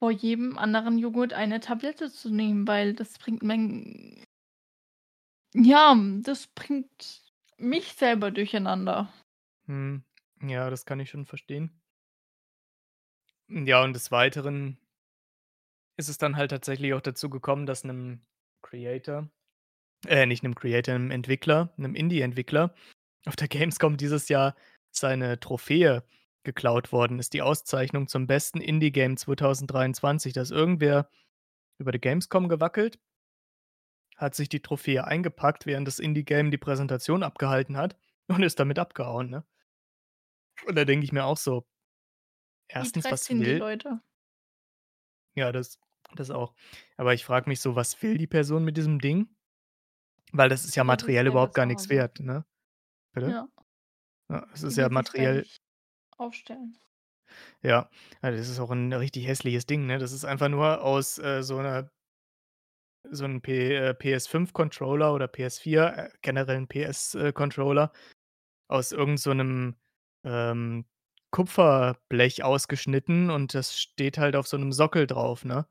vor 0.00 0.10
jedem 0.12 0.58
anderen 0.58 0.98
Joghurt 0.98 1.32
eine 1.34 1.60
Tablette 1.60 2.10
zu 2.10 2.30
nehmen, 2.30 2.68
weil 2.68 2.94
das 2.94 3.18
bringt 3.18 3.42
mein 3.44 4.24
ja, 5.54 5.94
das 6.22 6.46
bringt 6.48 7.31
mich 7.62 7.94
selber 7.94 8.30
durcheinander. 8.30 9.08
Mhm. 9.66 10.04
Ja, 10.42 10.70
das 10.70 10.84
kann 10.86 11.00
ich 11.00 11.10
schon 11.10 11.26
verstehen. 11.26 11.72
Hm, 13.50 13.66
ja, 13.66 13.82
und 13.82 13.92
des 13.94 14.10
Weiteren 14.10 14.78
ist 15.98 16.08
es 16.08 16.18
dann 16.18 16.36
halt 16.36 16.50
tatsächlich 16.50 16.94
auch 16.94 17.00
dazu 17.00 17.28
gekommen, 17.30 17.66
dass 17.66 17.84
'nem 17.84 18.20
Creator 18.62 19.28
äh, 20.08 20.26
nicht 20.26 20.42
'nem 20.44 20.54
Creator, 20.54 20.94
'nem 20.98 21.10
Entwickler, 21.12 21.72
'nem 21.78 21.94
Indie-Entwickler 21.96 22.74
auf 23.26 23.36
der 23.36 23.48
Gamescom 23.48 23.96
dieses 23.98 24.28
Jahr 24.30 24.56
seine 24.92 25.40
Trophäe 25.40 26.04
geklaut 26.44 26.92
worden 26.92 27.18
ist, 27.20 27.34
die 27.34 27.42
Auszeichnung 27.42 28.08
zum 28.08 28.26
besten 28.28 28.60
Indie-Game 28.60 29.16
2023. 29.18 30.32
Da 30.34 30.42
ist 30.42 30.52
irgendwer 30.52 31.08
über 31.78 31.92
die 31.92 32.00
Gamescom 32.00 32.48
gewackelt 32.48 32.98
hat 34.22 34.34
sich 34.36 34.48
die 34.50 34.60
Trophäe 34.62 35.04
eingepackt, 35.06 35.66
während 35.66 35.88
das 35.88 36.00
Indie-Game 36.00 36.50
die 36.52 36.58
Präsentation 36.58 37.22
abgehalten 37.24 37.76
hat 37.78 37.96
und 38.28 38.42
ist 38.44 38.60
damit 38.60 38.78
abgehauen, 38.80 39.30
ne? 39.30 39.44
Und 40.66 40.76
da 40.76 40.84
denke 40.84 41.04
ich 41.04 41.12
mir 41.12 41.24
auch 41.24 41.36
so 41.36 41.64
'Wie 42.80 42.90
1., 42.90 43.02
dreist 43.02 43.24
was 43.26 43.26
sind 43.26 43.44
die 43.44 43.52
will 43.52 43.64
Leute? 43.64 44.02
Ja, 45.36 45.52
das 45.52 45.78
das 46.14 46.30
auch. 46.30 46.54
Aber 46.98 47.14
ich 47.14 47.24
frage 47.24 47.48
mich 47.48 47.60
so, 47.60 47.74
was 47.74 48.02
will 48.02 48.18
die 48.18 48.26
Person 48.26 48.64
mit 48.64 48.76
diesem 48.76 48.98
Ding? 49.00 49.34
Weil 50.32 50.48
das 50.50 50.64
ist 50.64 50.76
ja 50.76 50.84
will 50.86 50.98
materiell 50.98 51.26
selber 51.26 51.28
überhaupt 51.28 51.54
gar 51.54 51.66
Hause 51.68 51.90
wert, 51.90 52.20
ne? 52.20 52.44
Bitte? 53.12 53.34
Ja. 53.34 53.48
Ja, 54.30 54.46
es 54.54 54.62
ist 54.62 54.76
Die 54.76 54.78
ja 54.78 54.88
will 54.90 54.90
materiell 54.90 55.48
aufstellen. 56.18 56.78
Ja, 57.64 57.88
ja, 58.22 58.30
das 58.32 58.48
ist 58.48 58.58
auch 58.58 58.72
'n 58.72 58.92
richtig 58.92 59.26
hässliches 59.28 59.66
Ding, 59.66 59.86
ne? 59.86 59.98
Das 59.98 60.10
ist 60.10 60.24
einfach 60.24 60.48
nur 60.48 60.82
aus, 60.82 61.18
äh, 61.18 61.42
so 61.44 61.60
'ner 61.62 61.90
so 63.10 63.24
'n 63.24 63.40
P 63.42 63.74
äh, 63.76 63.94
PS5-Controller 63.94 65.12
oder 65.14 65.28
PS4, 65.28 65.96
äh, 65.98 66.10
generell 66.22 66.56
'n 66.56 66.68
PS 66.68 67.14
äh, 67.14 67.32
aus 68.68 68.92
irgend 68.92 69.20
so 69.20 69.32
ähm, 70.24 70.86
Kupferblech 71.32 72.44
ausgeschnitten 72.44 73.30
und 73.30 73.54
das 73.54 73.78
steht 73.80 74.18
halt 74.18 74.36
auf 74.36 74.48
so 74.48 74.56
'nem 74.58 74.72
Sockel 74.72 75.06
drauf, 75.08 75.44
ne? 75.44 75.66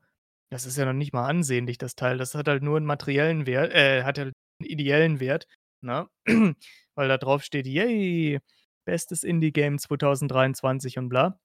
Das 0.50 0.66
ist 0.66 0.78
ja 0.78 0.86
noch 0.86 0.92
nicht 0.94 1.12
mal 1.14 1.26
ansehnlich, 1.28 1.78
das 1.78 1.96
Teil. 1.96 2.18
Das 2.18 2.34
hat 2.34 2.48
halt 2.48 2.62
nur 2.64 2.78
'n 2.78 2.84
materiellen 2.86 3.46
Wert 3.46 3.72
äh, 3.74 4.04
hat 4.04 4.18
halt 4.18 4.34
'n 4.60 4.66
ideellen 4.66 5.20
Wert, 5.20 5.46
ne? 5.82 6.08
Weil 6.96 7.08
da 7.08 7.18
drauf 7.18 7.44
steht: 7.44 7.66
„Yay, 7.68 8.40
bestes 8.86 9.24
Indie-Game 9.24 9.78
2023“ 9.78 10.98
und 10.98 11.08
bla. 11.10 11.38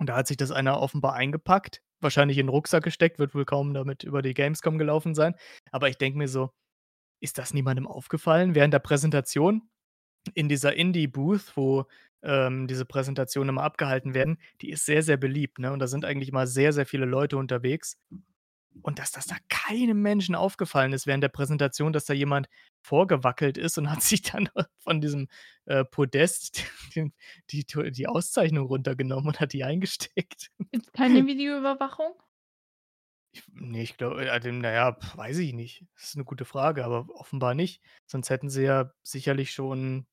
Und 0.00 0.08
da 0.08 0.16
hat 0.16 0.26
sich 0.28 0.38
das 0.38 0.50
einer 0.50 0.80
offenbar 0.80 1.14
eingepackt, 1.14 1.82
wahrscheinlich 2.00 2.38
in 2.38 2.46
'n 2.46 2.50
Rucksack 2.50 2.84
gesteckt, 2.84 3.18
wird 3.20 3.34
wohl 3.34 3.44
kaum 3.44 3.74
damit 3.74 4.02
über 4.04 4.22
die 4.22 4.34
Gamescom 4.34 4.78
gelaufen 4.78 5.14
sein. 5.14 5.34
Aber 5.72 5.90
ich 5.90 5.98
denke 5.98 6.18
mir 6.18 6.28
so: 6.28 6.50
„Ist 7.20 7.38
das 7.38 7.54
niemandem 7.54 7.86
aufgefallen?“ 7.88 8.54
Während 8.54 8.74
der 8.74 8.80
Präsentation 8.80 9.62
in 10.34 10.48
dieser 10.48 10.74
Indie-Booth, 10.76 11.52
wo, 11.56 11.86
ähm, 12.22 12.66
diese 12.68 12.84
Präsentationen 12.86 13.50
immer 13.50 13.64
abgehalten 13.64 14.14
werden, 14.14 14.38
die 14.62 14.70
ist 14.70 14.86
sehr, 14.86 15.02
sehr 15.04 15.16
beliebt, 15.18 15.58
ne? 15.60 15.72
Und 15.72 15.80
da 15.80 15.88
sind 15.88 16.04
eigentlich 16.06 16.30
immer 16.30 16.46
sehr, 16.48 16.72
sehr 16.74 16.86
viele 16.86 17.06
Leute 17.06 17.36
unterwegs. 17.38 17.98
Und 18.82 18.98
dass 18.98 19.10
das 19.10 19.26
da 19.26 19.36
keinem 19.48 20.00
Menschen 20.02 20.34
aufgefallen 20.34 20.92
ist 20.92 21.06
während 21.06 21.22
der 21.22 21.28
Präsentation, 21.28 21.92
dass 21.92 22.06
da 22.06 22.14
jemand 22.14 22.48
vorgewackelt 22.82 23.58
ist 23.58 23.76
und 23.78 23.90
hat 23.90 24.02
sich 24.02 24.22
dann 24.22 24.48
von 24.78 25.00
diesem, 25.00 25.28
äh, 25.66 25.84
Podest 25.84 26.64
die 27.50 27.64
to 27.64 27.82
die 27.84 28.06
Auszeichnung 28.06 28.66
runtergenommen 28.66 29.28
und 29.28 29.40
hat 29.40 29.52
die 29.52 29.64
eingesteckt. 29.64 30.50
Gibt's 30.72 30.92
keine 30.92 31.26
Videoüberwachung? 31.26 32.14
Ich 33.32 33.42
ne, 33.52 33.82
ich 33.82 33.96
glaube, 33.96 34.24
äh, 34.26 34.28
also, 34.28 34.50
na 34.50 34.72
ja, 34.72 34.96
weiß 35.16 35.38
ich 35.38 35.52
nicht. 35.52 35.84
Das 35.94 36.04
ist 36.10 36.16
'ne 36.16 36.24
gute 36.24 36.44
Frage, 36.44 36.84
aber 36.84 37.06
offenbar 37.14 37.54
nicht. 37.54 37.82
Sonst 38.06 38.30
hätten 38.30 38.50
sie 38.50 38.62
ja 38.64 38.92
sicherlich 39.02 39.52
schon 39.52 40.06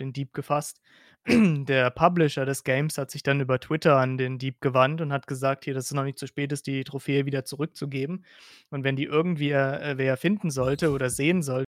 den 0.00 0.12
Dieb 0.12 0.32
gefasst. 0.34 0.80
Der 1.26 1.90
Publisher 1.90 2.46
des 2.46 2.64
Games 2.64 2.96
hat 2.98 3.10
sich 3.10 3.22
dann 3.22 3.40
über 3.40 3.60
Twitter 3.60 3.96
an 3.98 4.16
den 4.16 4.38
Dieb 4.38 4.60
gewandt 4.60 5.00
und 5.00 5.12
hat 5.12 5.26
gesagt: 5.26 5.64
„Hier, 5.64 5.74
dass 5.74 5.86
es 5.86 5.92
noch 5.92 6.04
nicht 6.04 6.18
zu 6.18 6.26
spät 6.26 6.50
ist, 6.52 6.66
die 6.66 6.82
Trophäe 6.84 7.26
wieder 7.26 7.44
zurückzugeben. 7.44 8.24
Und 8.70 8.84
wenn 8.84 8.96
die 8.96 9.04
irgendwie 9.04 9.50
äh, 9.52 9.96
wer 9.98 10.16
finden 10.16 10.50
sollte 10.50 10.90
oder 10.92 11.10
sehen 11.10 11.42
soll, 11.42 11.64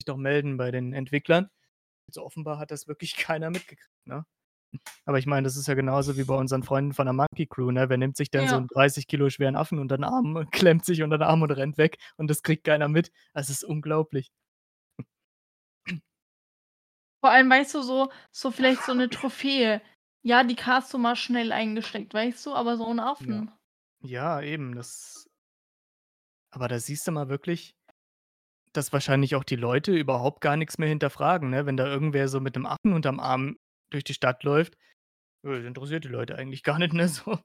sich 0.00 0.06
doch 0.06 0.16
melden 0.18 0.56
bei 0.58 0.70
den 0.72 0.92
Entwicklern.“ 0.94 1.48
Also, 2.08 2.24
offenbar 2.24 2.58
hat 2.58 2.70
das 2.72 2.88
wirklich 2.88 3.16
keiner 3.16 3.50
mitgekriegt, 3.50 3.90
ne? 4.06 4.24
Aber 5.06 5.18
ich 5.18 5.26
meine, 5.26 5.44
das 5.46 5.56
ist 5.56 5.68
ja 5.68 5.74
genauso 5.74 6.16
wie 6.18 6.24
bei 6.24 6.34
unseren 6.36 6.62
Freunden 6.64 6.94
von 6.94 7.06
der 7.06 7.14
Monkey 7.14 7.46
Crew, 7.46 7.70
ne? 7.72 7.88
Wer 7.90 7.98
nimmt 7.98 8.16
sich 8.18 8.30
denn 8.30 8.48
so 8.48 8.56
Ja. 8.56 8.58
'n 8.58 8.68
30 8.68 9.06
Kilo 9.08 9.30
schweren 9.30 9.56
Affen 9.56 9.78
unter 9.80 9.96
'n 9.96 10.04
Arm 10.04 10.36
und 10.36 10.52
klemmt 10.52 10.84
sich 10.86 11.02
unter 11.04 11.18
den 11.18 11.24
Arm 11.28 11.42
und 11.42 11.50
rennt 11.52 11.78
weg 11.78 11.98
und 12.18 12.30
das 12.30 12.42
kriegt 12.44 12.64
keiner 12.64 12.88
mit. 12.88 13.12
Das 13.34 13.50
ist 13.50 13.64
unglaublich. 13.64 14.30
Vor 17.24 17.30
allem, 17.30 17.48
weißt 17.48 17.72
du, 17.76 17.80
so 17.80 18.10
so 18.32 18.50
vielleicht 18.50 18.84
so 18.84 18.92
'ne 18.92 19.08
Trophäe. 19.08 19.80
Ja, 20.20 20.44
die 20.44 20.56
hast 20.56 20.92
du 20.92 20.98
mal 20.98 21.16
schnell 21.16 21.52
eingesteckt, 21.52 22.12
weißt 22.12 22.44
du, 22.44 22.52
aber 22.54 22.76
so 22.76 22.84
'n 22.90 23.00
Ja. 23.20 23.40
Affen. 23.40 23.50
Ja, 24.02 24.40
eben, 24.42 24.74
das 24.76 25.26
aber 26.52 26.68
da 26.68 26.78
siehst 26.78 27.06
du 27.06 27.12
mal 27.12 27.28
wirklich, 27.28 27.74
dass 28.74 28.92
wahrscheinlich 28.92 29.36
auch 29.36 29.44
die 29.44 29.56
Leute 29.56 29.92
überhaupt 29.96 30.40
gar 30.40 30.56
nix 30.56 30.78
mehr 30.78 30.88
hinterfragen, 30.88 31.50
ne? 31.50 31.66
Wenn 31.66 31.76
da 31.76 31.86
irgendwer 31.86 32.28
so 32.28 32.40
mit 32.40 32.56
'nem 32.56 32.66
Affen 32.66 32.92
unterm 32.92 33.20
Arm 33.20 33.56
durch 33.90 34.04
die 34.04 34.14
Stadt 34.14 34.44
läuft, 34.44 34.76
das 35.42 35.64
interessiert 35.64 36.04
die 36.04 36.08
Leute 36.08 36.36
eigentlich 36.36 36.62
gar 36.64 36.78
nicht, 36.78 36.94
ne, 36.94 37.08
so. 37.08 37.38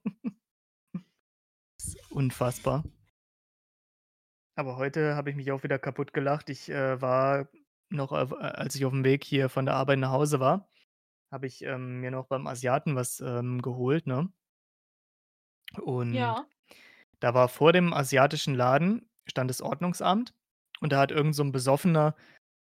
Ist 1.80 1.98
unfassbar. 2.12 2.84
Aber 4.58 4.78
heute 4.78 5.16
habe 5.16 5.30
ich 5.30 5.36
mich 5.36 5.52
auch 5.52 5.64
wieder 5.64 5.80
kaputtgelacht. 5.80 6.50
Ich, 6.50 6.70
äh, 6.70 7.02
war 7.02 7.48
noch 7.90 8.12
auf 8.12 8.34
a 8.34 8.38
als 8.50 8.76
ich 8.76 8.86
aufm 8.86 9.04
Weg 9.04 9.24
hier 9.24 9.50
von 9.50 9.66
der 9.66 9.76
Arbeit 9.76 10.00
nach 10.00 10.12
Hause 10.12 10.40
war, 10.40 10.70
habe 11.32 11.48
ich, 11.48 11.64
ähm, 11.64 12.02
mir 12.02 12.12
noch 12.12 12.28
beim 12.28 12.48
Asiaten 12.48 12.96
was, 12.96 13.22
ähm, 13.22 13.62
geholt, 13.62 14.08
ne? 14.08 14.32
Und 15.78 16.36
Ja. 16.36 16.50
da 17.20 17.34
war 17.34 17.50
vor 17.50 17.74
dem 17.74 17.94
asiatischen 17.94 18.56
Laden 18.56 19.10
stand 19.28 19.50
das 19.50 19.62
Ordnungsamt 19.62 20.34
und 20.82 20.92
da 20.94 21.00
hat 21.02 21.12
irgend 21.12 21.36
so 21.36 21.44
'n 21.44 21.52
Besoffener, 21.52 22.16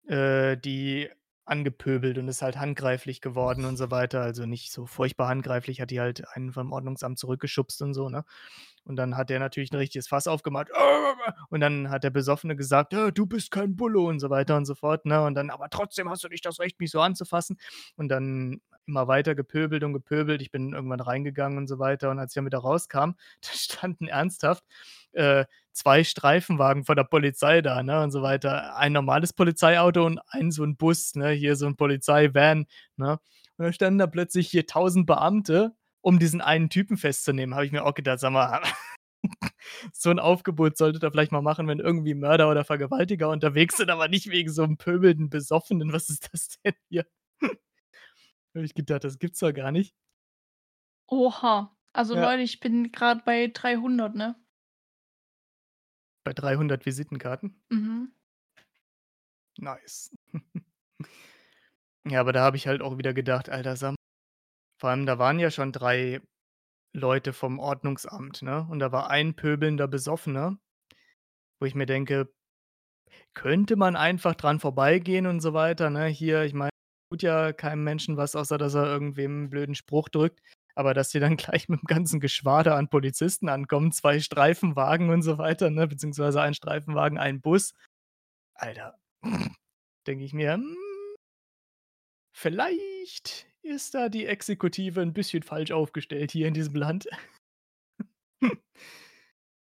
äh, 0.08 0.58
die 0.58 1.10
angepöbelt 1.46 2.18
und 2.18 2.28
ist 2.28 2.42
halt 2.42 2.58
handgreiflich 2.58 3.22
geworden 3.22 3.66
und 3.66 3.78
so 3.78 3.92
weiter. 3.92 4.22
Also, 4.22 4.46
nicht 4.46 4.72
so 4.72 4.86
furchtbar 4.86 5.28
handgreiflich, 5.30 5.82
hat 5.82 5.92
die 5.92 6.00
halt 6.00 6.28
einen 6.36 6.52
vom 6.54 6.72
Ordnungsamt 6.72 7.20
zurückgeschubst 7.20 7.82
und 7.82 7.94
so, 7.94 8.10
ne? 8.10 8.26
Und 8.84 8.96
dann 8.98 9.18
hat 9.18 9.30
der 9.30 9.40
natürlich 9.40 9.72
'n 9.72 9.78
richtiges 9.78 10.08
Fass 10.08 10.28
aufgemacht. 10.28 10.70
Und 11.50 11.60
dann 11.62 11.90
hat 11.90 12.04
der 12.04 12.10
Besoffene 12.12 12.56
gesagt: 12.56 12.94
„Ja, 12.94 13.12
du 13.12 13.26
bist 13.26 13.52
kein 13.52 13.76
Bulle“ 13.76 14.00
und 14.00 14.20
so 14.20 14.30
weiter 14.30 14.58
und 14.58 14.66
so 14.66 14.76
fort, 14.76 15.06
ne? 15.06 15.22
Und 15.24 15.36
dann: 15.36 15.50
„Aber 15.50 15.70
trotzdem 15.70 16.10
hast 16.10 16.24
du 16.24 16.28
nicht 16.30 16.46
das 16.46 16.60
Recht, 16.60 16.80
mich 16.80 16.92
so 16.92 17.02
anzufassen.“ 17.02 17.58
Und 17.96 18.10
dann 18.10 18.62
immer 18.88 19.08
weiter 19.08 19.34
gepöbelt 19.36 19.84
und 19.84 19.94
gepöbelt. 19.94 20.42
Ich 20.42 20.52
bin 20.52 20.74
irgendwann 20.74 21.00
reingegangen 21.00 21.58
und 21.58 21.68
so 21.68 21.80
weiter. 21.80 22.12
Und 22.12 22.20
als 22.20 22.32
ich 22.34 22.36
dann 22.36 22.46
wieder 22.46 22.60
rauskam, 22.60 23.12
da 23.42 23.50
standen 23.54 24.08
ernsthaft, 24.08 24.64
äh, 25.14 25.46
2 25.76 26.04
Streifenwagen 26.06 26.86
von 26.86 26.96
der 26.98 27.06
Polizei 27.06 27.62
da, 27.62 27.84
ne, 27.84 28.02
und 28.04 28.12
so 28.12 28.24
weiter. 28.24 28.78
Ein 28.78 28.94
normales 28.94 29.34
Polizeiauto 29.34 30.06
und 30.06 30.20
ein 30.30 30.52
so 30.52 30.64
'n 30.64 30.78
Bus, 30.78 31.16
ne, 31.16 31.32
hier 31.32 31.56
so 31.58 31.68
'n 31.68 31.78
Polizeivan, 31.78 32.68
ne? 32.98 33.14
Und 33.58 33.66
dann 33.66 33.74
standen 33.74 34.00
da 34.00 34.08
plötzlich 34.08 34.50
hier 34.50 34.68
1.000 34.68 35.08
Beamte, 35.08 35.74
um 36.02 36.20
diesen 36.20 36.42
einen 36.42 36.70
Typen 36.72 36.98
festzunehmen. 36.98 37.56
Habe 37.56 37.66
ich 37.68 37.74
mir 37.74 37.86
auch 37.86 37.96
gedacht: 37.96 38.20
„Sag 38.22 38.32
mal, 38.32 38.62
so 39.94 40.10
'n 40.12 40.20
Aufgebot 40.20 40.78
solltet 40.78 41.04
ihr 41.04 41.12
vielleicht 41.12 41.32
mal 41.34 41.42
machen, 41.44 41.68
wenn 41.70 41.80
irgendwie 41.80 42.16
Mörder 42.16 42.50
oder 42.52 42.66
Vergewaltiger 42.66 43.30
unterwegs 43.30 43.78
sind, 43.78 43.92
aber 43.92 44.08
nicht 44.10 44.30
wegen 44.32 44.52
so 44.52 44.64
'nem 44.64 44.78
pöbelnden 44.78 45.30
Besoffenen. 45.32 45.94
Was 45.94 46.10
ist 46.10 46.30
das 46.34 46.50
denn 46.66 46.74
hier?“ 46.90 47.06
Habe 48.56 48.66
ich 48.66 48.76
gedacht: 48.76 49.04
„Das 49.06 49.20
gibt's 49.20 49.40
doch 49.40 49.54
gar 49.54 49.72
nicht.“ 49.72 49.92
Oha. 51.10 51.76
Also, 51.94 52.14
Ja. 52.14 52.30
Leute, 52.30 52.42
ich 52.42 52.60
bin 52.60 52.92
grad 52.92 53.26
bei 53.26 53.48
300, 53.48 54.16
ne? 54.16 54.36
Bei 56.26 56.34
300 56.34 56.88
Visitenkarten? 56.88 57.62
Mhm. 57.70 58.12
Nice. 59.60 60.10
Ja, 62.08 62.20
aber 62.20 62.34
da 62.34 62.42
habe 62.44 62.56
ich 62.58 62.68
halt 62.68 62.82
auch 62.84 62.98
wieder 63.00 63.14
gedacht: 63.16 63.50
„Alter, 63.50 63.76
sag 63.76 63.90
m“ 63.92 63.96
vor 64.80 64.90
allem, 64.92 65.06
da 65.08 65.20
waren 65.20 65.40
ja 65.40 65.52
schon 65.52 65.72
3 65.74 66.22
Leute 66.94 67.34
vom 67.34 67.60
Ordnungsamt, 67.60 68.42
ne? 68.44 68.68
Und 68.70 68.80
da 68.80 68.92
war 68.92 69.10
ein 69.12 69.36
pöbelnder 69.36 69.88
Besoffener, 69.88 70.58
wo 71.62 71.66
ich 71.66 71.76
mir 71.76 71.86
denke: 71.86 72.30
„Könnte 73.38 73.76
man 73.76 73.98
einfach 73.98 74.34
dran 74.34 74.60
vorbeigehen 74.62 75.28
und 75.28 75.42
so 75.42 75.54
weiter“, 75.54 75.90
ne? 75.90 76.06
Hier, 76.08 76.44
ich 76.44 76.54
meine, 76.54 76.70
tut 77.12 77.22
ja 77.22 77.52
keinem 77.52 77.84
Menschen 77.84 78.16
was, 78.16 78.34
außer 78.36 78.58
dass 78.58 78.74
er 78.76 78.86
irgendwem 78.86 79.44
'n 79.46 79.50
blöden 79.50 79.76
Spruch 79.76 80.08
drückt. 80.08 80.40
Aber 80.78 80.94
dass 80.94 81.10
die 81.10 81.20
dann 81.20 81.38
gleich 81.38 81.68
mit'm 81.70 81.86
ganzen 81.88 82.20
Geschwader 82.20 82.76
an 82.76 82.90
Polizisten 82.90 83.50
ankommen, 83.50 83.92
2 83.92 84.20
Streifenwagen 84.20 85.10
und 85.10 85.22
so 85.24 85.38
weiter, 85.38 85.70
ne, 85.70 85.88
beziehungsweise 85.88 86.42
1 86.42 86.54
Streifenwagen, 86.54 87.18
1 87.18 87.42
Bus. 87.42 87.74
Alter, 88.56 89.00
denke 90.08 90.26
ich 90.26 90.34
mir: 90.34 90.54
„Hm“ 90.56 90.76
„vielleicht 92.38 93.48
ist 93.62 93.94
da 93.96 94.10
die 94.10 94.26
Exekutive 94.26 95.00
'n 95.02 95.14
bisschen 95.14 95.42
falsch 95.42 95.72
aufgestellt 95.72 96.32
hier 96.32 96.50
in 96.50 96.54
diesem 96.54 96.76
Land.“ 96.76 97.08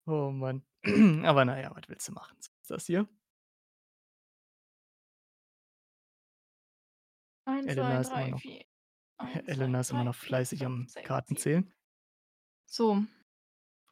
Oh 0.08 0.30
Mann. 0.30 0.62
Aber 1.24 1.44
na 1.44 1.60
ja, 1.60 1.70
was 1.74 1.88
willst 1.88 2.08
du 2.08 2.12
machen? 2.12 2.36
Ist 2.38 2.70
das 2.70 2.86
hier. 2.86 3.08
eins, 7.46 7.74
zwei, 7.74 7.98
drei, 8.00 8.32
vier. 8.34 8.65
Zwei, 9.16 9.32
Elena 9.46 9.80
ist 9.80 9.90
immer 9.90 10.04
noch 10.04 10.14
fleißig 10.14 10.64
am 10.64 10.86
Karten 11.04 11.36
zählen. 11.36 11.72
So, 12.66 13.04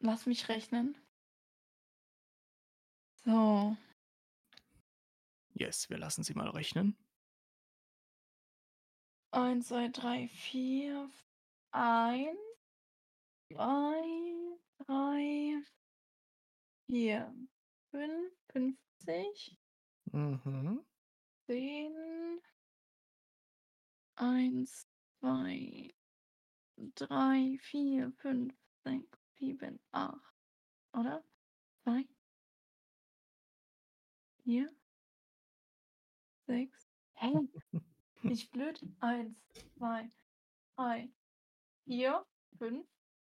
lass 0.01 0.27
mich 0.27 0.49
rechnen. 0.49 0.97
So. 3.25 3.77
Yes, 5.55 5.89
wir 5.89 5.99
lassen 5.99 6.25
sie 6.25 6.35
mal 6.35 6.49
rechnen. 6.51 6.97
1, 9.33 9.67
2, 9.67 9.89
3, 9.89 10.29
4, 10.29 11.05
f 11.05 11.25
1 11.73 12.39
2, 13.53 14.59
3 14.87 15.63
4, 16.89 17.35
5, 17.91 18.33
50 18.53 19.59
Mhm. 20.13 20.85
10 21.47 22.41
1, 24.17 24.87
2, 25.25 25.95
3, 26.77 27.59
4, 27.59 28.13
5, 28.19 28.53
6, 28.85 29.09
7, 29.39 29.81
8, 29.91 30.21
oder? 30.93 31.25
2 31.85 32.07
4 34.45 34.69
6 36.47 36.91
hä? 37.15 37.33
Bin 38.23 38.33
ich 38.33 38.51
blöd? 38.51 38.79
1, 39.01 39.35
2, 39.79 40.11
3, 40.77 41.09
4, 41.87 42.27
5, 42.59 42.87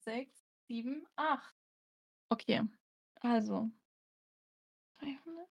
6, 0.06 0.46
7, 0.68 1.08
8. 1.16 1.56
Okay, 2.30 2.62
also 3.22 3.72
300 5.00 5.50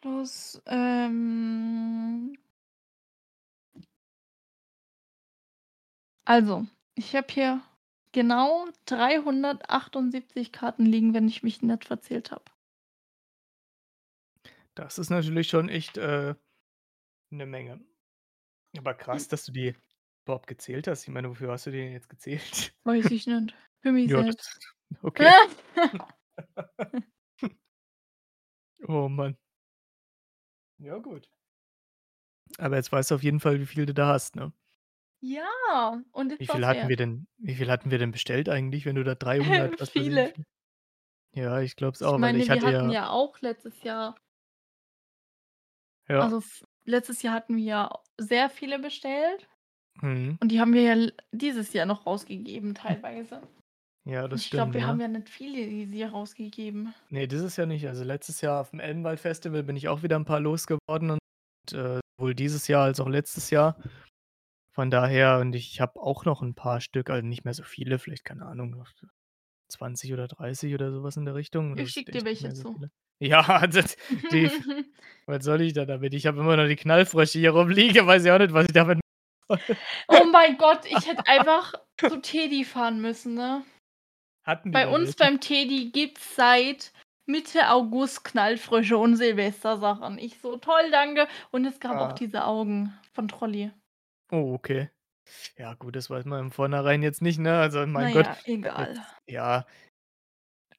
plus, 0.00 0.62
ähm 0.64 2.45
also, 6.26 6.66
ich 6.94 7.16
habe 7.16 7.28
hier 7.30 7.62
genau 8.12 8.66
378 8.86 10.52
Karten 10.52 10.86
liegen, 10.86 11.14
wenn 11.14 11.28
ich 11.28 11.42
mich 11.42 11.62
nicht 11.62 11.84
verzählt 11.86 12.30
habe. 12.32 12.44
Das 14.76 14.98
ist 14.98 15.08
natürlich 15.10 15.48
schon 15.48 15.70
echt, 15.70 15.96
äh, 15.96 16.34
'ne 17.30 17.46
Menge. 17.46 17.80
Aber 18.78 18.94
krass, 18.94 19.28
dass 19.28 19.46
du 19.46 19.52
die 19.52 19.76
überhaupt 20.26 20.46
gezählt 20.48 20.88
hast. 20.88 21.04
Ich 21.04 21.08
meine, 21.10 21.30
wofür 21.30 21.52
hast 21.52 21.66
du 21.66 21.72
die 21.72 21.78
denn 21.78 21.92
jetzt 21.92 22.08
gezählt? 22.10 22.74
Weiß 22.84 23.10
ich 23.10 23.26
nicht. 23.26 23.54
Für 23.82 23.92
mich 23.92 24.12
Ja, 24.12 24.22
selbst. 24.22 24.38
das 24.38 24.60
okay. 25.02 25.36
Oh 28.88 29.08
Mann. 29.08 29.36
Ja, 30.80 30.98
gut. 30.98 31.28
Aber 32.58 32.76
jetzt 32.76 32.92
weißt 32.92 33.10
du 33.10 33.14
auf 33.16 33.22
jeden 33.22 33.40
Fall, 33.40 33.60
wie 33.60 33.66
viel 33.66 33.86
du 33.86 33.94
da 33.94 34.08
hast, 34.08 34.36
ne? 34.36 34.52
Ja, 35.22 36.02
und 36.12 36.30
Wie 36.40 36.46
jetzt 36.46 36.48
viel 36.48 36.66
hatten 36.66 36.88
wir 36.88 36.96
denn 36.96 37.26
wie 37.38 37.54
viel 37.54 37.70
hatten 37.70 37.90
wir 37.90 37.98
denn 37.98 38.10
bestellt 38.12 38.48
eigentlich, 38.50 38.84
wenn 38.84 38.94
du 38.96 39.04
da 39.04 39.14
300, 39.14 39.72
was 39.80 39.96
weiß 39.96 40.06
ich, 40.08 40.16
wie 40.18 40.24
Viele. 40.24 40.34
viel 40.34 40.44
ja, 41.34 41.60
ich 41.60 41.76
glaube 41.76 41.94
es 41.96 42.02
Ich 42.04 42.16
auch, 42.16 42.20
weil 42.20 42.36
ich 42.36 42.48
meine, 42.48 42.50
wir 42.50 42.62
hatte 42.62 42.66
hatten 42.66 42.88
ja 42.90 42.90
ja 42.90 43.10
auch 43.10 43.40
letztes 43.40 43.82
Jahr 43.82 44.16
Ja. 46.08 46.30
also 46.30 46.38
f 46.38 46.64
letztes 46.84 47.22
Jahr 47.22 47.34
hatten 47.34 47.56
wir 47.56 47.64
ja 47.64 47.90
sehr 48.18 48.48
viele 48.50 48.78
bestellt 48.78 49.48
Mhm. 50.02 50.38
und 50.40 50.52
die 50.52 50.60
haben 50.60 50.74
wir 50.74 50.82
ja 50.82 50.92
l 50.94 51.14
dieses 51.32 51.72
Jahr 51.72 51.86
noch 51.86 52.06
rausgegeben 52.06 52.74
teilweise. 52.74 53.42
Ja, 54.06 54.28
das 54.28 54.44
ich 54.44 54.50
glaube, 54.50 54.72
stimmt, 54.72 54.74
wir 54.74 54.86
haben 54.86 55.00
ja. 55.00 55.00
ja 55.00 55.08
nicht 55.08 55.30
viele 55.30 55.66
dieses 55.68 55.94
Jahr 55.96 56.10
rausgegeben. 56.12 56.94
Ne, 57.10 57.28
dieses 57.28 57.56
Jahr 57.56 57.66
nicht. 57.68 57.86
Also, 57.86 58.02
letztes 58.04 58.40
Jahr 58.40 58.60
auf'm 58.64 58.80
Elbenwald-Festival 58.80 59.62
bin 59.62 59.76
ich 59.76 59.88
auch 59.88 60.02
wieder 60.02 60.16
'n 60.16 60.24
paar 60.24 60.40
losgeworden 60.40 61.10
und, 61.12 61.20
äh, 61.72 62.00
sowohl 62.18 62.34
dieses 62.34 62.68
Jahr 62.68 62.84
als 62.84 63.00
auch 63.00 63.08
letztes 63.08 63.50
Jahr. 63.50 63.78
Von 64.76 64.90
daher 64.90 65.38
und 65.38 65.54
ich 65.54 65.80
habe 65.80 65.98
auch 65.98 66.26
noch 66.26 66.42
'n 66.42 66.54
paar 66.54 66.82
Stück, 66.82 67.08
also, 67.08 67.26
nicht 67.26 67.46
mehr 67.46 67.54
so 67.54 67.62
viele, 67.62 67.98
vielleicht, 67.98 68.26
keine 68.26 68.44
Ahnung, 68.44 68.68
noch 68.72 68.90
20 69.68 70.12
oder 70.12 70.28
30 70.28 70.74
oder 70.74 70.92
so 70.92 71.02
was 71.02 71.16
in 71.16 71.24
der 71.24 71.34
Richtung. 71.34 71.78
Ich 71.78 71.90
schicke 71.92 72.10
dir 72.10 72.22
nicht 72.22 72.24
welche 72.24 72.52
so 72.56 72.64
zu. 72.64 72.74
viele. 72.74 72.90
Ja, 73.18 73.66
das 73.68 73.96
die 74.30 74.50
was 75.26 75.44
soll 75.44 75.62
ich 75.62 75.74
da 75.74 75.86
damit? 75.86 76.14
Ich 76.14 76.26
habe 76.26 76.40
immer 76.40 76.56
noch 76.58 76.66
die 76.68 76.76
Knallfrösche 76.76 77.38
hier 77.40 77.52
rumliegen, 77.52 78.06
weiß 78.06 78.24
ich 78.26 78.30
auch 78.32 78.38
nicht, 78.38 78.52
was 78.54 78.66
ich 78.66 78.72
damit 78.74 79.00
soll. 79.48 79.60
Oh 80.08 80.24
mein 80.24 80.56
Gott, 80.58 80.84
ich 80.86 81.06
hätte 81.06 81.26
einfach 81.26 81.74
zu 82.06 82.20
Teddy 82.20 82.64
fahren 82.64 83.00
müssen, 83.00 83.34
ne? 83.34 83.64
Hatten 84.44 84.72
Bei 84.74 84.88
uns 84.88 85.14
welche? 85.14 85.16
beim 85.16 85.40
Teddy 85.40 85.90
gibt's 85.90 86.34
seit 86.36 86.92
Mitte 87.24 87.68
August 87.70 88.24
Knallfrösche 88.24 88.96
und 88.98 89.16
Silvestersachen. 89.16 90.18
Ich 90.18 90.38
so: 90.40 90.56
„Toll, 90.56 90.90
danke.“ 90.90 91.28
Und 91.50 91.64
es 91.64 91.80
gab 91.80 91.98
auch 91.98 92.12
Ah. 92.12 92.12
diese 92.12 92.44
Augen 92.44 92.92
von 93.12 93.28
Trolli. 93.28 93.72
Oh, 94.32 94.54
okay. 94.54 94.90
Ja 95.58 95.74
gut, 95.74 95.96
das 95.96 96.10
weiß 96.10 96.24
man 96.26 96.40
im 96.46 96.52
Vornherein 96.52 97.02
jetzt 97.02 97.22
nicht, 97.22 97.38
ne? 97.38 97.58
Also, 97.60 97.86
mein 97.86 98.10
Gott, 98.10 98.28
ja, 98.28 98.36
egal. 98.44 98.96
jetzt 98.96 99.02
ja 99.26 99.66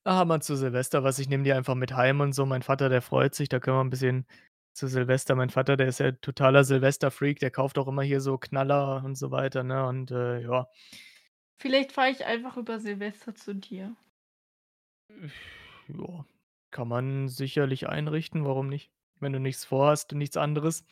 Ah, 0.06 0.24
mal 0.26 0.42
zu 0.42 0.56
Silvester 0.56 1.04
was, 1.04 1.20
ich 1.20 1.28
nehme 1.30 1.44
die 1.44 1.52
einfach 1.54 1.76
mit 1.76 1.94
heim 1.96 2.22
und 2.22 2.34
so. 2.34 2.46
Mein 2.46 2.62
Vater, 2.62 2.88
der 2.90 3.02
freut 3.02 3.36
sich, 3.36 3.50
da 3.50 3.60
können 3.60 3.78
wir 3.78 3.82
'n 3.82 3.90
bisschen 3.90 4.26
zu 4.74 4.88
Silvester 4.88 5.36
mein 5.36 5.50
Vater, 5.50 5.76
der 5.76 5.88
ist 5.88 6.00
ja 6.00 6.12
totaler 6.12 6.64
Silvester-Freak, 6.64 7.40
der 7.40 7.50
kauft 7.52 7.78
auch 7.80 7.88
immer 7.88 8.04
hier 8.04 8.22
so 8.22 8.38
Knaller 8.38 9.04
und 9.04 9.18
so 9.18 9.32
weiter, 9.32 9.64
ne? 9.64 9.86
Und, 9.88 10.12
äh, 10.12 10.40
ja. 10.42 10.68
Vielleicht 11.60 11.92
fahre 11.92 12.10
ich 12.10 12.26
einfach 12.26 12.58
über 12.58 12.80
Silvester 12.80 13.36
zu 13.36 13.54
dir. 13.54 13.96
Ja, 15.88 16.26
kann 16.72 16.88
man 16.88 17.28
sicherlich 17.30 17.88
einrichten, 17.90 18.46
warum 18.46 18.68
nicht? 18.68 18.92
Wenn 19.20 19.34
du 19.34 19.40
nichts 19.40 19.66
vorhast 19.66 20.12
und 20.14 20.20
nichts 20.20 20.38
anderes. 20.38 20.86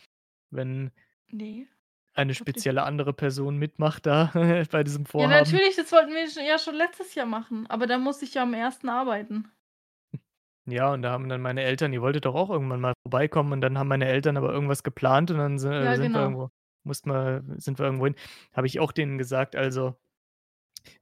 Wenn 0.52 0.92
Ne, 1.32 1.68
eine 2.16 2.34
spezielle 2.34 2.84
andere 2.84 3.14
Person 3.14 3.58
mitmacht 3.58 4.06
da 4.06 4.32
bei 4.72 4.84
diesem 4.84 5.06
Ja, 5.18 5.28
Vorhaben. 5.28 5.28
natürlich, 5.28 5.76
das 5.76 5.92
wollten 5.92 6.14
wir 6.14 6.26
ja 6.46 6.58
schon 6.60 6.76
letztes 6.76 7.16
Jahr 7.16 7.26
machen, 7.26 7.68
aber 7.70 7.86
da 7.88 7.98
musste 7.98 8.24
ich 8.26 8.34
ja 8.34 8.44
am 8.44 8.54
1. 8.54 8.88
arbeiten. 8.90 9.52
Ja, 10.68 10.92
und 10.94 11.04
da 11.04 11.12
haben 11.12 11.30
dann 11.30 11.42
meine 11.42 11.62
Eltern 11.64 11.94
ihr 11.94 12.02
wolltet 12.02 12.26
doch 12.26 12.34
auch 12.34 12.50
irgendwann 12.50 12.82
mal 12.82 12.94
vorbeikommen 13.04 13.52
und 13.54 13.62
dann 13.62 13.78
haben 13.78 13.88
meine 13.88 14.08
Eltern 14.08 14.36
aber 14.36 14.52
irgendwas 14.52 14.82
geplant 14.82 15.30
und 15.30 15.38
dann 15.38 15.60
si 15.60 15.68
Ja, 15.80 15.96
sind 15.96 16.16
wir 16.16 16.22
genau. 16.22 16.22
irgendwo 16.22 16.50
mussten 16.84 17.10
wir 17.12 17.44
sind 17.58 17.78
wir 17.80 17.86
irgendwo 17.86 18.06
hin. 18.06 18.16
Habe 18.54 18.66
ich 18.68 18.80
auch 18.80 18.92
denen 18.92 19.18
gesagt: 19.20 19.56
„Also, 19.56 19.96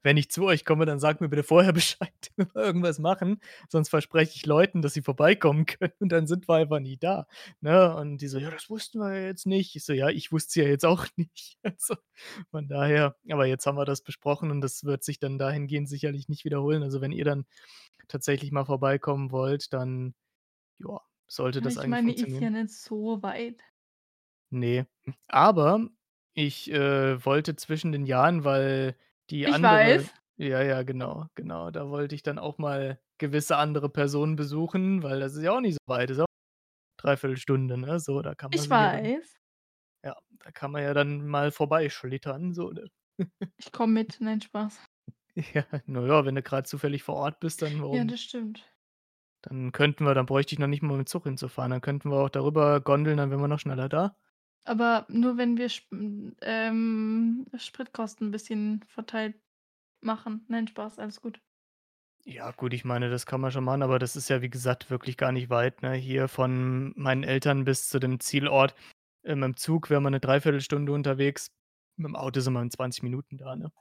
wenn 0.01 0.17
ich 0.17 0.29
zu 0.31 0.45
euch 0.45 0.65
komme, 0.65 0.85
dann 0.85 0.99
sagt 0.99 1.21
mir 1.21 1.29
bitte 1.29 1.43
vorher 1.43 1.73
Bescheid, 1.73 2.11
wenn 2.35 2.47
wir 2.53 2.63
irgendwas 2.63 2.99
machen, 2.99 3.39
sonst 3.69 3.89
verspreche 3.89 4.33
ich 4.35 4.45
Leuten, 4.45 4.81
dass 4.81 4.93
sie 4.93 5.01
vorbeikommen 5.01 5.65
können 5.67 5.93
und 5.99 6.11
dann 6.11 6.27
sind 6.27 6.47
wir 6.47 6.55
einfach 6.55 6.79
nie 6.79 6.97
da“, 6.97 7.27
ne? 7.61 7.95
Und 7.95 8.17
die 8.19 8.27
so: 8.27 8.37
„Ja, 8.39 8.49
das 8.51 8.69
wussten 8.69 8.99
wir 8.99 9.13
ja 9.15 9.25
jetzt 9.27 9.45
nicht.“ 9.45 9.75
Ich 9.75 9.85
so: 9.85 9.93
„Ja, 9.93 10.09
ich 10.09 10.31
wusste 10.31 10.49
es 10.61 10.65
ja 10.65 10.69
jetzt 10.71 10.85
auch 10.85 11.05
nicht.“ 11.17 11.57
Also, 11.63 11.95
von 12.51 12.67
daher 12.67 13.15
aber 13.29 13.45
jetzt 13.45 13.65
haben 13.65 13.77
wir 13.77 13.85
das 13.85 14.01
besprochen 14.03 14.51
und 14.51 14.61
das 14.61 14.83
wird 14.83 15.03
sich 15.03 15.19
dann 15.19 15.37
dahingehend 15.37 15.89
sicherlich 15.89 16.29
nicht 16.29 16.45
wiederholen. 16.45 16.83
Also, 16.83 17.01
wenn 17.01 17.11
ihr 17.11 17.25
dann 17.25 17.45
tatsächlich 18.07 18.51
mal 18.51 18.65
vorbeikommen 18.65 19.31
wollt, 19.31 19.73
dann, 19.73 20.15
ja, 20.79 21.01
sollte 21.27 21.61
das 21.61 21.77
ich 21.77 21.77
eigentlich 21.77 21.87
meine, 21.87 22.13
ist 22.13 22.39
ja 22.39 22.49
nicht 22.51 22.69
so 22.73 23.23
weit. 23.23 23.63
Ne, 24.51 24.85
aber 25.27 25.89
ich, 26.33 26.71
äh, 26.71 27.23
wollte 27.25 27.55
zwischen 27.55 27.91
den 27.91 28.05
Jahren, 28.05 28.43
weil 28.43 28.95
die 29.29 29.47
Ich 29.47 29.61
andere 29.61 29.61
weiß. 29.61 30.13
ja, 30.37 30.61
ja, 30.63 30.83
genau, 30.83 31.27
genau, 31.35 31.71
da 31.71 31.89
wollte 31.89 32.15
ich 32.15 32.23
dann 32.23 32.39
auch 32.39 32.57
mal 32.57 32.99
gewisse 33.19 33.57
andere 33.57 33.89
Personen 33.89 34.35
besuchen, 34.35 35.03
weil 35.03 35.19
das 35.19 35.35
ist 35.35 35.43
ja 35.43 35.51
auch 35.55 35.61
nicht 35.61 35.75
so 35.75 35.79
weit, 35.93 36.09
ist 36.09 36.19
auch 36.19 36.25
3/4 36.97 37.37
Stunde, 37.37 37.77
ne, 37.77 37.99
so, 37.99 38.21
da 38.23 38.35
kann 38.35 38.53
man 38.53 38.67
Ich 38.67 38.69
ja 38.71 38.87
dann 38.89 39.11
weiß. 39.11 39.37
ja, 40.05 40.15
da 40.39 40.51
kann 40.51 40.71
man 40.71 40.83
ja 40.83 40.93
dann 40.93 41.27
mal 41.27 41.51
vorbeischlittern, 41.51 42.53
so, 42.53 42.71
ne? 42.71 42.89
Ich 43.57 43.71
komme 43.71 43.93
mit, 43.93 44.17
nein, 44.21 44.41
Spaß. 44.41 44.79
Ja, 45.53 45.65
na 45.85 46.01
ja, 46.05 46.25
wenn 46.25 46.35
du 46.35 46.41
grad 46.43 46.67
zufällig 46.67 47.03
vor 47.03 47.15
Ort 47.15 47.39
bist, 47.39 47.61
dann 47.61 47.81
Ja, 47.91 48.03
warum 48.03 48.05
das 48.05 48.21
stimmt. 48.21 48.63
Dann 49.45 49.71
könnten 49.73 50.05
wir 50.05 50.13
dann 50.13 50.25
bräuchte 50.25 50.53
ich 50.55 50.59
noch 50.59 50.67
nicht 50.67 50.81
mal 50.83 50.97
mit 50.97 51.05
dem 51.05 51.09
Zug 51.09 51.23
hinzufahren. 51.25 51.71
Dann 51.71 51.81
könnten 51.81 52.09
wir 52.09 52.17
auch 52.19 52.29
darüber 52.29 52.79
gondeln, 52.81 53.17
dann 53.17 53.29
wären 53.29 53.41
wir 53.41 53.47
noch 53.49 53.59
schneller 53.59 53.87
da. 53.89 54.17
Aber 54.67 55.05
nur, 55.09 55.37
wenn 55.37 55.57
wir 55.57 55.65
sp 55.67 55.83
hm, 55.91 56.35
ähm, 56.41 57.45
Spritkosten 57.57 58.27
'n 58.29 58.31
bisschen 58.31 58.83
verteilt 58.87 59.35
machen. 60.01 60.45
Nein, 60.49 60.67
Spaß, 60.67 60.99
alles 60.99 61.21
gut. 61.21 61.39
Ja 62.25 62.51
gut, 62.51 62.73
ich 62.73 62.85
meine, 62.85 63.09
das 63.09 63.25
kann 63.25 63.41
man 63.41 63.51
schon 63.51 63.65
machen, 63.65 63.81
aber 63.83 63.99
das 63.99 64.15
ist 64.15 64.29
ja, 64.29 64.41
wie 64.41 64.49
gesagt, 64.49 64.89
wirklich 64.89 65.17
gar 65.17 65.33
nicht 65.33 65.49
weit, 65.49 65.81
ne? 65.81 65.93
Hier 65.93 66.29
von 66.29 66.93
meinen 66.95 67.23
Eltern 67.23 67.65
bis 67.65 67.89
zu 67.89 67.99
dem 67.99 68.19
Zielort. 68.21 68.75
Äh, 69.23 69.33
mit'm 69.35 69.55
Zug 69.57 69.89
wären 69.89 70.03
wir 70.03 70.09
'ne 70.09 70.21
3/4 70.21 70.61
Stunde 70.61 70.93
unterwegs. 70.93 71.51
Mit'm 71.97 72.15
Auto 72.15 72.39
sind 72.39 72.53
wir 72.53 72.61
in 72.61 72.71
20 72.71 73.03
Minuten 73.03 73.37
da, 73.37 73.55
ne? 73.57 73.71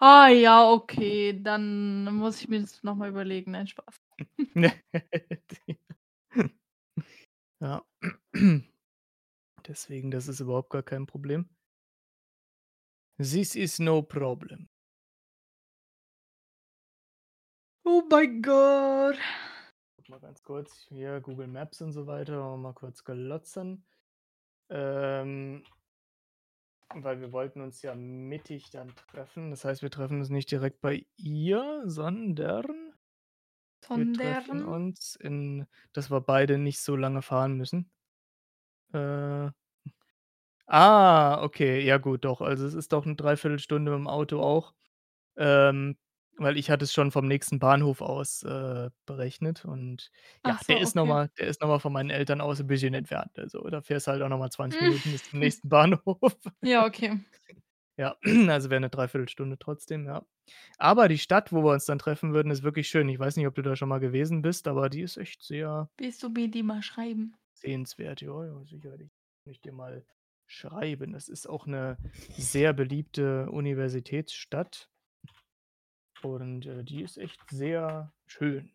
Ah 0.00 0.28
ja, 0.28 0.68
okay, 0.70 1.40
dann 1.42 2.04
muss 2.16 2.40
ich 2.40 2.48
mir 2.48 2.60
das 2.60 2.82
noch 2.82 2.96
mal 2.96 3.08
überlegen. 3.08 3.52
Nein, 3.52 3.66
Spaß. 3.66 3.98
Ja. 7.60 7.82
Deswegen, 9.66 10.10
das 10.10 10.28
ist 10.28 10.40
überhaupt 10.40 10.70
gar 10.70 10.82
kein 10.82 11.06
Problem. 11.06 11.48
This 13.18 13.54
is 13.54 13.78
no 13.78 14.02
problem. 14.02 14.68
Oh 17.84 18.02
mein 18.10 18.42
Gott. 18.42 19.16
Gucke 19.96 20.10
mal 20.10 20.20
ganz 20.20 20.42
kurz 20.42 20.86
hier 20.88 21.20
Google 21.20 21.46
Maps 21.46 21.80
und 21.80 21.92
so 21.92 22.06
weiter, 22.06 22.38
wollen 22.38 22.52
wir 22.60 22.68
mal 22.68 22.74
kurz 22.74 23.04
glotzen. 23.04 23.84
Ähm 24.68 25.64
weil 26.94 27.20
wir 27.20 27.32
wollten 27.32 27.60
uns 27.60 27.82
ja 27.82 27.94
mittig 27.94 28.70
dann 28.70 28.94
treffen. 29.10 29.50
Das 29.50 29.64
heißt, 29.64 29.82
wir 29.82 29.90
treffen 29.90 30.18
uns 30.18 30.30
nicht 30.30 30.50
direkt 30.50 30.80
bei 30.80 31.06
ihr, 31.16 31.82
sondern 31.86 32.94
wir 33.88 34.12
treffen 34.12 34.60
Sondern? 34.60 34.68
uns 34.68 35.16
in 35.16 35.66
dass 35.92 36.10
wir 36.10 36.20
beide 36.20 36.58
nicht 36.58 36.80
so 36.80 36.96
lange 36.96 37.22
fahren 37.22 37.54
müssen. 37.54 37.90
Äh. 38.92 39.50
Ah, 40.68 41.42
okay, 41.44 41.80
ja 41.84 41.98
gut, 41.98 42.24
doch. 42.24 42.40
Also, 42.40 42.66
es 42.66 42.74
ist 42.74 42.92
doch 42.92 43.04
'ne 43.06 43.14
3/4 43.14 43.60
Stunde 43.60 43.92
mit'm 43.94 44.08
Auto 44.08 44.40
auch, 44.42 44.74
ähm, 45.36 45.98
weil 46.38 46.56
ich 46.58 46.70
hatte 46.70 46.84
es 46.84 46.92
schon 46.94 47.12
vom 47.12 47.26
nächsten 47.28 47.58
Bahnhof 47.60 48.00
aus, 48.02 48.42
äh, 48.44 48.90
berechnet 49.06 49.64
und 49.66 50.10
ja, 50.44 50.58
so, 50.62 50.74
der 50.74 50.80
ist 50.80 50.96
noch 50.96 51.06
okay. 51.06 51.06
mal 51.06 51.30
der 51.38 51.48
ist 51.48 51.60
noch 51.62 51.68
mal 51.68 51.80
von 51.80 51.92
meinen 51.92 52.10
Eltern 52.10 52.40
aus 52.40 52.60
'n 52.60 52.66
bisschen 52.68 52.94
entfernt. 52.94 53.38
Also, 53.38 53.62
da 53.70 53.82
fährst 53.82 54.08
du 54.08 54.12
halt 54.12 54.22
auch 54.22 54.28
noch 54.30 54.38
mal 54.38 54.50
20 54.50 54.80
Minuten 54.82 55.12
bis 55.12 55.24
zum 55.24 55.40
nächsten 55.40 55.68
Bahnhof. 55.70 56.36
Ja, 56.62 56.84
okay. 56.86 57.20
Ja, 57.98 58.16
also, 58.50 58.68
wäre 58.70 58.80
'ne 58.80 58.90
3/4 58.90 59.28
Stunde 59.30 59.58
trotzdem, 59.58 60.06
ja. 60.06 60.22
Aber 60.78 61.08
die 61.08 61.18
Stadt, 61.18 61.52
wo 61.52 61.62
wir 61.64 61.72
uns 61.72 61.86
dann 61.86 61.98
treffen 61.98 62.34
würden, 62.34 62.50
ist 62.52 62.62
wirklich 62.62 62.88
schön. 62.88 63.08
Ich 63.08 63.18
weiß 63.18 63.36
nicht, 63.36 63.46
ob 63.46 63.54
du 63.54 63.62
da 63.62 63.76
schon 63.76 63.88
mal 63.90 64.00
gewesen 64.00 64.42
bist, 64.42 64.68
aber 64.68 64.90
die 64.90 65.02
ist 65.02 65.16
echt 65.18 65.42
sehr 65.42 65.88
Willst 65.98 66.22
du 66.22 66.28
mir 66.28 66.48
die 66.48 66.62
mal 66.62 66.82
schreiben? 66.82 67.36
Sehenswert. 67.60 68.20
Ja, 68.22 68.64
sicherlich. 68.64 69.10
Kann 69.44 69.52
ich 69.52 69.60
dir 69.60 69.72
mal 69.72 70.04
schreiben. 70.46 71.12
Das 71.12 71.28
ist 71.28 71.48
auch 71.48 71.66
'ne 71.66 71.98
sehr 72.36 72.72
beliebte 72.72 73.50
Universitätsstadt. 73.50 74.88
Und, 76.22 76.66
äh, 76.66 76.84
die 76.84 77.02
ist 77.02 77.18
echt 77.18 77.40
sehr 77.50 78.12
schön. 78.26 78.70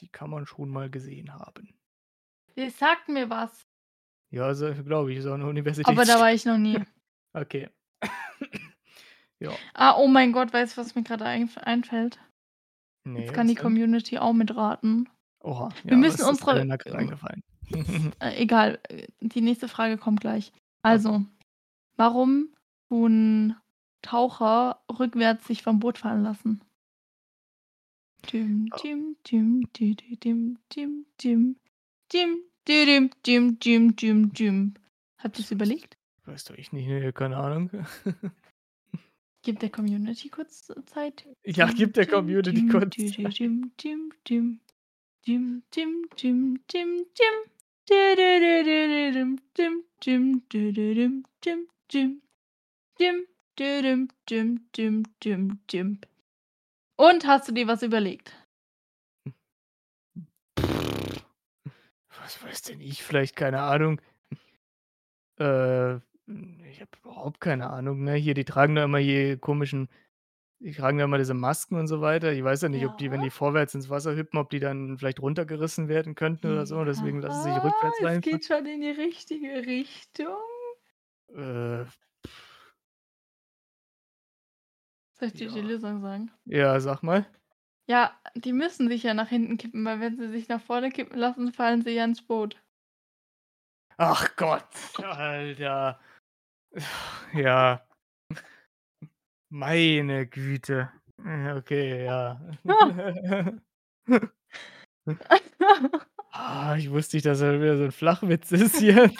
Die 0.00 0.08
kann 0.08 0.30
man 0.30 0.46
schon 0.46 0.70
mal 0.70 0.88
gesehen 0.90 1.34
haben. 1.34 1.74
Die 2.56 2.68
sagt 2.70 3.08
mir 3.08 3.30
was. 3.30 3.66
Ja, 4.32 4.46
also, 4.46 4.72
glaube 4.82 5.12
ich, 5.12 5.18
ist 5.18 5.26
auch 5.26 5.36
'ne 5.36 5.46
Aber 5.84 6.04
da 6.04 6.18
war 6.20 6.32
ich 6.32 6.44
noch 6.44 6.58
nie. 6.58 6.84
Okay. 7.34 7.68
Ja. 9.40 9.60
Ah, 9.74 9.96
oh 9.96 10.06
mein 10.06 10.32
Gott, 10.32 10.52
weißt 10.52 10.76
du, 10.76 10.80
was 10.82 10.94
mir 10.94 11.02
einf 11.24 11.56
einfällt? 11.58 12.18
Jetzt 13.16 13.32
Ne, 13.32 13.34
kann 13.34 13.48
die? 13.48 13.56
Community 13.56 14.18
auch 14.18 14.32
mitraten. 14.34 15.08
Oha, 15.42 15.70
Wir 15.84 15.92
ja, 15.92 15.96
müssen 15.96 16.14
ist 16.14 16.20
dir 16.24 16.28
unsere 16.28 16.54
denn 16.54 16.68
da 16.68 16.76
grad 16.76 16.94
ähm, 16.94 17.00
eingefallen? 17.00 17.42
äh, 18.20 18.42
egal, 18.42 18.78
die 19.20 19.40
nächste 19.40 19.68
Frage 19.68 19.96
kommt 19.98 20.20
gleich. 20.20 20.52
Also, 20.82 21.24
warum 21.96 22.54
tun 22.88 23.56
Taucher 24.02 24.82
rückwärts 24.98 25.46
sich 25.46 25.62
vom 25.62 25.78
Boot 25.80 25.98
fallen 25.98 26.22
lassen? 26.22 26.60
Dim, 28.32 28.68
Oh. 28.72 28.76
dim, 28.78 29.16
dim, 29.26 29.68
dididim, 29.72 30.58
dim, 30.74 31.06
dim, 31.20 31.56
dim, 32.12 32.42
didim, 32.68 33.10
dim, 33.26 33.58
dim, 33.58 33.96
dim, 33.96 34.32
dim. 34.32 34.74
Habt 35.18 35.38
weiß 35.38 35.44
ich 35.46 35.52
überlegt? 35.52 35.96
Weiß 36.24 36.44
doch 36.44 36.54
ich 36.56 36.72
nicht, 36.72 36.86
ne, 36.86 37.12
keine 37.12 37.36
Ahnung. 37.36 37.70
Gib 39.44 39.58
der 39.58 39.70
Community 39.70 40.28
kurz, 40.28 40.72
Zeit. 40.86 41.26
Ja, 41.44 41.66
Dim, 41.66 41.74
gib 41.74 41.94
der 41.94 42.04
dim, 42.04 42.12
Community 42.12 42.52
dim, 42.52 42.68
kurz 42.68 42.96
Zeit. 42.96 43.40
Dim, 45.26 45.62
dim, 45.74 46.08
dim. 54.30 55.12
Dim, 55.22 55.60
dim. 55.70 56.00
Und 56.96 57.26
hast 57.26 57.48
du 57.48 57.52
dir 57.52 57.66
was 57.68 57.82
überlegt? 57.82 58.34
Was 62.20 62.42
weiß 62.42 62.62
denn 62.62 62.80
ich? 62.80 63.02
Vielleicht, 63.02 63.36
keine 63.36 63.62
Ahnung. 63.62 64.00
Äh, 65.38 65.96
ich 65.96 66.80
habe 66.80 66.90
überhaupt 67.02 67.40
keine 67.40 67.70
Ahnung, 67.70 68.04
ne? 68.04 68.14
Hier, 68.14 68.34
die 68.34 68.44
tragen 68.44 68.74
da 68.74 68.84
immer 68.84 68.98
hier 68.98 69.38
komischen 69.38 69.88
die 70.62 70.72
tragen 70.72 70.98
da 70.98 71.04
immer 71.04 71.18
diese 71.18 71.34
Masken 71.34 71.76
und 71.76 71.88
so 71.88 72.00
weiter. 72.00 72.32
Ich 72.32 72.42
weiß 72.44 72.62
ja 72.62 72.68
nicht, 72.68 72.86
ob 72.86 72.96
die, 72.98 73.10
wenn 73.10 73.20
Ja. 73.20 73.22
die 73.22 73.30
vorwärts 73.30 73.74
ins 73.74 73.90
Wasser 73.90 74.16
hüpfen, 74.16 74.38
ob 74.38 74.50
die 74.50 74.60
dann 74.60 74.98
vielleicht 74.98 75.20
runtergerissen 75.20 75.88
werden 75.88 76.14
könnten 76.14 76.46
oder 76.50 76.66
so, 76.66 76.84
deswegen 76.84 77.20
lassen 77.20 77.42
sie 77.42 77.48
sich 77.50 77.56
Ja, 77.56 77.62
rückwärts 77.62 78.00
es 78.00 78.02
reinfallen. 78.02 78.20
geht 78.20 78.44
schon 78.46 78.66
in 78.66 78.80
die 78.80 78.90
richtige 78.90 79.66
Richtung. 79.66 80.36
Äh. 81.34 81.86
Soll 85.18 85.28
ich 85.28 85.34
dir 85.34 85.48
die 85.50 85.60
Ja. 85.60 85.62
Lösung 85.62 86.00
sagen? 86.00 86.30
Ja, 86.46 86.80
sag 86.80 87.02
mal. 87.02 87.26
Ja, 87.88 88.20
die 88.36 88.52
müssen 88.52 88.88
sich 88.88 89.02
ja 89.04 89.12
nach 89.14 89.28
hinten 89.28 89.56
kippen, 89.56 89.84
weil 89.84 90.00
wenn 90.00 90.16
sie 90.16 90.28
sich 90.28 90.48
nach 90.48 90.60
vorne 90.62 90.90
kippen 90.90 91.16
lassen, 91.18 91.52
fallen 91.52 91.82
sie 91.82 91.90
ja 91.90 92.04
ins 92.04 92.22
Boot. 92.22 92.62
Ach 93.98 94.36
Gott, 94.36 94.68
Alter. 94.98 96.00
Ja. 97.34 97.82
Meine 99.54 100.26
Güte. 100.26 100.88
Hm, 101.22 101.58
okay, 101.58 102.04
ja. 102.06 102.40
Ah, 106.32 106.76
ich 106.78 106.90
wusste 106.90 107.16
nicht, 107.16 107.26
dass 107.26 107.40
das 107.40 107.60
wieder 107.60 107.76
so 107.78 107.84
'n 107.84 107.92
Flachwitz 107.92 108.52
ist 108.52 108.78
hier. 108.78 109.10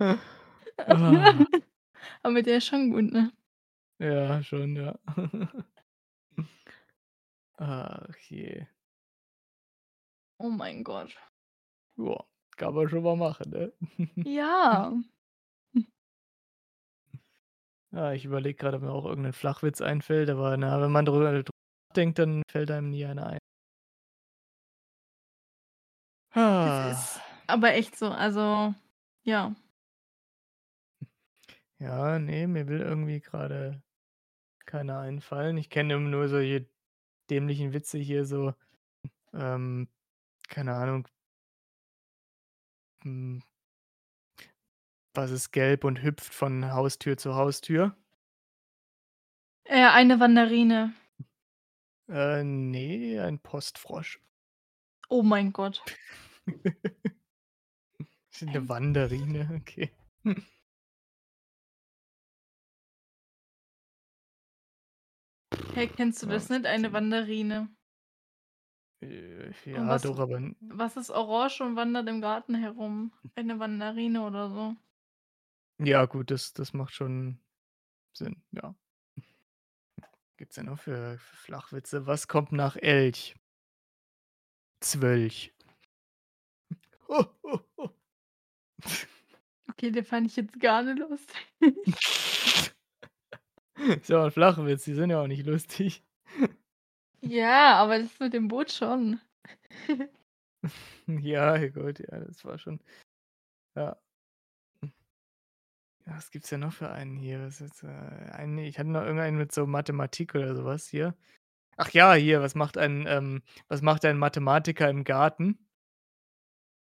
Ah. 0.78 1.34
Aber 2.22 2.42
der 2.42 2.58
ist 2.58 2.66
schon 2.66 2.90
gut, 2.90 3.12
ne? 3.12 3.32
Ja, 4.00 4.42
schon, 4.42 4.76
ja. 4.76 4.96
Ach 7.58 8.16
je. 8.30 8.66
Oh 10.40 10.50
mein 10.50 10.82
Gott. 10.84 11.14
Ja, 11.98 12.24
kann 12.56 12.74
man 12.74 12.88
schon 12.88 13.02
mal 13.04 13.16
machen, 13.16 13.50
ne? 13.50 13.72
Ja. 14.24 14.92
Hm. 17.94 17.96
Ja, 17.96 18.12
ich 18.12 18.24
überlege 18.24 18.56
grad, 18.56 18.74
ob 18.74 18.82
mir 18.82 18.92
auch 18.92 19.04
irgend 19.04 19.22
'nen 19.22 19.32
Flachwitz 19.32 19.80
einfällt, 19.80 20.28
aber 20.30 20.56
na, 20.56 20.80
wenn 20.80 20.92
man 20.92 21.04
drüber 21.04 21.32
drüber 21.32 21.50
nachdenkt, 21.90 22.18
dann 22.18 22.42
fällt 22.50 22.70
einem 22.70 22.90
nie 22.90 23.04
einer 23.06 23.26
ein. 23.26 23.38
Das 26.62 26.78
ist 26.80 27.20
aber 27.46 27.74
echt 27.74 27.96
so, 27.96 28.08
also, 28.10 28.74
ja. 29.22 29.54
Ja, 31.80 32.18
ne, 32.18 32.46
mir 32.48 32.68
will 32.68 32.80
irgendwie 32.80 33.20
grade 33.20 33.82
keiner 34.66 35.00
einfallen. 35.00 35.58
Ich 35.58 35.70
kenne 35.70 36.00
nur 36.00 36.28
solche 36.28 36.68
dämlichen 37.30 37.72
Witze 37.74 37.98
hier 37.98 38.26
so, 38.26 38.54
ähm, 39.34 39.88
keine 40.48 40.74
Ahnung. 40.74 41.08
Was 45.14 45.30
ist 45.30 45.52
gelb 45.52 45.84
und 45.84 46.02
hüpft 46.02 46.34
von 46.34 46.72
Haustür 46.72 47.16
zu 47.16 47.36
Haustür? 47.36 47.96
Äh, 49.64 49.86
eine 49.86 50.18
Wanderine. 50.20 50.92
Äh, 52.08 52.42
ne, 52.44 53.20
ein 53.20 53.38
Postfrosch. 53.38 54.20
Oh 55.08 55.22
mein 55.22 55.52
Gott. 55.52 55.82
'Ne 58.42 58.68
Wanderine, 58.68 59.48
okay. 59.60 59.90
Hey, 65.74 65.88
kennst 65.88 66.22
du 66.22 66.26
das 66.26 66.48
nicht, 66.50 66.66
eine? 66.66 66.92
Wanderine? 66.92 67.68
Äh, 69.00 69.50
ja, 69.66 69.88
was 69.88 70.02
doch, 70.02 70.18
aber 70.18 70.40
was 70.60 70.96
ist 70.96 71.10
orange 71.10 71.60
und 71.62 71.76
wandert 71.76 72.08
im 72.08 72.20
Garten 72.20 72.54
herum? 72.54 73.12
Eine 73.34 73.58
Wanderine 73.58 74.22
oder 74.22 74.50
so. 74.50 74.76
Ja 75.80 76.04
gut, 76.06 76.30
das 76.30 76.52
das 76.52 76.72
macht 76.72 76.94
schon 76.94 77.40
Sinn, 78.14 78.42
ja. 78.52 78.76
Gibt's 80.38 80.56
denn 80.56 80.66
noch 80.66 80.78
für 80.80 81.16
für 81.18 81.36
Flachwitze? 81.36 82.06
Was 82.06 82.26
kommt 82.28 82.52
nach 82.52 82.76
Elch? 82.76 83.34
Zwölch. 84.82 85.52
Okay, 89.70 89.90
den 89.90 90.04
fand 90.04 90.26
ich 90.28 90.36
jetzt 90.36 90.60
gar 90.60 90.82
nicht 90.82 90.98
lustig. 90.98 91.36
Ist 94.02 94.08
ja 94.10 94.20
auch 94.22 94.26
'n 94.26 94.30
Flachwitz, 94.32 94.84
die 94.84 94.94
sind 94.94 95.10
ja 95.10 95.20
auch 95.22 95.26
nicht 95.26 95.46
lustig. 95.46 96.02
Ja, 97.22 97.74
aber 97.76 97.98
das 98.00 98.18
mit 98.20 98.32
dem 98.34 98.48
Boot 98.48 98.70
schon. 98.72 99.20
Ja, 101.08 101.56
gut, 101.68 101.98
ja, 102.00 102.20
das 102.20 102.44
war 102.44 102.58
schon 102.58 102.80
ja. 103.76 103.96
Ja, 106.06 106.16
was 106.16 106.30
gibt's 106.30 106.50
denn 106.50 106.60
noch 106.60 106.72
für 106.72 106.90
einen 106.90 107.16
hier? 107.16 107.40
Was 107.46 107.60
ist, 107.60 107.82
äh, 107.82 107.86
einen 108.32 108.58
ich 108.58 108.78
hatte 108.78 108.90
noch 108.90 109.02
irgendeinen 109.02 109.38
mit 109.38 109.52
so 109.52 109.66
Mathematik 109.66 110.34
oder 110.34 110.54
so 110.54 110.64
was 110.64 110.86
hier. 110.86 111.14
Ach 111.76 111.90
ja, 111.90 112.14
hier, 112.14 112.40
was 112.42 112.54
macht 112.54 112.76
ein, 112.78 113.06
ähm 113.08 113.42
was 113.68 113.82
macht 113.82 114.04
ein 114.04 114.18
Mathematiker 114.18 114.88
im 114.88 115.04
Garten? 115.04 115.58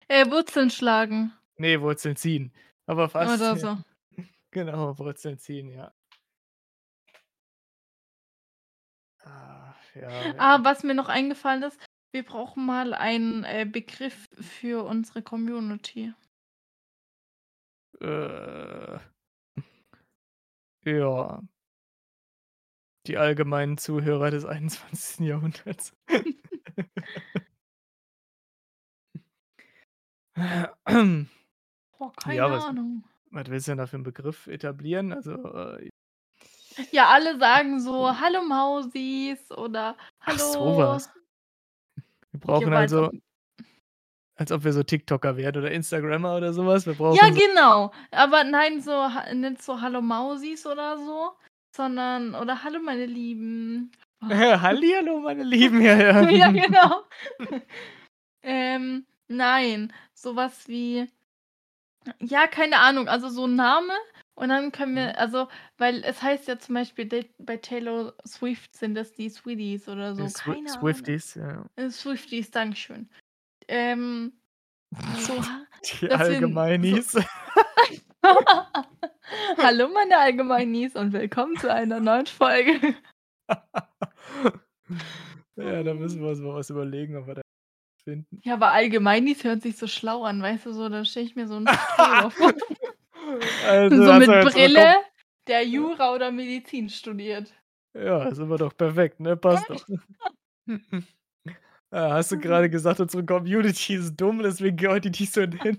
Äh, 0.07 0.29
Wurzeln 0.29 0.69
schlagen. 0.69 1.33
Ne, 1.57 1.81
Wurzeln 1.81 2.15
ziehen. 2.15 2.53
Aber 2.85 3.09
fast, 3.09 3.41
Oder 3.41 3.55
so. 3.57 3.77
Genau, 4.51 4.97
Wurzeln 4.97 5.37
ziehen, 5.37 5.69
ja. 5.69 5.93
Ah, 9.23 9.75
ja. 9.95 10.33
Ah, 10.37 10.63
was 10.63 10.83
mir 10.83 10.95
noch 10.95 11.09
eingefallen 11.09 11.63
ist, 11.63 11.79
wir 12.11 12.23
brauchen 12.23 12.65
mal 12.65 12.93
einen, 12.93 13.43
äh, 13.43 13.65
Begriff 13.69 14.27
für 14.33 14.83
unsere 14.83 15.21
Community. 15.21 16.13
Äh. 18.01 18.97
Ja. 20.85 21.41
Die 23.07 23.17
allgemeinen 23.17 23.77
Zuhörer 23.79 24.29
des 24.29 24.45
21. 24.45 25.25
Jahrhunderts. 25.25 25.93
Boah, 31.97 32.15
keine 32.17 32.35
Ja, 32.37 32.51
was 32.51 32.69
Ahnung. 32.69 33.03
was 33.31 33.49
willst 33.49 33.67
du 33.67 33.71
denn 33.73 33.79
da 33.79 33.87
für 33.87 33.97
'n 33.97 34.03
Begriff 34.03 34.47
etablieren? 34.47 35.13
Also, 35.13 35.33
äh 35.53 35.89
Ja, 36.91 37.07
alle 37.09 37.37
sagen 37.39 37.79
so: 37.79 38.19
„Hallo 38.19 38.41
Mausis“ 38.43 39.49
oder 39.51 39.95
Ach, 40.25 40.39
„Hallo“ 40.39 40.75
was. 40.77 41.09
Wir 42.33 42.39
brauchen 42.39 42.73
also 42.73 43.11
als 44.35 44.51
ob 44.51 44.63
wir 44.63 44.73
so 44.73 44.83
TikToker 44.83 45.37
wären 45.37 45.57
oder 45.57 45.71
Instagrammer 45.71 46.37
oder 46.37 46.53
so 46.53 46.65
was. 46.65 46.85
Wir 46.87 46.95
Ja, 47.13 47.23
brauchen 47.23 47.31
so 47.33 47.41
genau. 47.47 47.91
Aber 48.11 48.43
nein, 48.43 48.81
so 48.81 49.07
nicht 49.33 49.61
so 49.61 49.81
„Hallo 49.81 50.01
Mausis“ 50.01 50.65
oder 50.65 50.97
so, 50.97 51.31
sondern 51.75 52.35
oder 52.35 52.63
„Hallo 52.63 52.79
meine 52.79 53.05
Lieben.“ 53.05 53.91
Hallihallo, 54.29 55.19
meine 55.19 55.43
Lieben, 55.43 55.81
ja, 55.81 55.95
ja. 55.97 56.27
Ja, 56.31 56.51
genau. 56.51 57.03
Ähm, 58.43 59.05
nein, 59.27 59.93
so 60.15 60.35
was 60.35 60.67
wie 60.67 61.09
ja, 62.21 62.47
keine 62.47 62.77
Ahnung, 62.79 63.07
also 63.07 63.29
so 63.29 63.45
'n 63.45 63.55
Name 63.55 63.93
und 64.35 64.49
dann 64.49 64.71
können 64.71 64.95
Mhm. 64.95 64.95
wir 64.95 65.19
also, 65.19 65.47
weil 65.77 66.03
es 66.03 66.21
heißt 66.21 66.47
ja 66.47 66.59
zum 66.59 66.75
Beispiel 66.75 67.09
bei 67.39 67.57
Taylor 67.57 68.13
Swift 68.27 68.75
sind 68.75 68.95
das 68.95 69.13
die 69.13 69.29
Sweeties 69.29 69.89
oder 69.89 70.15
so, 70.15 70.27
Die 70.27 70.29
Swi 70.29 70.55
keine 70.55 70.77
Ahnung. 70.77 71.15
Swifties, 71.15 71.35
ja. 71.35 71.65
Äh, 71.77 71.89
Swifties, 71.91 72.51
Dankeschön. 72.51 73.09
Ähm, 73.73 74.33
so 75.17 75.33
Die 76.01 76.11
Allgemeinis. 76.11 77.15
Hallo 79.57 79.87
meine 79.87 80.17
Allgemeinis 80.17 80.97
und 80.97 81.13
willkommen 81.13 81.55
zu 81.55 81.73
einer 81.73 82.01
neuen 82.01 82.25
Folge. 82.25 82.95
Ja, 85.55 85.83
da 85.83 85.93
müssen 85.93 86.21
wir 86.21 86.29
uns 86.29 86.39
mal 86.39 86.55
was 86.55 86.69
überlegen, 86.69 87.15
ob 87.15 87.27
wir 87.27 87.35
da 87.35 87.41
finden. 88.03 88.41
Ja, 88.43 88.55
aber 88.55 88.71
Allgemeinis 88.71 89.43
hört 89.45 89.61
sich 89.61 89.77
so 89.77 89.87
schlau 89.87 90.23
an, 90.23 90.41
weißt 90.41 90.65
du, 90.65 90.73
so 90.73 90.89
da 90.89 91.05
stelle 91.05 91.25
ich 91.27 91.35
mir 91.35 91.47
so 91.47 91.55
'n 91.57 91.67
Streber 91.67 92.31
vor. 92.31 92.53
Also, 93.67 94.03
So 94.03 94.13
mit 94.13 94.27
Brille, 94.27 94.95
der 95.47 95.65
Jura 95.65 96.13
oder 96.13 96.31
Medizin 96.31 96.89
studiert. 96.89 97.53
Ja, 97.93 98.33
sind 98.33 98.49
wir 98.49 98.57
doch 98.57 98.75
perfekt, 98.75 99.19
ne? 99.21 99.37
Passt 99.37 99.69
doch. 99.69 99.85
Ah, 101.93 102.11
hast 102.13 102.31
du 102.31 102.39
grade 102.39 102.69
gesagt, 102.69 103.01
unsere 103.01 103.25
Community 103.25 103.95
ist 103.95 104.15
dumm, 104.15 104.41
deswegen 104.41 104.77
gehört 104.77 105.03
die 105.03 105.09
nicht 105.09 105.33
so 105.33 105.41
hin? 105.41 105.77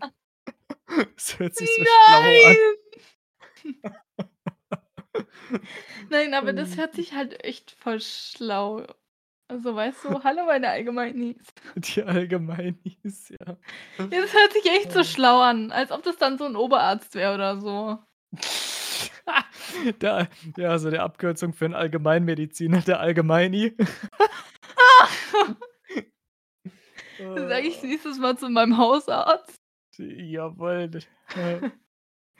Das 1.16 1.38
hört 1.38 1.56
sich 1.56 1.72
so 1.74 1.84
schlau 1.86 2.40
an. 2.42 2.56
Nein! 2.56 2.76
Nein, 6.10 6.34
aber 6.34 6.52
das 6.52 6.76
hört 6.78 6.94
sich 6.94 7.12
halt 7.14 7.44
echt 7.44 7.72
voll 7.72 8.00
schlau 8.00 8.86
also, 9.48 9.76
weißt 9.76 10.04
du: 10.06 10.24
„Hallo, 10.24 10.46
meine 10.46 10.70
Allgemeinis.“ 10.70 11.38
Die 11.76 12.02
Allgemeinis, 12.02 13.30
ja. 13.30 13.56
Ja, 14.10 14.20
das 14.20 14.34
hört 14.34 14.52
sich 14.52 14.66
echt 14.66 14.92
so 14.92 15.02
Ah. 15.02 15.04
schlau 15.04 15.40
an, 15.40 15.72
als 15.72 15.90
ob 15.90 16.02
das 16.02 16.16
dann 16.18 16.36
so 16.38 16.44
'n 16.44 16.54
Oberarzt 16.56 17.14
wäre 17.14 17.34
oder 17.34 17.56
so. 17.60 17.98
Der 20.02 20.28
ja, 20.56 20.78
so 20.78 20.88
'ne 20.90 21.00
Abkürzung 21.02 21.52
für 21.54 21.66
'n 21.66 21.74
Allgemeinmediziner, 21.74 22.80
der 22.82 23.00
Allgemeini. 23.00 23.74
Dann 27.34 27.48
sage 27.48 27.66
ich 27.68 27.78
Ah. 27.82 27.86
nächstes 27.86 28.18
Mal 28.18 28.36
zu 28.36 28.48
meinem 28.50 28.76
Hausarzt. 28.76 29.56
Jawoll, 29.98 30.88
d 30.88 31.00
ja. 31.36 31.60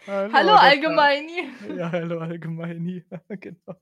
„Hallo, 0.07 0.33
Hallo, 0.33 0.53
Allgemeini.“ 0.55 1.51
ja, 1.79 1.91
hallo 1.93 2.21
Allgemeini, 2.21 3.05
genau. 3.41 3.77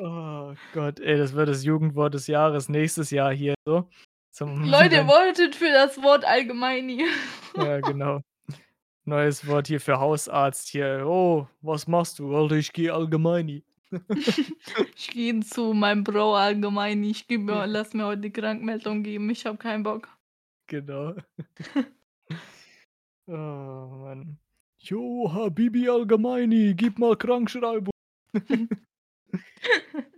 Oh 0.00 0.54
Gott, 0.72 1.00
ey, 1.00 1.16
das 1.18 1.32
wird 1.34 1.48
das 1.48 1.64
Jugendwort 1.64 2.14
des 2.14 2.26
Jahres 2.26 2.68
nächstes 2.68 3.10
Jahr 3.10 3.32
hier 3.32 3.54
so 3.66 3.88
zum 4.32 4.64
Leute, 4.70 4.96
wenn 4.96 5.06
votet 5.08 5.54
für 5.56 5.70
das 5.72 6.02
Wort 6.02 6.24
Allgemeini. 6.24 7.04
Ja, 7.56 7.80
genau. 7.80 8.20
Neues 9.04 9.46
Wort 9.46 9.68
hier 9.68 9.80
für 9.80 10.00
Hausarzt 10.00 10.68
hier: 10.68 11.04
„Oh, 11.06 11.46
was 11.62 11.86
machst 11.86 12.18
du?“ 12.18 12.34
„Alter, 12.36 12.56
ich 12.56 12.72
gehe 12.72 12.92
Allgemeini.“ 12.94 13.64
Ich 14.96 15.10
gehe 15.10 15.40
zu 15.40 15.72
meinem 15.74 16.04
Bro 16.04 16.36
Allgemeini. 16.36 17.10
Ich 17.10 17.26
gebe 17.28 17.44
mir 17.44 17.66
lasse 17.66 17.96
mir 17.96 18.06
heute 18.06 18.22
die 18.22 18.30
Krankmeldung 18.32 19.02
geben. 19.02 19.30
Ich 19.30 19.46
habe 19.46 19.58
keinen 19.58 19.82
Bock. 19.82 20.08
Genau. 20.66 21.14
Oh 23.28 23.32
Mann. 24.02 24.38
„Jo, 24.78 25.30
Habibi 25.32 25.88
Allgemeini, 25.88 26.74
gib 26.74 26.98
mal 26.98 27.16
Krankschreibung.“ 27.16 27.90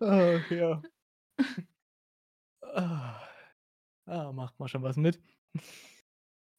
Ach 0.01 0.51
ja. 0.51 0.83
Ah. 2.63 3.21
Ah, 4.07 4.33
macht 4.33 4.59
man 4.59 4.69
schon 4.69 4.83
was 4.83 4.97
mit. 4.97 5.21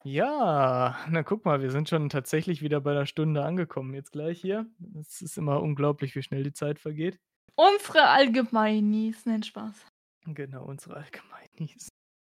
Ja, 0.04 0.96
na 1.10 1.22
guck 1.24 1.44
mal, 1.44 1.60
wir 1.60 1.70
sind 1.72 1.88
schon 1.88 2.08
tatsächlich 2.08 2.62
wieder 2.62 2.80
bei 2.80 2.92
'ner 2.94 3.04
Stunde 3.06 3.44
angekommen 3.44 3.94
jetzt 3.94 4.12
gleich 4.12 4.40
hier. 4.40 4.66
Es 5.00 5.20
ist 5.22 5.36
immer 5.36 5.60
unglaublich, 5.60 6.14
wie 6.14 6.22
schnell 6.22 6.44
die 6.44 6.52
Zeit 6.52 6.78
vergeht. 6.78 7.18
Unsere 7.56 8.06
Allgemeinis. 8.08 9.26
Nein, 9.26 9.42
Spaß. 9.42 9.88
Genau, 10.26 10.64
unsere 10.64 10.96
Allgemeinis. 10.96 11.88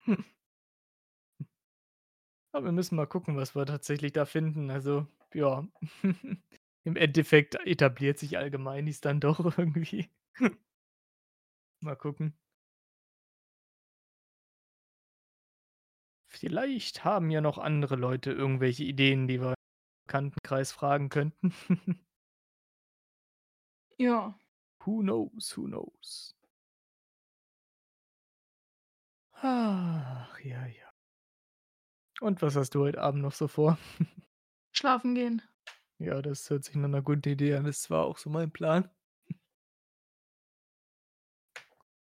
Aber 2.54 2.64
wir 2.66 2.72
müssen 2.72 2.96
mal 2.96 3.06
gucken, 3.06 3.36
was 3.36 3.54
wir 3.54 3.64
tatsächlich 3.66 4.12
da 4.12 4.24
finden. 4.24 4.70
Also, 4.70 5.06
ja. 5.34 5.66
Im 6.84 6.96
Endeffekt 6.96 7.56
etabliert 7.66 8.18
sich 8.18 8.38
Allgemeinis 8.38 9.00
dann 9.00 9.20
doch 9.20 9.38
irgendwie. 9.58 10.10
Mal 11.82 11.96
gucken. 11.96 12.34
Vielleicht 16.40 17.04
haben 17.04 17.30
ja 17.30 17.42
noch 17.42 17.58
andere 17.58 17.96
Leute 17.96 18.32
irgendwelche 18.32 18.82
Ideen, 18.84 19.28
die 19.28 19.42
wir 19.42 19.52
Bekanntenkreis 20.06 20.72
fragen 20.72 21.10
könnten. 21.10 21.52
Ja. 23.98 24.34
Who 24.80 25.00
knows, 25.02 25.52
who 25.56 25.66
knows? 25.68 26.34
Ach, 29.42 30.38
ja, 30.44 30.66
ja. 30.66 30.90
Und 32.20 32.40
was 32.42 32.56
hast 32.56 32.74
du 32.74 32.80
heute 32.80 33.00
Abend 33.00 33.22
noch 33.22 33.32
so 33.32 33.48
vor? 33.48 33.78
Schlafen 34.72 35.14
gehen. 35.14 35.42
Ja, 35.98 36.20
das 36.22 36.48
hört 36.50 36.64
sich 36.64 36.74
nach 36.76 36.88
'ner 36.88 37.02
guten 37.02 37.28
Idee 37.28 37.54
an. 37.54 37.64
Das 37.64 37.90
war 37.90 38.04
auch 38.06 38.18
so 38.18 38.28
mein 38.30 38.50
Plan. 38.50 38.88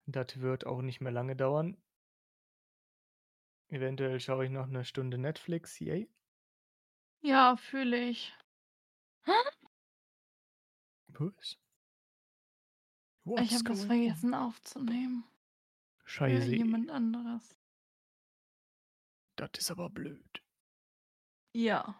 Das 0.08 0.40
wird 0.40 0.66
auch 0.66 0.82
nicht 0.82 1.00
mehr 1.00 1.12
lange 1.12 1.36
dauern. 1.36 1.76
Eventuell 3.70 4.20
schaue 4.20 4.44
ich 4.44 4.50
noch 4.52 4.66
'ne 4.68 4.84
Stunde 4.84 5.18
Netflix, 5.18 5.80
yay. 5.80 6.08
Ja, 7.22 7.56
fühle 7.56 7.96
ich. 8.08 8.32
Was? 11.08 11.56
Ich 13.38 13.52
What's 13.52 13.54
habe 13.54 13.64
was 13.68 13.84
going 13.84 13.92
on? 13.92 13.96
vergessen 13.96 14.34
aufzunehmen. 14.34 15.24
Für 16.24 16.30
Scheiße. 16.30 16.56
jemand 16.56 16.90
anderes. 16.90 17.56
Das 19.38 19.50
ist 19.58 19.70
aber 19.70 19.88
blöd. 19.90 20.42
Ja. 21.54 21.96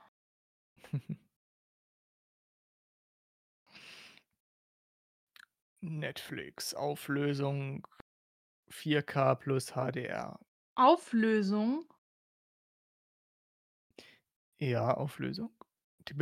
Netflix, 5.83 6.75
Auflösung 6.75 7.87
4K 8.71 9.35
plus 9.37 9.73
HDR. 9.75 10.39
Auflösung? 10.77 11.87
Ja, 14.61 14.93
Auflösung. 14.95 15.51
Die 16.09 16.15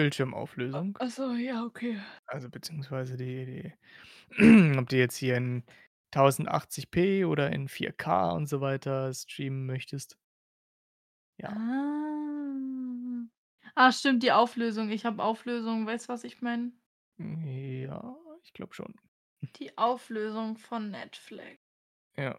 A 0.73 0.81
Bildschirmauflösung. 0.83 0.99
ach 0.99 1.11
so, 1.11 1.33
ja, 1.35 1.65
okay. 1.65 2.01
Also, 2.27 2.49
beziehungsweise 2.51 3.17
die 3.17 3.73
die 4.39 4.77
ob 4.79 4.89
du 4.89 4.97
jetzt 4.97 5.17
hier 5.17 5.37
in 5.37 5.65
1080p 6.13 7.27
oder 7.27 7.53
in 7.53 7.69
4K 7.69 8.33
und 8.37 8.49
so 8.49 8.61
weiter 8.61 9.13
streamen 9.15 9.67
möchtest. 9.67 10.19
Ja. 11.39 11.51
Ah. 11.51 13.27
Ah, 13.77 13.93
stimmt, 13.93 14.23
die 14.23 14.33
Auflösung. 14.33 14.91
Ich 14.91 15.05
habe 15.05 15.23
Auflösung. 15.23 15.87
Weißt 15.87 16.09
du, 16.09 16.13
was 16.13 16.25
ich 16.25 16.41
meine? 16.43 16.73
Ja, 17.19 18.17
ich 18.45 18.53
glaube 18.53 18.75
schon. 18.75 18.95
Die 19.57 19.77
Auflösung 19.79 20.59
von 20.59 20.91
Netflix. 20.91 21.59
Ja. 22.17 22.39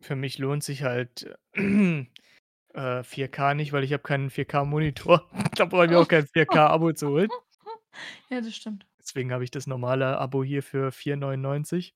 Für 0.00 0.16
mich 0.16 0.38
lohnt 0.38 0.62
sich 0.62 0.82
halt, 0.82 1.36
äh, 1.54 3.02
4K 3.02 3.54
nicht, 3.54 3.72
weil 3.72 3.84
ich 3.84 3.92
habe 3.92 4.02
keinen 4.02 4.30
4K-Monitor. 4.30 5.28
Da 5.56 5.64
brauche 5.64 5.84
ich 5.86 5.90
mir 5.90 5.98
auch 6.00 6.08
kein 6.08 6.26
4K-Abo 6.32 6.92
zu 6.92 7.08
holen. 7.10 7.30
Ja, 8.30 8.40
das 8.40 8.54
stimmt. 8.54 8.86
Deswegen 9.00 9.32
habe 9.32 9.42
ich 9.44 9.50
das 9.50 9.66
normale 9.66 10.18
Abo 10.18 10.44
hier 10.44 10.62
für 10.62 10.92
4,99. 10.92 11.94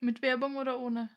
Mit 0.00 0.20
Werbung 0.20 0.56
oder 0.58 0.78
ohne? 0.78 1.08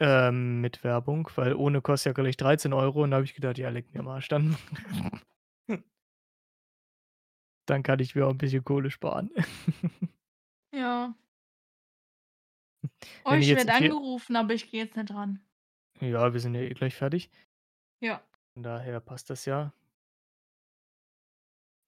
Ähm, 0.00 0.60
mit 0.60 0.84
Werbung, 0.84 1.28
weil 1.34 1.54
ohne 1.54 1.80
kostet 1.82 2.16
ja 2.16 2.22
gleich 2.22 2.36
13 2.36 2.72
€ 2.72 3.02
und 3.02 3.10
da 3.10 3.16
habe 3.16 3.24
ich 3.24 3.34
gedacht: 3.34 3.58
„Ja, 3.58 3.68
leck 3.70 3.92
mir 3.92 4.00
am 4.00 4.08
Arsch, 4.08 4.28
dann“ 4.28 4.56
„dann 7.66 7.82
kann 7.84 8.00
ich 8.00 8.14
mir 8.16 8.26
auch 8.26 8.32
'n 8.32 8.38
bisschen 8.38 8.64
Kohle 8.64 8.90
sparen.“ 8.90 9.30
Ja. 10.72 11.14
Oh, 13.24 13.30
Wenn 13.30 13.40
ich 13.40 13.46
ich 13.46 13.56
jetzt 13.56 13.66
werde 13.66 13.78
vier 13.78 13.92
angerufen, 13.92 14.36
aber 14.36 14.54
ich 14.54 14.70
gehe 14.70 14.84
jetzt 14.84 14.96
nicht 14.96 15.12
ran. 15.12 15.40
Ja, 16.00 16.32
wir 16.32 16.40
sind 16.40 16.54
ja 16.54 16.60
eh 16.62 16.74
gleich 16.74 16.94
fertig. 16.94 17.30
Ja. 18.00 18.22
Von 18.54 18.62
daher 18.62 19.00
passt 19.00 19.30
das 19.30 19.44
ja. 19.44 19.72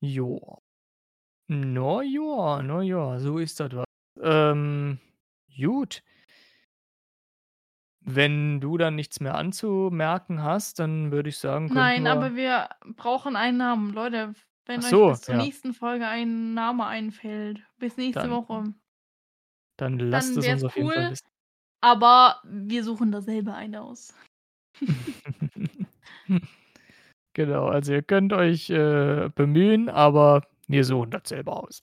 Ja. 0.00 0.38
Na 1.48 2.02
ja, 2.02 2.62
na 2.62 2.82
ja, 2.82 3.18
so 3.18 3.38
ist 3.38 3.60
das 3.60 3.72
wa 3.72 3.84
ähm, 4.22 4.98
gut. 5.56 6.02
Wenn 8.02 8.60
du 8.60 8.78
dann 8.78 8.94
nichts 8.94 9.20
mehr 9.20 9.34
anzumerken 9.34 10.42
hast, 10.42 10.78
dann 10.78 11.12
würde 11.12 11.28
ich 11.28 11.38
sagen, 11.38 11.66
könnten 11.66 11.74
Nein, 11.74 12.04
wir 12.04 12.12
aber 12.12 12.34
wir 12.34 12.68
brauchen 12.96 13.36
einen 13.36 13.58
Namen. 13.58 13.92
Leute, 13.92 14.34
Ach 14.34 14.42
wenn 14.66 14.80
euch 14.80 14.86
so, 14.86 15.08
bis 15.08 15.22
zur 15.22 15.34
ja. 15.34 15.42
nächsten 15.42 15.74
Folge 15.74 16.06
ein 16.06 16.54
Name 16.54 16.86
einfällt, 16.86 17.62
bis 17.78 17.96
nächste 17.96 18.22
Dann 18.22 18.30
Woche 18.30 18.74
dann 19.80 19.98
lasst 19.98 20.36
dann 20.36 20.44
es 20.44 20.48
uns 20.48 20.64
auf 20.64 20.76
jeden 20.76 20.90
Fall 20.90 21.04
cool, 21.04 21.10
wissen. 21.12 21.26
aber 21.80 22.40
wir 22.44 22.84
suchen 22.84 23.12
da 23.12 23.20
selber 23.20 23.54
einen 23.54 23.76
aus. 23.76 24.14
Genau, 27.32 27.68
also, 27.68 27.92
ihr 27.92 28.02
könnt 28.02 28.32
euch, 28.32 28.70
äh, 28.70 29.30
bemühen, 29.34 29.88
aber 29.88 30.42
wir 30.66 30.84
suchen 30.84 31.10
das 31.10 31.28
selber 31.28 31.62
aus. 31.62 31.82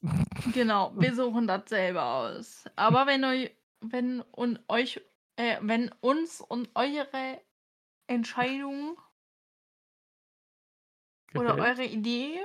Genau, 0.53 0.91
wir 0.99 1.15
suchen 1.15 1.47
das 1.47 1.69
selber 1.69 2.03
aus. 2.03 2.65
Aber 2.75 3.07
wenn 3.07 3.23
eu 3.23 3.47
wenn 3.81 4.21
und 4.21 4.59
euch 4.67 5.01
äh, 5.35 5.57
wenn 5.61 5.91
uns 6.01 6.41
und 6.41 6.69
eure 6.75 7.41
Entscheidung 8.07 8.97
oder 11.35 11.55
Gefällt? 11.55 11.79
eure 11.79 11.85
Idee 11.85 12.39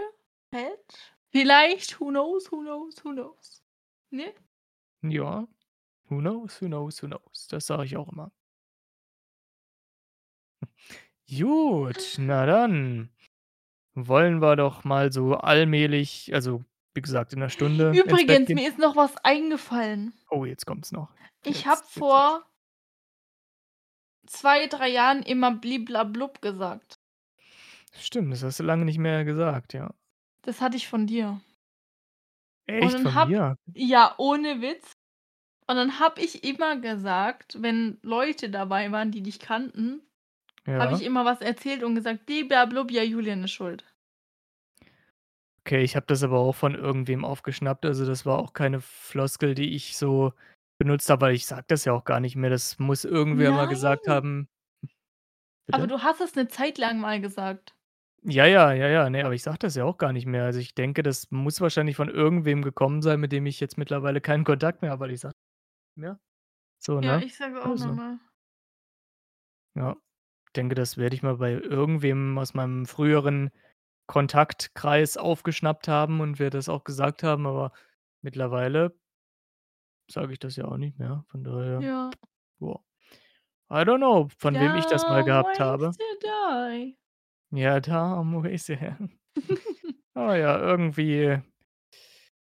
fällt, 0.55 1.15
vielleicht, 1.31 1.99
who 2.01 2.11
knows, 2.11 2.51
who 2.53 2.61
knows, 2.61 3.03
who 3.05 3.13
knows, 3.13 3.63
ne? 4.11 4.33
Ja. 5.05 5.47
Who 6.09 6.21
knows, 6.21 6.61
who 6.61 6.69
knows, 6.69 7.03
who 7.03 7.09
knows? 7.09 7.49
Das 7.49 7.67
sage 7.67 7.85
ich 7.87 7.97
auch 7.97 8.11
immer. 8.13 8.33
Gut, 11.31 12.17
na 12.19 12.47
dann 12.47 13.11
wollen 13.95 14.41
wir 14.43 14.57
doch 14.57 14.85
mal 14.85 15.13
so 15.13 15.35
allmählich 15.37 16.33
also, 16.35 16.65
wie 16.95 17.03
gesagt, 17.03 17.33
in 17.35 17.41
'ner 17.41 17.51
Stunde 17.51 18.01
Übrigens, 18.05 18.53
mir 18.55 18.69
ist 18.69 18.79
noch 18.79 18.97
was 18.97 19.17
eingefallen. 19.19 20.15
Oh, 20.31 20.45
jetzt 20.45 20.67
kommt's 20.67 20.93
noch. 20.93 21.15
Ich 21.45 21.67
habe 21.67 21.83
Jetzt 21.85 21.97
jetzt 21.97 22.15
vor 22.15 22.45
2, 24.27 24.69
3 24.69 24.89
Jahren 24.89 25.23
immer 25.25 25.51
„Bliblablub“ 25.53 26.41
gesagt. 26.43 26.97
Stimmt, 27.95 28.33
das 28.33 28.43
hast 28.43 28.59
du 28.61 28.65
lange 28.65 28.85
nicht 28.85 28.99
mehr 28.99 29.25
gesagt, 29.25 29.73
ja. 29.75 29.93
Das 30.45 30.61
hatte 30.61 30.77
ich 30.77 30.89
von 30.89 31.07
dir. 31.07 31.41
Echt, 32.69 32.99
von 33.01 33.15
habe 33.15 33.31
mir? 33.31 33.57
ja, 33.75 34.15
ohne 34.19 34.61
Witz. 34.61 34.92
Und 35.73 35.79
dann 35.79 35.99
habe 36.01 36.21
ich 36.21 36.45
immer 36.45 36.77
gesagt, 36.77 37.57
wenn 37.63 37.97
Leute 38.03 38.51
dabei 38.51 38.93
waren, 38.93 39.11
die 39.11 39.23
dich 39.23 39.39
kannten, 39.41 40.03
habe 40.79 40.93
ich 40.93 41.01
Ja. 41.01 41.05
immer 41.05 41.25
was 41.25 41.41
erzählt 41.43 41.83
und 41.85 41.95
gesagt: 41.97 42.27
„Blib-blab-blub, 42.27 42.91
ja, 42.93 43.03
Julian 43.05 43.45
ist 43.45 43.53
schuld.“ 43.53 43.85
Okay, 45.67 45.83
ich 45.85 45.95
habe 45.95 46.07
das 46.07 46.25
aber 46.25 46.41
auch 46.41 46.55
von 46.57 46.75
irgendwem 46.75 47.25
aufgeschnappt. 47.25 47.85
Also, 47.87 48.05
das 48.05 48.27
war 48.27 48.39
auch 48.39 48.53
keine 48.53 48.81
Floskel, 48.81 49.55
die 49.55 49.75
ich 49.77 49.97
so 49.97 50.33
benutzt 50.79 51.09
habe, 51.09 51.27
weil 51.27 51.35
ich 51.37 51.47
sage 51.47 51.65
das 51.69 51.85
ja 51.85 51.93
auch 51.93 52.05
gar 52.05 52.19
nicht 52.19 52.35
mehr. 52.35 52.51
Das 52.51 52.81
muss 52.81 53.05
irgendwer 53.05 53.53
mal 53.53 53.67
gesagt 53.69 54.09
Nein. 54.09 54.09
haben. 54.09 54.49
Aber 55.75 55.87
Bitte? 55.87 55.89
du 55.89 56.03
hast 56.03 56.21
es 56.21 56.35
'ne 56.37 56.49
Zeit 56.49 56.79
lang 56.79 57.01
mal 57.01 57.21
gesagt. 57.21 57.75
Ja, 58.25 58.47
ja, 58.47 58.73
ja, 58.73 58.87
ja, 58.89 59.11
ne, 59.11 59.25
aber 59.25 59.35
ich 59.35 59.43
sage 59.43 59.59
das 59.59 59.75
ja 59.75 59.83
auch 59.85 59.99
gar 59.99 60.13
nicht 60.13 60.27
mehr. 60.27 60.45
Also, 60.45 60.61
ich 60.61 60.75
denke, 60.77 61.03
das 61.03 61.29
muss 61.33 61.61
wahrscheinlich 61.61 61.97
von 61.97 62.09
irgendwem 62.09 62.63
gekommen 62.63 63.03
sein, 63.03 63.19
mit 63.19 63.33
dem 63.33 63.47
ich 63.47 63.59
jetzt 63.59 63.77
mittlerweile 63.79 64.21
keinen 64.21 64.45
Kontakt 64.45 64.81
mehr 64.83 64.93
habe, 64.93 65.01
weil 65.01 65.11
ich 65.11 65.21
sage 65.21 65.35
mehr. 65.97 66.21
So, 66.79 67.01
Ja, 67.01 67.19
ne? 67.19 67.25
ich 67.25 67.37
sage 67.37 67.61
auch 67.65 67.75
Ist 67.75 67.81
noch 67.83 67.89
so. 67.89 67.95
mal. 67.95 68.19
Ja. 69.75 69.97
Denke, 70.57 70.75
das 70.75 70.97
werde 70.99 71.15
ich 71.17 71.23
mal 71.23 71.37
bei 71.37 71.53
irgendwem 71.53 72.37
aus 72.39 72.53
meinem 72.55 72.85
früheren 72.87 73.51
Kontaktkreis 74.07 75.17
aufgeschnappt 75.17 75.89
haben 75.89 76.21
und 76.21 76.39
werde 76.39 76.59
das 76.59 76.69
auch 76.69 76.85
gesagt 76.85 77.23
haben, 77.23 77.47
aber 77.47 77.73
mittlerweile 78.21 78.95
sage 80.11 80.35
ich 80.35 80.39
das 80.41 80.57
ja 80.57 80.67
auch 80.67 80.77
nicht 80.77 80.99
mehr. 80.99 81.25
Von 81.29 81.45
daher, 81.45 81.81
Ja. 81.81 82.11
ja. 82.61 82.79
I 83.71 83.85
don't 83.87 83.97
know, 83.99 84.29
von 84.39 84.55
wem 84.55 84.75
ich 84.77 84.85
das 84.87 85.05
mal 85.05 85.25
gehabt 85.25 85.59
ways 85.59 85.61
habe. 85.61 85.91
to 85.93 86.05
die. 86.23 86.99
Ja, 87.55 87.81
dumb 87.81 88.45
ways, 88.45 88.67
ja. 88.69 88.99
Aber 90.15 90.37
ja, 90.37 90.59
irgendwie 90.59 91.41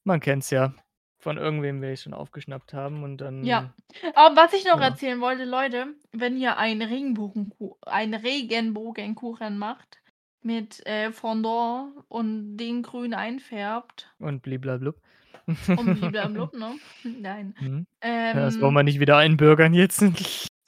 man 0.04 0.20
kennt's 0.20 0.50
ja. 0.50 0.74
Von 1.22 1.38
irgendwem 1.38 1.82
werde 1.82 1.94
ich's 1.94 2.02
schon 2.04 2.16
aufgeschnappt 2.16 2.74
haben 2.74 3.04
und 3.04 3.22
Ja. 3.22 3.74
dann 4.02 4.14
Aber 4.16 4.36
was 4.36 4.54
ich 4.54 4.66
noch 4.66 4.80
ja. 4.80 4.88
erzählen 4.88 5.22
wollte, 5.22 5.46
Leute, 5.46 5.94
wenn 6.12 6.36
ihr 6.36 6.58
einen 6.58 6.82
Regenbogenku 6.82 7.76
einen 7.86 8.16
Regenbogenkuchen 8.16 9.58
macht 9.60 10.02
mit, 10.42 10.84
äh, 10.88 11.12
Fondant 11.12 11.94
und 12.08 12.58
den 12.58 12.82
grün 12.82 13.14
einfärbt 13.14 14.12
Und 14.18 14.42
bliblablub. 14.42 15.00
und 15.46 16.00
bliblablub, 16.00 16.54
ne? 16.58 16.76
Nein. 17.04 17.56
Mhm. 17.60 17.86
Ja, 18.04 18.34
das 18.34 18.60
wollen 18.60 18.72
Ähm 18.72 18.74
wir 18.74 18.84
nicht 18.84 19.00
wieder 19.00 19.18
einbürgern 19.18 19.74
jetzt. 19.76 20.02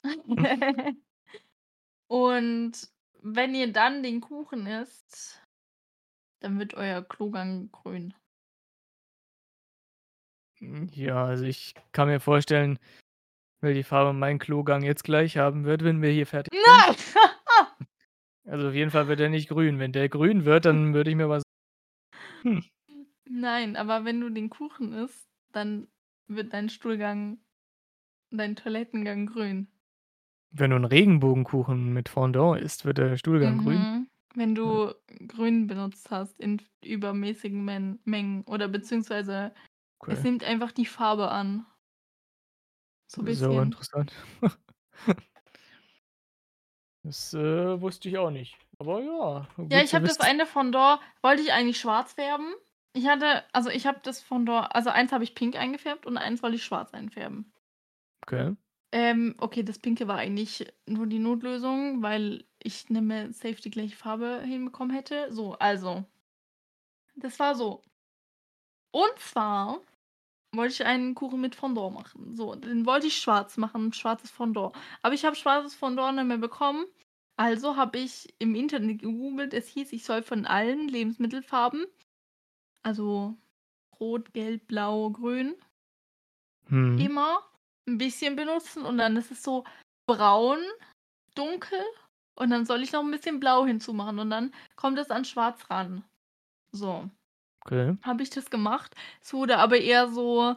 Und 2.06 2.72
wenn 3.22 3.54
ihr 3.54 3.72
dann 3.72 4.02
den 4.02 4.20
Kuchen 4.20 4.66
isst, 4.66 5.42
dann 6.40 6.58
wird 6.58 6.74
euer 6.74 7.02
Klogang 7.02 7.70
grün. 7.72 8.14
Hm, 10.64 10.88
ja, 10.94 11.24
also, 11.26 11.44
ich 11.44 11.74
kann 11.92 12.08
mir 12.08 12.20
vorstellen, 12.20 12.78
welche 13.60 13.84
Farbe 13.84 14.12
mein 14.14 14.38
Klogang 14.38 14.82
jetzt 14.84 15.04
gleich 15.04 15.36
haben 15.38 15.64
wird, 15.64 15.84
wenn 15.84 16.02
wir 16.02 16.10
hier 16.10 16.26
fertig 16.26 16.52
sind. 16.64 16.86
Nein! 16.86 16.96
Also, 18.46 18.68
auf 18.68 18.74
jeden 18.74 18.90
Fall 18.90 19.08
wird 19.08 19.20
er 19.20 19.30
nicht 19.30 19.48
grün. 19.48 19.78
Wenn 19.78 19.92
der 19.92 20.08
grün 20.08 20.44
wird, 20.44 20.66
dann 20.66 20.94
würde 20.94 21.10
ich 21.10 21.16
mir 21.16 21.28
was 21.30 21.44
hm. 22.44 22.60
Nein, 23.26 23.76
aber 23.76 24.04
wenn 24.04 24.20
du 24.20 24.28
den 24.30 24.50
Kuchen 24.50 24.92
isst, 24.92 25.28
dann 25.52 25.88
wird 26.26 26.52
dein 26.52 26.68
Stuhlgang 26.68 27.38
dein 28.30 28.56
Toilettengang 28.56 29.26
grün. 29.26 29.68
Wenn 30.52 30.70
du 30.70 30.76
'n 30.76 30.84
Regenbogenkuchen 30.84 31.92
mit 31.92 32.08
Fondant 32.08 32.60
isst, 32.60 32.84
wird 32.84 32.98
der 32.98 33.16
Stuhlgang 33.16 33.56
grün? 33.58 33.86
Mhm. 33.86 34.08
Wenn 34.34 34.54
Hm. 34.64 34.80
du 34.80 34.94
grün 35.28 35.66
benutzt 35.66 36.10
hast 36.10 36.40
in 36.40 36.60
übermäßigen 36.84 37.64
Men 37.64 38.00
Mengen 38.04 38.42
oder 38.44 38.68
beziehungsweise 38.68 39.54
es 40.08 40.22
Okay. 40.22 40.24
nimmt 40.24 40.44
einfach 40.44 40.72
die 40.72 40.86
Farbe 40.86 41.30
an. 41.30 41.66
So 43.06 43.22
aber 43.46 43.62
bisschen. 43.62 43.62
interessant. 43.62 44.12
Das, 47.02 47.34
äh, 47.34 47.80
wusste 47.80 48.08
ich 48.08 48.18
auch 48.18 48.30
nicht. 48.30 48.58
Aber 48.78 49.00
ja, 49.02 49.46
Ja, 49.70 49.82
ich 49.82 49.94
habe 49.94 50.06
das 50.06 50.20
eine 50.20 50.46
Fondant 50.46 51.00
wollte 51.22 51.42
ich 51.42 51.52
eigentlich 51.52 51.78
schwarz 51.80 52.12
färben. 52.14 52.54
Ich 52.94 53.06
hatte 53.08 53.44
also, 53.52 53.68
ich 53.70 53.86
habe 53.86 54.00
das 54.02 54.22
Fondant 54.22 54.74
also, 54.74 54.88
eins 54.90 55.12
habe 55.12 55.24
ich 55.24 55.34
pink 55.34 55.56
eingefärbt 55.56 56.06
und 56.06 56.16
eins 56.16 56.42
wollte 56.42 56.56
ich 56.56 56.64
schwarz 56.64 56.92
einfärben. 56.94 57.52
Okay. 58.26 58.54
Ähm, 58.92 59.34
okay, 59.38 59.62
das 59.62 59.78
Pinke 59.78 60.06
war 60.08 60.16
eigentlich 60.18 60.72
nur 60.86 61.06
die 61.06 61.18
Notlösung, 61.18 62.02
weil 62.02 62.46
ich 62.62 62.88
nicht 62.90 63.02
mehr 63.02 63.30
safe 63.32 63.56
die 63.60 63.70
gleiche 63.70 63.96
Farbe 63.96 64.40
hinbekommen 64.42 64.94
hätte. 64.94 65.32
So, 65.32 65.52
also 65.54 66.04
das 67.16 67.38
war 67.40 67.54
so. 67.56 67.82
Und 68.92 69.18
zwar 69.18 69.82
wollte 70.56 70.72
ich 70.74 70.84
einen 70.86 71.14
Kuchen 71.14 71.40
mit 71.40 71.54
Fondant 71.54 71.94
machen. 71.94 72.34
So, 72.36 72.54
den 72.54 72.86
wollte 72.86 73.06
ich 73.08 73.16
schwarz 73.16 73.56
machen, 73.56 73.92
schwarzes 73.92 74.30
Fondant. 74.30 74.74
Aber 75.02 75.14
ich 75.14 75.24
habe 75.24 75.36
schwarzes 75.36 75.74
Fondant 75.74 76.16
nicht 76.16 76.26
mehr 76.26 76.38
bekommen. 76.38 76.86
Also 77.36 77.76
habe 77.76 77.98
ich 77.98 78.34
im 78.38 78.54
Internet 78.54 79.00
gegoogelt. 79.02 79.54
Es 79.54 79.68
hieß, 79.68 79.92
ich 79.92 80.04
soll 80.04 80.22
von 80.22 80.46
allen 80.46 80.88
Lebensmittelfarben 80.88 81.86
also 82.84 83.36
Rot, 84.00 84.34
Gelb, 84.34 84.68
Blau, 84.68 85.10
Grün 85.10 85.56
Mhm. 86.70 87.14
immer 87.14 87.40
'n 87.88 87.98
bisschen 87.98 88.36
benutzen 88.36 88.84
und 88.84 88.98
dann 88.98 89.16
ist 89.16 89.30
es 89.30 89.42
so 89.42 89.64
braun, 90.06 90.58
dunkel 91.34 91.80
und 92.36 92.50
dann 92.50 92.66
soll 92.66 92.82
ich 92.82 92.92
noch 92.92 93.02
'n 93.02 93.10
bisschen 93.10 93.40
Blau 93.40 93.66
hinzumachen 93.66 94.18
und 94.20 94.30
dann 94.30 94.54
kommt 94.76 94.98
es 94.98 95.10
an 95.10 95.24
Schwarz 95.24 95.70
ran. 95.70 96.04
So. 96.72 97.10
Okay. 97.66 97.96
Habe 98.02 98.22
ich 98.22 98.30
das 98.30 98.50
gemacht. 98.50 98.94
Es 99.22 99.32
wurde 99.32 99.58
aber 99.58 99.78
eher 99.78 100.08
so 100.08 100.56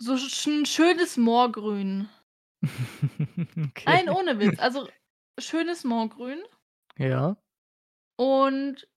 so 0.00 0.16
sch 0.16 0.46
'n 0.46 0.64
schönes 0.64 1.16
Moorgrün. 1.16 2.08
Nein, 3.86 4.08
Okay. 4.08 4.10
ohne 4.10 4.38
Witz. 4.38 4.58
Also, 4.58 4.88
schönes 5.38 5.84
Moorgrün. 5.84 6.42
Ja. 6.96 7.36
Und 8.20 8.88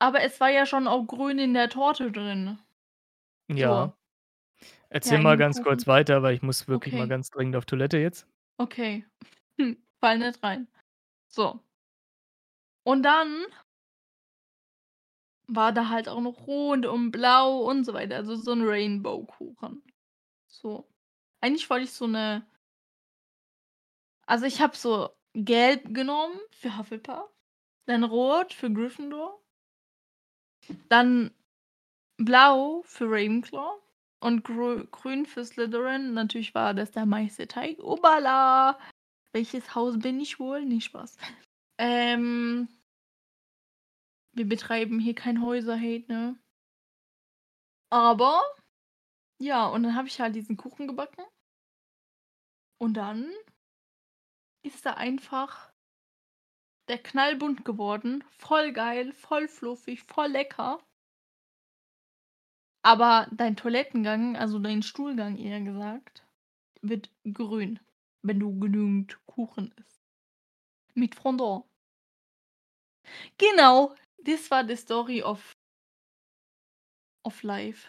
aber 0.00 0.22
es 0.22 0.40
war 0.40 0.50
ja 0.50 0.66
schon 0.66 0.88
auch 0.88 1.06
grün 1.06 1.38
in 1.38 1.54
der 1.54 1.70
Torte 1.70 2.12
drin. 2.12 2.58
Ja. 3.48 3.90
So. 3.90 3.94
Ja, 5.04 5.18
Erzähl 5.18 5.18
in 5.20 5.24
mal 5.24 5.36
ganz 5.36 5.60
Kuchen. 5.60 5.62
kurz 5.62 5.86
weiter, 5.86 6.22
weil 6.22 6.34
ich 6.34 6.42
muss 6.42 6.68
wirklich 6.68 6.94
mal 6.94 7.06
Okay. 7.06 7.08
ganz 7.08 7.30
dringend 7.30 7.56
auf 7.56 7.66
Toilette 7.66 7.98
jetzt. 7.98 8.26
Okay. 8.60 9.04
Fall 10.00 10.18
nicht 10.18 10.42
rein. 10.42 10.68
So. 11.28 11.60
Und 12.86 13.02
dann 13.02 13.44
war 15.48 15.72
da 15.72 15.88
halt 15.88 16.08
auch 16.08 16.20
noch 16.20 16.46
rot 16.46 16.86
und 16.86 17.10
blau 17.12 17.60
und 17.62 17.84
so 17.84 17.94
weiter, 17.94 18.16
also, 18.16 18.36
so 18.36 18.52
'n 18.52 18.62
Rainbow-Kuchen. 18.62 19.82
So. 20.48 20.88
Eigentlich 21.42 21.70
wollte 21.70 21.84
ich 21.86 21.92
so 21.92 22.06
'ne 22.08 22.46
also, 24.28 24.44
ich 24.46 24.60
habe 24.60 24.76
so 24.76 25.10
gelb 25.34 25.94
genommen 25.94 26.34
für 26.50 26.76
Hufflepuff, 26.76 27.30
dann 27.86 28.04
rot 28.04 28.52
für 28.54 28.72
Gryffindor 28.72 29.40
dann 30.90 31.30
blau 32.18 32.82
für 32.86 33.06
Ravenclaw 33.10 33.78
und 34.20 34.44
grö 34.44 34.84
grün 34.90 35.26
für 35.26 35.44
Slytherin. 35.44 36.14
Natürlich 36.14 36.54
war 36.54 36.74
das 36.74 36.92
der 36.92 37.06
Meisterteig. 37.06 37.78
Obala! 37.80 38.78
Welches 39.32 39.74
Haus 39.74 39.98
bin 39.98 40.20
ich 40.20 40.40
wohl? 40.40 40.64
Ne, 40.66 40.80
Spaß. 40.80 41.16
Ähm 41.78 42.68
wir 44.36 44.46
betreiben 44.48 45.00
hier 45.00 45.14
kein 45.14 45.42
Häuser-Hate, 45.42 46.12
ne? 46.12 46.38
Aber 47.90 48.42
ja, 49.38 49.66
und 49.66 49.82
dann 49.82 49.94
habe 49.94 50.08
ich 50.08 50.20
halt 50.20 50.34
diesen 50.34 50.56
Kuchen 50.56 50.88
gebacken. 50.88 51.24
Und 52.78 52.94
dann 52.94 53.32
ist 54.62 54.84
er 54.84 54.98
einfach 54.98 55.72
der 56.88 57.02
knallbunt 57.02 57.64
geworden, 57.64 58.22
voll 58.30 58.72
geil, 58.72 59.12
voll 59.12 59.48
fluffig, 59.48 60.02
voll 60.02 60.28
lecker. 60.28 60.80
Aber 62.84 63.26
dein 63.32 63.56
Toilettengang, 63.56 64.36
also, 64.36 64.58
dein 64.58 64.82
Stuhlgang 64.82 65.36
eher 65.36 65.60
gesagt, 65.60 66.24
wird 66.82 67.10
grün, 67.24 67.80
wenn 68.22 68.38
du 68.38 68.58
genügend 68.60 69.18
Kuchen 69.26 69.72
isst. 69.76 70.00
Mit 70.94 71.14
Fondant. 71.14 71.64
Genau, 73.38 73.94
das 74.26 74.50
war 74.50 74.66
the 74.66 74.76
story 74.76 75.22
of 75.22 75.52
of 77.24 77.42
life. 77.42 77.88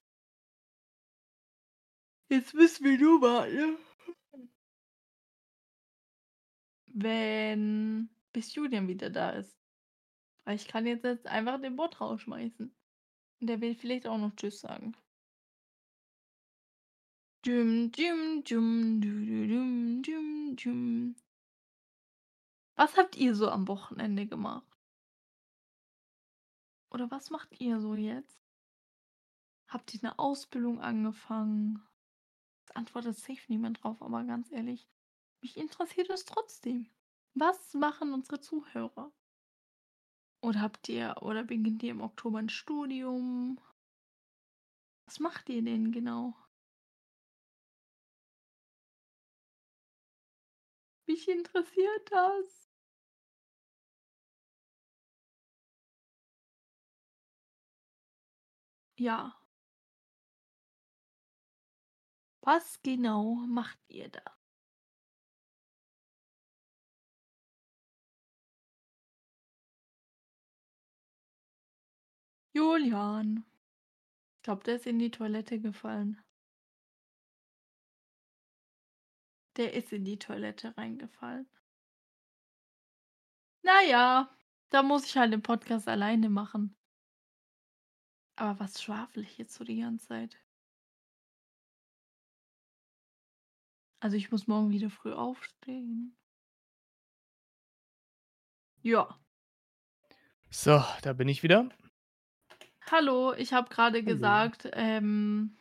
Jetzt 2.29 2.53
wissen 2.53 2.83
wir 2.83 2.97
nur 2.97 3.19
mal 3.19 3.77
wenn 6.99 8.09
bis 8.33 8.55
Julian 8.55 8.87
wieder 8.87 9.09
da 9.09 9.31
ist. 9.31 9.55
Weil 10.45 10.55
ich 10.55 10.67
kann 10.67 10.85
jetzt 10.87 11.03
jetzt 11.03 11.27
einfach 11.27 11.61
den 11.61 11.75
Bot 11.75 12.01
rausschmeißen. 12.01 12.73
Und 13.39 13.47
der 13.47 13.61
will 13.61 13.75
vielleicht 13.75 14.07
auch 14.07 14.17
noch 14.17 14.35
tschüss 14.35 14.59
sagen. 14.61 14.95
Düm, 17.45 17.91
düm, 17.91 18.43
dü 18.43 18.99
dü 18.99 19.47
düm, 19.47 20.01
düm, 20.01 20.55
düm. 20.55 21.15
Was 22.75 22.97
habt 22.97 23.15
ihr 23.15 23.35
so 23.35 23.49
am 23.49 23.67
Wochenende 23.67 24.25
gemacht? 24.25 24.76
Oder 26.91 27.11
was 27.11 27.29
macht 27.29 27.59
ihr 27.59 27.79
so 27.79 27.95
jetzt? 27.95 28.39
Habt 29.69 29.93
ihr 29.93 29.99
'ne 30.01 30.17
Ausbildung 30.17 30.79
angefangen? 30.79 31.85
Es 32.65 32.75
antwortet 32.75 33.17
safe 33.17 33.41
niemand 33.49 33.83
drauf, 33.83 34.01
aber 34.01 34.23
ganz 34.23 34.51
ehrlich, 34.51 34.87
mich 35.41 35.57
interessiert 35.57 36.09
es 36.09 36.25
trotzdem. 36.25 36.89
Was 37.35 37.73
machen 37.73 38.13
unsere 38.13 38.39
Zuhörer? 38.41 39.11
Oder 40.43 40.61
habt 40.61 40.87
ihr 40.89 41.15
oder 41.21 41.43
beginnt 41.43 41.81
ihr 41.83 41.91
im 41.91 42.01
Oktober 42.01 42.39
'n 42.39 42.49
Studium? 42.49 43.59
Was 45.07 45.21
macht 45.21 45.47
ihr 45.47 45.63
denn 45.63 45.93
genau? 45.93 46.35
Mich 51.09 51.29
interessiert 51.29 52.11
das. 52.11 52.66
Ja. 58.99 59.33
Was 62.41 62.81
genau 62.81 63.35
macht 63.47 63.77
ihr 63.89 64.09
da? 64.09 64.21
Julian. 72.53 73.45
Ich 74.37 74.43
glaube, 74.43 74.63
der 74.63 74.75
ist 74.77 74.87
in 74.87 74.99
die 74.99 75.11
Toilette 75.11 75.59
gefallen. 75.59 76.17
Der 79.57 79.73
ist 79.73 79.91
in 79.91 80.05
die 80.05 80.19
Toilette 80.19 80.77
reingefallen. 80.77 81.49
Na 83.63 83.81
ja, 83.83 84.29
dann 84.69 84.87
muss 84.87 85.05
ich 85.05 85.17
halt 85.17 85.33
den 85.33 85.41
Podcast 85.41 85.87
alleine 85.87 86.29
machen. 86.29 86.76
Aber 88.39 88.59
was 88.59 88.81
schwafel 88.81 89.23
ich 89.23 89.37
jetzt 89.39 89.55
so 89.55 89.63
die 89.63 89.81
ganze 89.81 90.07
Zeit? 90.07 90.37
Also, 93.99 94.15
ich 94.15 94.31
muss 94.31 94.45
morgen 94.45 94.69
wieder 94.69 94.91
früh 94.91 95.11
aufstehen. 95.11 96.15
Ja. 98.83 99.19
So, 100.51 100.83
da 101.01 101.13
bin 101.13 101.27
ich 101.27 101.41
wieder. 101.41 101.67
Hallo, 102.91 103.33
ich 103.33 103.53
habe 103.53 103.75
Hallo. 103.75 104.03
gesagt, 104.05 104.69
ähm 104.73 105.57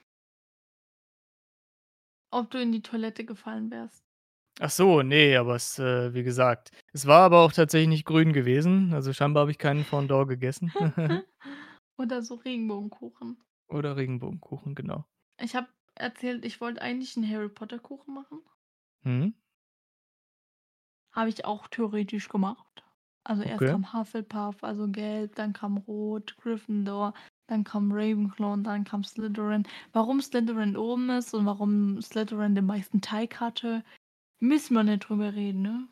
ob 2.30 2.50
du 2.50 2.60
in 2.60 2.72
die 2.72 2.82
Toilette 2.82 3.24
gefallen 3.24 3.70
wärst. 3.70 4.04
Ach 4.60 4.70
so, 4.70 5.02
ne, 5.02 5.36
aber 5.36 5.54
es 5.54 5.78
äh, 5.78 6.12
wie 6.14 6.22
gesagt 6.22 6.70
es 6.92 7.06
war 7.06 7.22
aber 7.22 7.40
auch 7.40 7.52
tatsächlich 7.52 7.88
nicht 7.88 8.04
grün 8.04 8.32
gewesen. 8.32 8.92
Also, 8.92 9.12
scheinbar 9.12 9.42
habe 9.42 9.50
ich 9.50 9.58
keinen 9.58 9.84
Fondant 9.84 10.28
gegessen. 10.28 10.72
Oder 11.98 12.22
so 12.22 12.34
Regenbogenkuchen. 12.36 13.38
Oder 13.68 13.96
Regenbogenkuchen, 13.96 14.74
genau. 14.74 15.06
Ich 15.40 15.54
habe 15.56 15.68
erzählt, 15.94 16.44
ich 16.44 16.60
wollte 16.60 16.82
eigentlich 16.82 17.16
'n 17.16 17.26
Harry-Potter-Kuchen 17.26 18.12
machen. 18.12 18.42
Mhm. 19.04 19.36
Habe 21.12 21.28
ich 21.30 21.44
auch 21.44 21.66
theoretisch 21.68 22.28
gemacht. 22.28 22.84
Also, 23.24 23.42
erst 23.42 23.66
Okay. 23.66 23.76
kam 23.76 23.92
Hufflepuff, 23.92 24.62
also 24.62 24.86
gelb, 24.88 25.34
dann 25.34 25.52
kam 25.52 25.78
rot, 25.78 26.36
Gryffindor, 26.36 27.12
dann 27.48 27.64
kam 27.64 27.90
Ravenclaw 27.92 28.52
und 28.52 28.64
dann 28.64 28.84
kam 28.84 29.02
Slytherin. 29.02 29.64
Warum 29.92 30.20
Slytherin 30.20 30.76
oben 30.76 31.10
ist 31.10 31.34
und 31.34 31.44
warum 31.46 32.00
Slytherin 32.00 32.54
den 32.54 32.66
meisten 32.66 33.00
Teig 33.00 33.40
hatte, 33.40 33.82
müssen 34.40 34.74
wir 34.74 34.84
nicht 34.84 35.08
drüber 35.08 35.34
reden, 35.34 35.62
ne? 35.62 35.88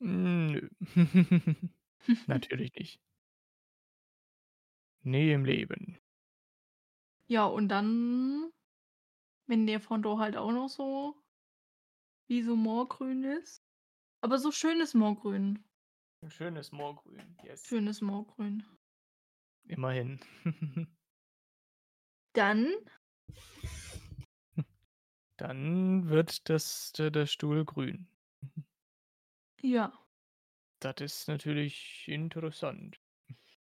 Hm, 0.00 0.46
nö. 0.52 0.68
Natürlich 2.28 2.72
nicht. 2.74 3.00
Nie 5.08 5.32
im 5.32 5.44
Leben. 5.44 5.98
Ja, 7.26 7.46
und 7.46 7.68
dann 7.68 8.52
wenn 9.48 9.66
der 9.66 9.80
Fondant 9.80 10.20
halt 10.20 10.36
auch 10.36 10.52
noch 10.52 10.68
so 10.68 11.22
wie 12.28 12.42
so 12.42 12.54
Moorgrün 12.54 13.24
ist. 13.24 13.64
Aber 14.20 14.38
so 14.38 14.52
schönes 14.52 14.92
Moorgrün. 14.92 15.64
schönes 16.28 16.72
Moorgrün, 16.72 17.38
yes. 17.42 17.66
Schönes 17.66 18.02
Moorgrün. 18.02 18.62
Immerhin. 19.64 20.20
Dann 22.34 22.74
Dann 25.38 26.08
wird 26.08 26.50
das 26.50 26.92
der 26.92 27.10
der 27.10 27.26
Stuhl 27.26 27.64
grün. 27.64 28.08
Ja. 29.62 29.92
Das 30.80 30.96
ist 31.00 31.28
natürlich 31.28 32.06
interessant. 32.08 33.00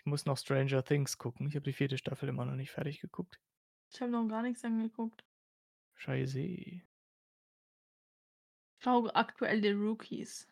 Ich 0.06 0.08
muss 0.08 0.28
noch 0.28 0.38
Stranger 0.38 0.84
Things 0.84 1.18
gucken. 1.18 1.48
Ich 1.48 1.56
habe 1.56 1.64
die 1.64 1.74
4. 1.74 1.98
Staffel 1.98 2.30
immer 2.30 2.46
noch 2.46 2.54
nicht 2.54 2.70
fertig 2.70 3.00
geguckt. 3.02 3.40
Ich 3.92 4.00
habe 4.00 4.12
noch 4.12 4.28
gar 4.28 4.44
nix 4.44 4.64
angeguckt. 4.64 5.26
Scheiße. 5.96 6.46
Schaue 8.78 9.14
aktuell 9.16 9.62
The 9.62 9.72
Rookies. 9.72 10.48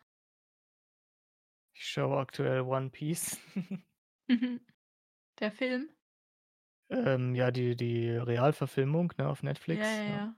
Ich 1.72 1.86
schaue 1.86 2.18
aktuell 2.18 2.62
One 2.62 2.90
Piece. 2.90 3.38
Der 5.38 5.52
Film? 5.52 5.90
Ähm, 6.90 7.34
ja, 7.34 7.50
die 7.50 7.76
die 7.76 8.10
Realverfilmung, 8.10 9.12
ne, 9.18 9.28
auf 9.28 9.42
Ja, 9.42 9.48
Netflix, 9.48 9.86
ja, 9.86 10.02
ja. 10.04 10.16
ja. 10.16 10.36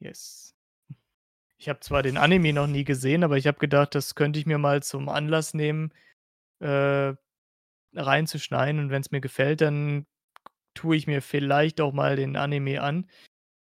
Yes. 0.00 0.54
Ich 1.58 1.68
habe 1.68 1.80
zwar 1.80 2.02
den 2.02 2.16
Anime 2.18 2.52
noch 2.52 2.66
nie 2.66 2.84
gesehen, 2.84 3.24
aber 3.24 3.36
ich 3.36 3.46
habe 3.46 3.58
gedacht, 3.58 3.94
das 3.94 4.14
könnte 4.14 4.38
ich 4.38 4.46
mir 4.46 4.58
mal 4.58 4.82
zum 4.82 5.08
Anlass 5.08 5.54
nehmen, 5.54 5.92
äh, 6.60 7.14
reinzuschneiden 7.94 8.80
und 8.80 8.90
wenn's 8.90 9.10
mir 9.10 9.20
gefällt, 9.20 9.60
dann 9.60 10.06
tue 10.74 10.96
ich 10.96 11.06
mir 11.08 11.22
vielleicht 11.22 11.80
auch 11.80 11.92
mal 11.94 12.16
den 12.16 12.36
Anime 12.36 12.82
an. 12.82 13.08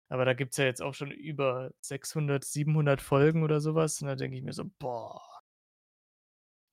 Aber 0.09 0.25
da 0.25 0.33
gibt's 0.33 0.57
ja 0.57 0.65
jetzt 0.65 0.81
auch 0.83 0.93
schon 0.95 1.11
über 1.11 1.71
600, 1.81 2.45
700 2.45 3.01
Folgen 3.01 3.43
oder 3.43 3.61
so 3.61 3.75
was 3.75 4.01
und 4.01 4.09
da 4.09 4.15
denke 4.15 4.37
ich 4.37 4.43
mir 4.43 4.53
so: 4.53 4.65
„Boah.“ 4.79 5.21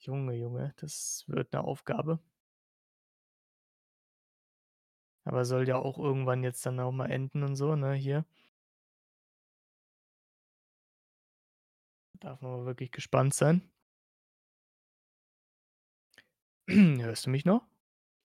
Junge, 0.01 0.35
Junge, 0.35 0.75
das 0.79 1.25
wird 1.29 1.53
'ne 1.53 1.63
Aufgabe. 1.65 2.19
Aber 5.27 5.45
soll 5.45 5.69
ja 5.69 5.77
auch 5.77 5.99
irgendwann 5.99 6.43
jetzt 6.43 6.67
dann 6.67 6.81
auch 6.81 6.91
mal 6.93 7.11
enden 7.11 7.43
und 7.45 7.55
so, 7.57 7.77
ne, 7.77 7.93
hier. 7.95 8.25
Darf 12.21 12.41
man 12.41 12.67
wirklich 12.67 12.93
gespannt 12.93 13.35
sein. 13.35 13.63
Hörst 16.69 17.27
du 17.27 17.31
mich 17.31 17.45
noch? 17.45 17.67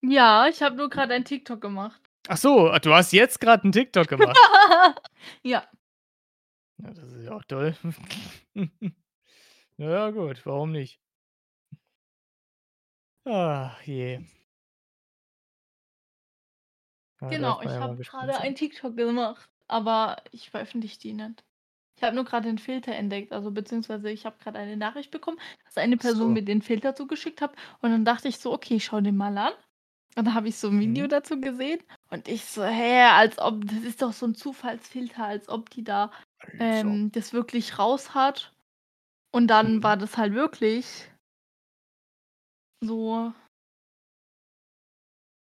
Ja, 0.03 0.47
ich 0.47 0.61
habe 0.61 0.75
nur 0.75 0.89
grad 0.89 1.11
ein 1.11 1.25
TikTok 1.25 1.59
gemacht. 1.59 2.01
Ach 2.27 2.37
so, 2.37 2.71
du 2.79 2.93
hast 2.93 3.13
jetzt 3.13 3.39
grad 3.39 3.63
'n 3.63 3.71
TikTok 3.71 4.07
gemacht? 4.07 4.37
Ja. 5.43 5.67
Ja, 6.79 6.93
das 6.93 7.11
ist 7.11 7.25
ja 7.25 7.31
auch 7.31 7.43
toll. 7.45 7.75
Ja, 9.77 10.09
gut, 10.11 10.45
warum 10.45 10.71
nicht? 10.71 10.99
Ach, 13.25 13.81
je. 13.85 14.19
Genau, 17.21 17.61
ich 17.61 17.71
ja 17.71 17.79
habe 17.81 17.95
gespannt 17.97 18.21
grade 18.23 18.33
sein. 18.33 18.47
ein 18.47 18.55
TikTok 18.55 18.95
gemacht, 18.95 19.49
aber 19.67 20.17
ich 20.31 20.49
veröffentliche 20.49 20.99
die 20.99 21.13
nicht. 21.13 21.43
Ich 21.97 22.03
habe 22.03 22.15
nur 22.15 22.25
grad 22.25 22.45
den 22.45 22.59
Filter 22.59 22.93
entdeckt, 22.95 23.33
also 23.33 23.51
beziehungsweise 23.51 24.09
ich 24.11 24.25
habe 24.25 24.37
grad 24.41 24.55
eine 24.55 24.77
Nachricht 24.77 25.11
bekommen, 25.11 25.39
dass 25.65 25.77
eine 25.77 25.97
Person 25.97 26.31
so. 26.31 26.33
mir 26.33 26.43
den 26.45 26.61
Filter 26.61 26.95
zugeschickt 26.95 27.41
hat 27.41 27.55
und 27.81 27.91
dann 27.91 28.05
dachte 28.05 28.27
ich 28.27 28.37
so: 28.37 28.53
„Okay, 28.53 28.75
ich 28.75 28.85
schaue 28.85 29.01
den 29.03 29.17
mal 29.17 29.35
an.“ 29.37 29.53
Und 30.17 30.25
dann 30.27 30.33
habe 30.35 30.47
ich 30.49 30.57
so 30.57 30.69
'n 30.69 30.79
Video 30.79 31.07
Mhm. 31.07 31.09
dazu 31.09 31.41
gesehen 31.41 31.81
und 32.11 32.27
ich 32.27 32.45
so: 32.45 32.63
„Hä, 32.63 33.03
als 33.05 33.39
ob 33.39 33.65
das 33.67 33.79
ist 33.83 34.01
doch 34.01 34.13
so 34.13 34.25
'n 34.27 34.35
Zufallsfilter, 34.35 35.25
als 35.25 35.49
ob 35.49 35.69
die 35.71 35.83
da, 35.83 36.11
ähm, 36.59 37.11
das 37.13 37.33
wirklich 37.33 37.79
raus 37.79 38.13
hat.“ 38.15 38.53
Und 39.33 39.47
dann 39.49 39.81
Mhm. 39.81 39.83
war 39.83 39.97
das 39.97 40.17
halt 40.17 40.33
wirklich 40.35 41.09
so 42.81 43.33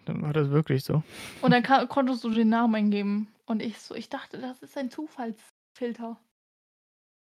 Dann 0.05 0.21
war 0.21 0.33
das 0.33 0.49
wirklich 0.49 0.83
so. 0.83 1.03
und 1.41 1.51
dann 1.51 1.63
konntest 1.89 2.23
du 2.23 2.29
den 2.29 2.49
Namen 2.49 2.75
eingeben 2.75 3.33
und 3.45 3.61
ich 3.61 3.79
so 3.79 3.95
ich 3.95 4.09
dachte, 4.09 4.39
das 4.39 4.61
ist 4.61 4.77
ein 4.77 4.89
Zufallsfilter. 4.91 6.17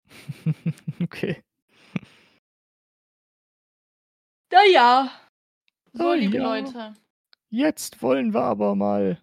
Okay. 1.03 1.43
Na 4.53 4.65
ja. 4.65 5.11
So, 5.93 6.11
Oh 6.11 6.15
liebe 6.15 6.39
ja. 6.39 6.43
Leute. 6.43 6.95
Jetzt 7.51 8.03
wollen 8.03 8.33
wir 8.35 8.43
aber 8.43 8.75
mal 8.77 9.21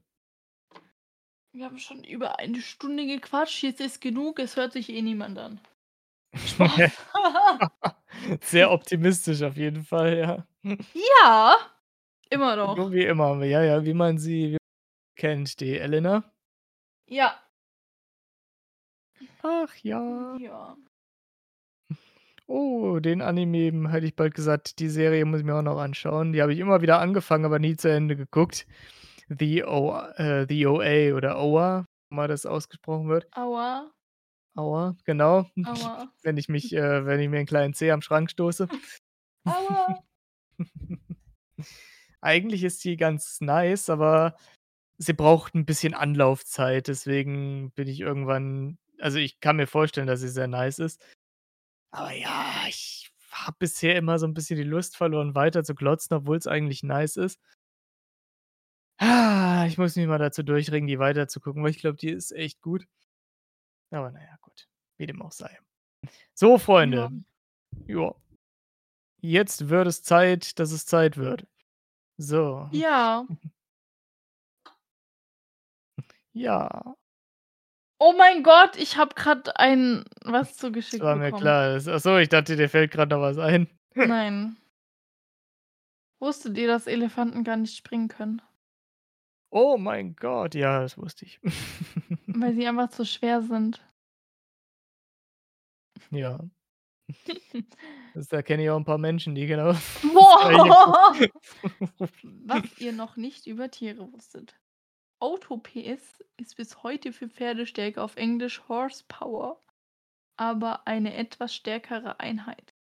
Wir 1.51 1.65
haben 1.65 1.77
schon 1.79 2.03
über 2.03 2.39
eine 2.39 2.61
Stunde 2.61 3.05
gequatscht. 3.05 3.63
Jetzt 3.63 3.79
ist 3.81 4.01
genug, 4.01 4.39
es 4.39 4.55
hört 4.55 4.73
sich 4.73 4.89
eh 4.89 5.01
niemand 5.01 5.37
an. 5.37 5.59
Spaß. 6.35 6.91
Sehr 8.41 8.71
optimistisch 8.71 9.41
auf 9.43 9.55
jeden 9.57 9.83
Fall, 9.83 10.17
ja. 10.17 10.47
Ja, 10.93 11.57
immer 12.29 12.55
So 12.75 12.75
noch. 12.75 12.91
wie 12.91 13.05
immer. 13.05 13.43
Ja, 13.43 13.63
ja, 13.63 13.83
wie 13.85 13.93
man 13.93 14.17
sie 14.17 14.57
kennt, 15.17 15.59
die 15.59 15.77
Elena. 15.77 16.23
Ja. 17.07 17.39
Ach 19.45 19.75
ja. 19.83 20.37
Ja. 20.39 20.77
Oh, 22.49 22.99
den 22.99 23.21
Anime 23.21 23.89
hätte 23.89 24.05
ich 24.05 24.15
bald 24.17 24.35
gesagt, 24.35 24.79
die 24.79 24.89
Serie 24.89 25.23
muss 25.25 25.39
ich 25.39 25.45
mir 25.45 25.55
auch 25.55 25.61
noch 25.61 25.77
anschauen. 25.79 26.33
Die 26.33 26.41
habe 26.41 26.53
ich 26.53 26.59
immer 26.59 26.81
wieder 26.81 26.99
angefangen, 26.99 27.45
aber 27.45 27.57
nie 27.57 27.77
zu 27.77 27.89
Ende 27.89 28.17
geguckt. 28.17 28.65
The 29.29 29.63
O 29.63 29.95
äh, 30.17 30.45
The 30.49 30.67
OA 30.67 31.15
oder 31.15 31.39
OA, 31.41 31.81
wie 32.09 32.13
immer 32.15 32.27
das 32.27 32.45
ausgesprochen 32.45 33.07
wird. 33.09 33.27
Aua. 33.35 33.93
Aua, 34.55 34.95
genau. 35.05 35.45
Aua. 35.65 36.13
Wenn 36.23 36.37
ich 36.37 36.47
mich 36.47 36.73
äh, 36.73 37.05
wenn 37.05 37.19
ich 37.19 37.27
mir 37.29 37.39
'n 37.39 37.45
kleinen 37.45 37.73
Zeh 37.73 37.91
am 37.91 38.01
Schrank 38.01 38.29
stoße. 38.31 38.69
Aua. 39.47 40.03
Eigentlich 42.21 42.63
ist 42.63 42.83
die 42.85 42.97
ganz 42.97 43.41
nice, 43.41 43.89
aber 43.89 44.35
sie 44.97 45.13
braucht 45.13 45.55
'n 45.55 45.65
bisschen 45.65 45.93
Anlaufzeit, 45.95 46.87
deswegen 46.89 47.71
bin 47.73 47.87
ich 47.89 47.99
irgendwann 48.01 48.77
also, 48.99 49.17
ich 49.17 49.39
kann 49.39 49.55
mir 49.57 49.67
vorstellen, 49.67 50.07
dass 50.07 50.21
sie 50.21 50.29
sehr 50.29 50.47
nice 50.47 50.79
ist. 50.79 51.01
Aber 51.91 52.11
ja, 52.13 52.65
ich 52.69 53.11
habe 53.31 53.57
bisher 53.59 53.95
immer 53.97 54.19
so 54.19 54.25
'n 54.27 54.33
bisschen 54.33 54.57
die 54.57 54.63
Lust 54.63 54.97
verloren, 54.97 55.35
weiter 55.35 55.63
zu 55.63 55.75
glotzen, 55.75 56.15
obwohl's 56.17 56.47
eigentlich 56.47 56.83
nice 56.83 57.17
ist. 57.17 57.37
Ich 59.67 59.77
muss 59.77 59.95
mich 59.95 60.07
mal 60.07 60.17
dazu 60.19 60.43
durchringen, 60.43 60.87
die 60.87 60.99
weiterzugucken, 60.99 61.63
weil 61.63 61.71
ich 61.71 61.79
glaube, 61.79 61.97
die 61.97 62.09
ist 62.09 62.31
echt 62.31 62.61
gut. 62.61 62.85
Aber 63.91 64.11
na 64.11 64.19
ja, 64.21 64.35
gut, 64.41 64.67
wie 64.97 65.05
dem 65.05 65.21
auch 65.21 65.31
sei. 65.31 65.57
So. 66.35 66.57
Freunde. 66.57 67.11
Ja. 67.87 68.13
Jetzt 69.25 69.69
wird 69.69 69.87
es 69.87 70.03
Zeit, 70.03 70.59
dass 70.59 70.71
es 70.73 70.85
Zeit 70.85 71.17
wird. 71.17 71.47
So. 72.17 72.69
Ja. 72.71 73.25
Ja. 76.35 76.95
Oh 78.05 78.11
mein 78.17 78.43
Gott, 78.43 78.75
ich 78.75 78.97
habe 78.97 79.15
grad 79.15 79.57
ein 79.57 80.03
was 80.25 80.49
Das 80.49 80.57
zugeschickt 80.57 81.01
war 81.03 81.15
mir 81.15 81.25
bekommen. 81.27 81.41
klar. 81.41 81.73
Das 81.75 81.87
ach 81.87 82.01
so, 82.01 82.17
ich 82.17 82.27
dachte, 82.27 82.57
dir 82.57 82.67
fällt 82.67 82.91
grad 82.91 83.09
noch 83.11 83.21
was 83.21 83.37
ein. 83.37 83.69
Nein. 83.95 84.57
Wusstet 86.21 86.57
ihr, 86.57 86.67
dass 86.67 86.87
Elefanten 86.87 87.43
gar 87.43 87.57
nicht 87.57 87.75
springen 87.77 88.07
können? 88.07 88.41
Oh 89.55 89.77
mein 89.77 90.15
Gott, 90.15 90.55
ja, 90.55 90.81
das 90.81 90.97
wusste 90.97 91.25
ich. 91.25 91.39
Weil 92.27 92.55
sie 92.55 92.67
einfach 92.67 92.89
zu 92.89 93.05
schwer 93.05 93.41
sind. 93.41 93.83
Ja. 96.11 96.39
Das 98.15 98.27
da 98.27 98.43
kenne 98.43 98.63
ich 98.63 98.69
auch 98.69 98.77
'n 98.77 98.85
paar 98.85 98.99
Menschen, 98.99 99.33
die 99.35 99.47
genau 99.47 99.73
Boah. 100.13 101.15
Was 102.45 102.63
ihr 102.79 102.91
noch 102.93 103.17
nicht 103.17 103.47
über 103.47 103.71
Tiere 103.71 104.11
wusstet. 104.13 104.55
Auto 105.23 105.55
PS 105.55 106.21
ist 106.35 106.57
bis 106.57 106.83
heute 106.83 107.13
für 107.13 107.29
Pferdestärke 107.29 108.01
auf 108.01 108.17
Englisch 108.17 108.67
Horsepower, 108.67 109.57
aber 110.35 110.85
eine 110.85 111.13
etwas 111.13 111.55
stärkere 111.55 112.19
Einheit. 112.19 112.73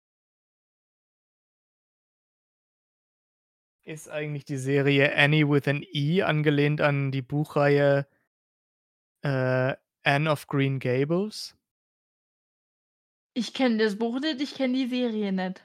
Ist 3.84 4.10
eigentlich 4.10 4.44
die 4.44 4.58
Serie 4.58 5.16
Annie 5.16 5.48
with 5.48 5.68
an 5.68 5.86
E 5.92 6.24
angelehnt 6.24 6.82
an 6.82 7.12
die 7.12 7.22
Buchreihe 7.22 8.08
äh, 9.22 9.76
Anne 10.02 10.32
of 10.32 10.48
Green 10.48 10.80
Gables? 10.80 11.56
Ich 13.36 13.54
kenne 13.54 13.78
das 13.78 14.00
Buch 14.00 14.20
nicht, 14.20 14.42
ich 14.42 14.56
kenne 14.56 14.74
die 14.74 14.88
Serie 14.88 15.32
nicht. 15.32 15.64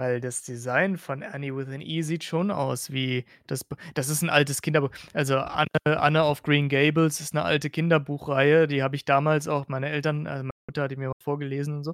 Weil 0.00 0.22
das 0.22 0.40
Design 0.42 0.96
von 0.96 1.22
Annie 1.22 1.54
with 1.54 1.68
an 1.68 1.82
E 1.82 2.00
sieht 2.00 2.24
schon 2.24 2.50
aus 2.50 2.90
wie 2.90 3.26
das 3.46 3.60
das 3.92 4.08
ist 4.08 4.22
'n 4.22 4.30
altes 4.30 4.62
Kinderbuch. 4.62 4.88
Also, 5.12 5.36
Anne 5.36 5.66
Anne 5.84 6.24
of 6.24 6.42
Green 6.42 6.70
Gables 6.70 7.20
ist 7.20 7.34
'ne 7.34 7.42
alte 7.42 7.68
Kinderbuchreihe, 7.68 8.66
die 8.66 8.82
habe 8.82 8.96
ich 8.96 9.04
damals 9.04 9.46
auch 9.46 9.68
meine 9.68 9.90
Eltern 9.90 10.26
also, 10.26 10.44
meine 10.44 10.50
Mutter 10.66 10.82
hat 10.84 10.90
die 10.90 10.96
mir 10.96 11.04
immer 11.04 11.12
vorgelesen 11.22 11.76
und 11.76 11.84
so. 11.84 11.92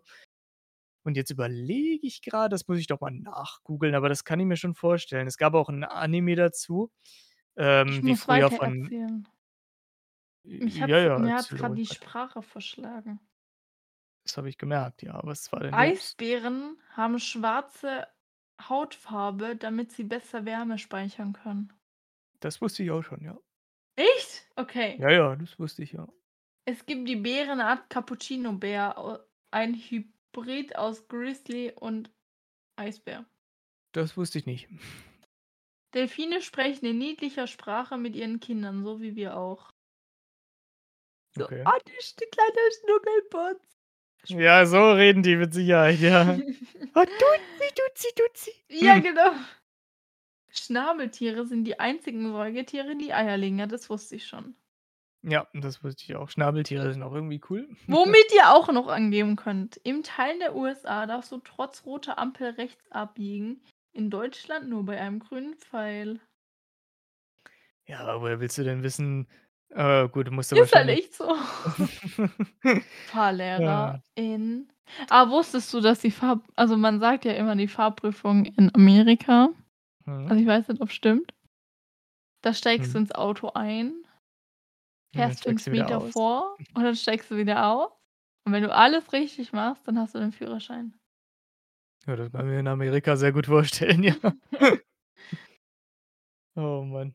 Und 1.07 1.17
jetzt 1.17 1.31
überlege 1.31 2.05
ich 2.05 2.21
grad, 2.21 2.53
das 2.53 2.67
muss 2.67 2.79
ich 2.79 2.89
doch 2.89 3.01
mal 3.01 3.13
nachgoogeln, 3.13 3.95
aber 3.95 4.09
das 4.09 4.25
kann 4.25 4.41
ich 4.41 4.47
mir 4.47 4.57
schon 4.57 4.75
vorstellen. 4.75 5.29
Es 5.29 5.37
gab 5.39 5.55
auch 5.55 5.69
'n 5.69 5.85
Anime 5.85 6.35
dazu, 6.35 6.91
Ich 7.89 8.03
ähm, 8.03 8.05
wie 8.05 8.17
früher 8.17 8.51
von 8.51 8.91
weitererzählen. 8.97 9.29
Mich 10.61 10.81
Ja, 10.81 10.99
ja, 10.99 10.99
mir 11.17 11.45
grad 11.49 11.53
ruhig 11.61 11.83
die. 11.89 11.97
Sprache 11.97 12.41
verschlagen. 12.43 13.21
Das 14.27 14.37
habe 14.37 14.49
ich 14.49 14.59
gemerkt, 14.59 15.03
ja. 15.03 15.21
Was 15.25 15.51
war 15.53 15.61
denn 15.61 15.77
los? 15.77 16.13
Eisbären 16.19 16.77
haben 16.91 17.21
schwarze 17.21 18.09
Hautfarbe, 18.61 19.55
damit 19.55 19.93
sie 19.93 20.03
besser 20.03 20.45
Wärme 20.45 20.77
speichern 20.77 21.35
können. 21.35 21.73
Das 22.41 22.61
wusste 22.63 22.83
ich 22.83 22.91
auch 22.91 23.03
schon, 23.03 23.23
ja. 23.23 23.39
Echt? 23.97 24.47
Okay. 24.57 25.03
Ja, 25.03 25.11
ja, 25.11 25.37
das 25.37 25.59
wusste 25.59 25.83
ich, 25.83 25.93
ja. 25.93 26.07
Es 26.65 26.87
gibt 26.87 27.09
die 27.09 27.17
Bärenart 27.17 27.91
Cappuccino-Bär, 27.91 29.27
ein 29.51 29.75
Hybrid 29.75 30.77
aus 30.77 31.09
Grizzly 31.09 31.73
und 31.73 32.11
Eisbär. 32.77 33.27
Das 33.93 34.17
wusste 34.17 34.39
ich 34.39 34.47
nicht. 34.47 34.69
Delfine 35.95 36.43
sprechen 36.43 36.87
in 36.87 36.99
niedlicher 36.99 37.49
Sprache 37.49 37.99
mit 37.99 38.15
ihren 38.15 38.39
Kindern, 38.39 38.85
so 38.85 39.01
wie 39.01 39.17
wir 39.17 39.37
auch. 39.37 39.73
So: 41.37 41.45
Okay. 41.45 41.71
„Oh, 41.71 41.79
du 41.87 41.93
sch 42.01 42.17
du 42.17 42.25
kleiner 42.33 42.71
Schnuckelputz.“ 42.81 43.76
Ja, 44.29 44.67
so 44.67 44.93
reden 44.93 45.23
die 45.23 45.37
mit 45.37 45.55
Sicherheit, 45.55 46.01
ja. 46.01 46.39
„Oh, 46.95 47.05
Duzi, 47.05 47.75
Duzi, 47.75 48.09
Duzi.“ 48.17 48.53
Ja, 48.69 48.99
genau. 48.99 49.33
Schnabeltiere 50.51 51.47
sind 51.47 51.65
die 51.65 51.79
einzigen 51.79 52.33
Säugetiere, 52.33 52.97
die 52.97 53.13
Eier 53.13 53.37
legen. 53.37 53.59
Ja, 53.59 53.67
das 53.67 53.91
wusste 53.91 54.17
ich 54.17 54.27
schon. 54.27 54.55
Ja, 55.23 55.47
das 55.55 55.83
wusste 55.83 56.05
ich 56.05 56.17
auch. 56.17 56.31
Schnabeltiere 56.31 56.93
sind 56.93 57.03
auch 57.03 57.13
irgendwie 57.15 57.41
cool. 57.51 57.69
Womit 57.89 58.33
ihr 58.35 58.51
auch 58.53 58.69
noch 58.73 58.89
angeben 58.89 59.37
könnt: 59.37 59.77
In 59.79 60.03
Teilen 60.03 60.39
der 60.41 60.55
USA 60.57 61.07
darfst 61.07 61.33
du 61.33 61.39
trotz 61.39 61.85
roter 61.85 62.19
Ampel 62.19 62.51
rechts 62.51 62.91
abbiegen, 62.91 63.61
in 63.93 64.11
Deutschland 64.11 64.69
nur 64.69 64.85
bei 64.85 65.01
einem 65.01 65.19
grünen 65.19 65.55
Pfeil. 65.55 66.21
Ja, 67.87 68.01
aber 68.01 68.21
woher 68.21 68.41
willst 68.41 68.59
du 68.59 68.65
denn 68.65 68.83
wissen 68.83 69.29
äh, 69.71 70.09
gut, 70.09 70.27
du 70.29 70.31
musst 70.33 70.53
ja 70.53 70.59
Ist 70.59 70.75
halt 70.75 70.89
wahrscheinlich 70.89 71.05
echt 71.07 71.15
so. 71.15 71.25
Ja. 73.59 74.01
Fahrlehrerin. 74.17 74.69
Aber 75.11 75.31
wusstest 75.33 75.73
du, 75.75 75.81
dass 75.81 76.01
die 76.01 76.11
Fahr 76.11 76.41
also, 76.57 76.77
man 76.77 77.01
sagt 77.01 77.25
ja 77.25 77.33
immer, 77.33 77.57
die 77.57 77.69
Fahrprüfung 77.69 78.45
in 78.47 78.75
Amerika 78.75 79.49
Mhm. 80.07 80.27
also, 80.29 80.37
ich 80.41 80.47
weiß 80.47 80.69
nicht, 80.69 80.81
ob's 80.83 80.95
stimmt. 80.95 81.33
Da 82.45 82.55
steigst 82.55 82.95
du 82.95 82.99
Mhm. 82.99 83.05
ins 83.05 83.13
Auto 83.13 83.51
ein 83.55 83.89
Und 85.15 85.21
dann 85.21 85.29
fährst 85.29 85.41
steigst 85.41 85.65
5 85.65 85.67
du 85.67 85.73
wieder 85.73 85.85
Meter 85.85 85.99
aus. 85.99 86.13
vor 86.13 86.57
und 86.75 86.85
dann 86.85 86.97
steigst 86.97 87.31
du 87.31 87.37
wieder 87.37 87.67
aus. 87.67 87.91
Und 88.45 88.53
wenn 88.53 88.63
du 88.63 88.73
alles 88.73 89.13
richtig 89.13 89.53
machst, 89.53 89.87
dann 89.89 89.99
hast 89.99 90.15
du 90.15 90.21
den 90.21 90.33
Führerschein. 90.33 90.95
Ja, 92.07 92.15
das 92.17 92.31
kann 92.31 92.43
ich 92.47 92.53
mir 92.53 92.61
in 92.61 92.69
Amerika 92.69 93.17
sehr 93.17 93.33
gut 93.33 93.47
vorstellen, 93.47 94.03
ja. 94.03 94.15
Oh 96.57 96.83
Mann. 96.85 97.15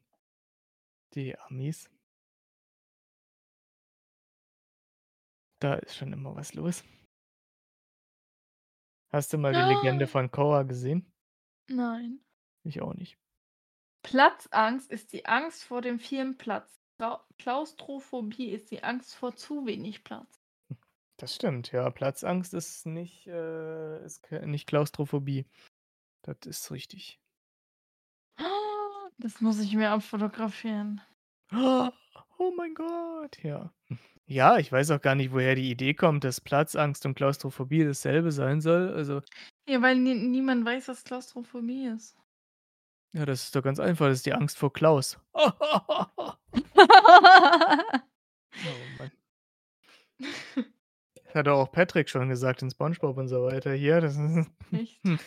Die 1.14 1.38
Amis. 1.38 1.90
Da 5.62 5.76
ist 5.76 5.96
schon 5.96 6.12
immer 6.12 6.36
was 6.36 6.56
los. 6.56 6.84
Hast 9.12 9.32
du 9.32 9.38
mal 9.38 9.54
die 9.54 9.60
Legende 9.60 10.08
von 10.08 10.32
Korra 10.32 10.64
gesehen? 10.64 11.14
Nein. 11.68 12.20
Ich 12.64 12.82
auch 12.82 12.96
nicht. 12.96 13.18
Platzangst 14.02 14.90
ist 14.90 15.14
die 15.14 15.28
Angst 15.28 15.64
vor 15.64 15.82
dem 15.82 16.00
vielen 16.00 16.38
Platz. 16.38 16.82
Klau 16.98 17.20
Klaustrophobie 17.38 18.50
ist 18.50 18.72
die 18.72 18.84
Angst 18.84 19.16
vor 19.16 19.36
zu 19.36 19.66
wenig 19.68 20.04
Platz. 20.04 20.42
Das 21.18 21.36
stimmt, 21.36 21.72
ja. 21.72 21.90
Platzangst 21.92 22.56
ist 22.56 22.88
nicht 22.88 23.28
äh, 23.28 24.04
ist 24.04 24.32
nicht 24.32 24.68
Klaustrophobie. 24.68 25.46
Das 26.24 26.38
ist 26.46 26.72
richtig. 26.72 27.20
Das 29.18 29.40
muss 29.40 29.60
ich 29.60 29.76
mir 29.76 29.92
abfotografieren. 29.92 31.02
Oh 32.40 32.52
mein 32.58 32.74
Gott, 32.74 33.38
ja. 33.44 33.72
Ja, 34.34 34.58
ich 34.60 34.72
weiß 34.72 34.92
auch 34.92 35.02
gar 35.02 35.16
nicht, 35.16 35.34
woher 35.34 35.56
die 35.56 35.70
Idee 35.70 35.94
kommt, 35.94 36.24
dass 36.24 36.40
Platzangst 36.40 37.06
und 37.06 37.16
Klaustrophobie 37.16 37.84
dasselbe 37.84 38.32
sein 38.32 38.62
soll. 38.62 38.94
Also 38.94 39.22
Ja, 39.68 39.82
weil 39.82 39.98
nie 39.98 40.14
niemand 40.16 40.66
weiß, 40.66 40.88
was 40.88 41.04
Klaustrophobie 41.04 41.88
ist. 41.88 42.16
Ja, 43.14 43.26
das 43.26 43.44
ist 43.44 43.56
doch 43.56 43.62
ganz 43.64 43.80
einfach. 43.80 44.08
Das 44.08 44.20
ist 44.20 44.26
die 44.26 44.34
Angst 44.34 44.58
vor 44.58 44.72
Klaus. 44.72 45.20
Oh 48.64 48.86
Mann. 49.00 49.12
Das 51.26 51.36
hat 51.36 51.48
doch 51.48 51.58
auch 51.60 51.72
Patrick 51.72 52.10
schon 52.10 52.30
gesagt 52.30 52.62
in 52.62 52.70
SpongeBob 52.72 53.18
und 53.18 53.28
so 53.28 53.44
weiter 53.44 53.74
hier. 53.74 54.02
Das 54.02 54.16
ist 54.18 54.50
Echt? 54.72 55.04
hm. 55.04 55.20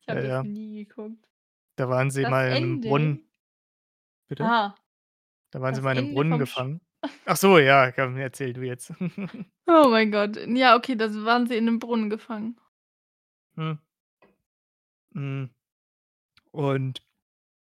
Ich 0.00 0.08
habe 0.08 0.20
Ja, 0.20 0.22
das 0.22 0.28
ja. 0.28 0.42
nie 0.42 0.84
geguckt. 0.84 1.26
Da 1.78 1.88
waren 1.88 2.10
sie 2.10 2.22
Das 2.22 2.26
mal 2.26 2.52
in 2.52 2.60
'nem 2.60 2.74
Ende 2.74 2.80
Brunnen. 2.80 3.20
Bitte? 4.30 4.44
Ah. 4.44 4.74
Da 5.52 5.60
waren 5.60 5.74
sie 5.74 5.78
Das 5.78 5.82
mal 5.82 5.92
in 5.92 5.96
'nem 5.98 6.04
Ende 6.08 6.14
Brunnen 6.14 6.28
vom 6.28 6.46
Sch 6.46 6.50
gefangen. 6.50 6.80
Ach 7.26 7.36
so, 7.36 7.58
ja, 7.58 7.92
komm, 7.92 8.16
erzähl 8.16 8.52
du 8.52 8.62
jetzt. 8.62 8.92
Oh 9.72 9.88
mein 9.88 10.10
Gott. 10.10 10.36
Ja, 10.48 10.74
okay, 10.76 10.96
da 10.96 11.04
s 11.06 11.14
waren 11.24 11.46
sie 11.46 11.56
in 11.56 11.64
'nem 11.66 11.78
Brunnen 11.78 12.10
gefangen. 12.10 12.56
Hm. 13.56 13.80
Hm. 15.14 15.50
Und 16.54 17.02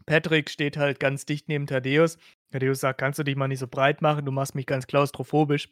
Patrick 0.05 0.49
steht 0.49 0.77
halt 0.77 0.99
ganz 0.99 1.25
dicht 1.25 1.47
neben 1.49 1.67
Thaddäus. 1.67 2.17
Thaddäus 2.51 2.81
sagt: 2.81 2.99
„Kannst 2.99 3.19
du 3.19 3.23
dich 3.23 3.35
mal 3.37 3.47
nicht 3.49 3.59
so 3.59 3.67
breit 3.67 4.01
machen? 4.01 4.25
Du 4.25 4.31
machst 4.31 4.55
mich 4.55 4.65
ganz 4.67 4.87
klaustrophobisch.“ 4.87 5.69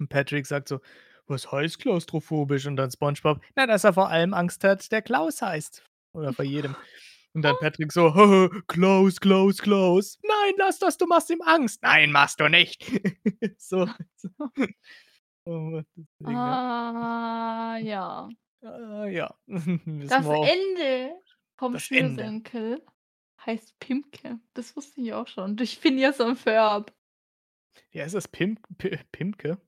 Und 0.00 0.08
Patrick 0.10 0.46
sagt 0.46 0.68
so: 0.68 0.80
„Was 1.28 1.52
heißt 1.52 1.80
klaustrophobisch?“ 1.80 2.66
Und 2.66 2.76
dann 2.76 2.90
SpongeBob: 2.92 3.42
„Na, 3.56 3.66
dass 3.66 3.84
er 3.84 3.94
vor 3.94 4.10
allem 4.10 4.34
Angst 4.34 4.64
hat, 4.64 4.90
der 4.92 5.02
Klaus 5.02 5.42
heißt.“ 5.42 5.84
Oder 6.14 6.34
vor 6.34 6.44
jedem. 6.46 6.76
Und 7.34 7.42
dann 7.42 7.58
Patrick 7.58 7.92
so: 7.92 8.10
„Klaus, 8.68 9.20
Klaus, 9.20 9.58
Klaus. 9.58 10.18
Nein, 10.22 10.54
lass 10.58 10.78
das, 10.78 10.96
du 10.96 11.06
machst 11.06 11.30
ihm 11.30 11.42
Angst.“ 11.42 11.82
„Nein, 11.82 12.10
machst 12.12 12.40
du 12.40 12.48
nicht.“ 12.48 12.84
So. 13.58 13.86
Oh, 15.46 15.82
deswegen, 15.96 16.44
ja. 16.46 16.58
Ah, 17.04 17.76
ja. 17.82 18.28
Ja. 19.10 19.34
Das. 20.08 20.28
Ende 20.40 21.14
vom 21.56 21.74
Das 21.74 21.90
Ende. 21.92 22.32
Schnürsenkel 22.36 22.84
heißt 23.46 23.78
Pimke. 23.78 24.40
Das 24.54 24.74
wusste 24.76 25.00
ich 25.00 25.12
auch 25.12 25.28
schon, 25.28 25.56
durch 25.56 25.78
Phineas 25.78 26.20
und 26.20 26.36
Ferb. 26.36 26.92
Wie 27.92 28.02
heißt 28.02 28.14
das? 28.14 28.28
Pim 28.28 28.58
Pi 28.76 28.98
Pimke? 29.12 29.58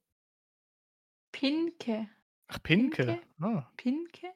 Pinke. 1.35 2.09
Ach, 2.49 2.59
Pinke. 2.63 3.05
Pinke? 3.05 3.21
Ah. 3.41 3.71
Pinke? 3.77 4.33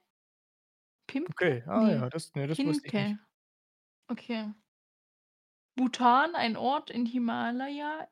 Pimke? 1.09 1.31
Okay. 1.31 1.62
Ah 1.66 1.86
Ne, 1.86 1.90
ja, 1.90 2.09
das 2.10 2.35
ne, 2.35 2.47
das 2.47 2.64
wusste 2.64 2.89
ich 2.89 2.97
nicht. 2.97 3.06
Pinke. 3.06 3.18
Okay. 4.10 4.52
Bhutan, 5.76 6.36
ein 6.36 6.56
Ort 6.56 6.90
in 6.90 7.05
Himalaya, 7.06 8.09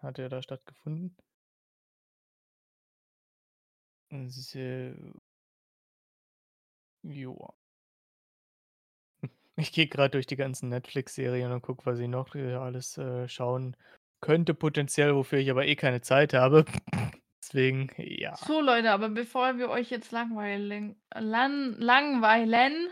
hat 0.00 0.18
ja 0.18 0.28
da 0.28 0.42
stattgefunden. 0.42 1.16
Und 4.10 4.26
es 4.26 4.36
ist, 4.36 4.54
äh 4.54 4.94
Joa. 7.02 7.54
Ich 9.56 9.72
gehe 9.72 9.86
grad 9.86 10.14
durch 10.14 10.26
die 10.26 10.36
ganzen 10.36 10.68
Netflix-Serien 10.68 11.52
und 11.52 11.62
gucke, 11.62 11.86
was 11.86 12.00
ich 12.00 12.08
noch, 12.08 12.34
äh, 12.34 12.54
alles, 12.54 12.98
äh, 12.98 13.28
schauen 13.28 13.76
könnte 14.20 14.54
potenziell, 14.54 15.14
wofür 15.14 15.38
ich 15.38 15.50
aber 15.50 15.66
eh 15.66 15.76
keine 15.76 16.00
Zeit 16.00 16.32
habe. 16.32 16.64
Deswegen, 17.42 17.90
ja. 17.98 18.34
So 18.36 18.60
Leute, 18.62 18.90
aber 18.90 19.10
bevor 19.10 19.58
wir 19.58 19.68
euch 19.68 19.90
jetzt 19.90 20.12
langweilen 20.12 20.96
lan 21.14 21.74
langweilen 21.78 22.88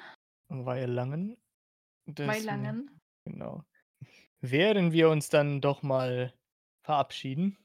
Weilangen. 0.49 1.37
Weilangen. 2.07 2.91
genau. 3.25 3.65
Werden 4.43 4.93
wir 4.93 5.09
uns 5.09 5.31
dann 5.31 5.63
doch 5.63 5.83
mal 5.83 6.35
verabschieden. 6.83 7.57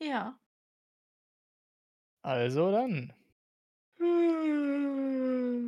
Ja. 0.00 0.38
Also 2.24 2.70
dann. 2.70 3.12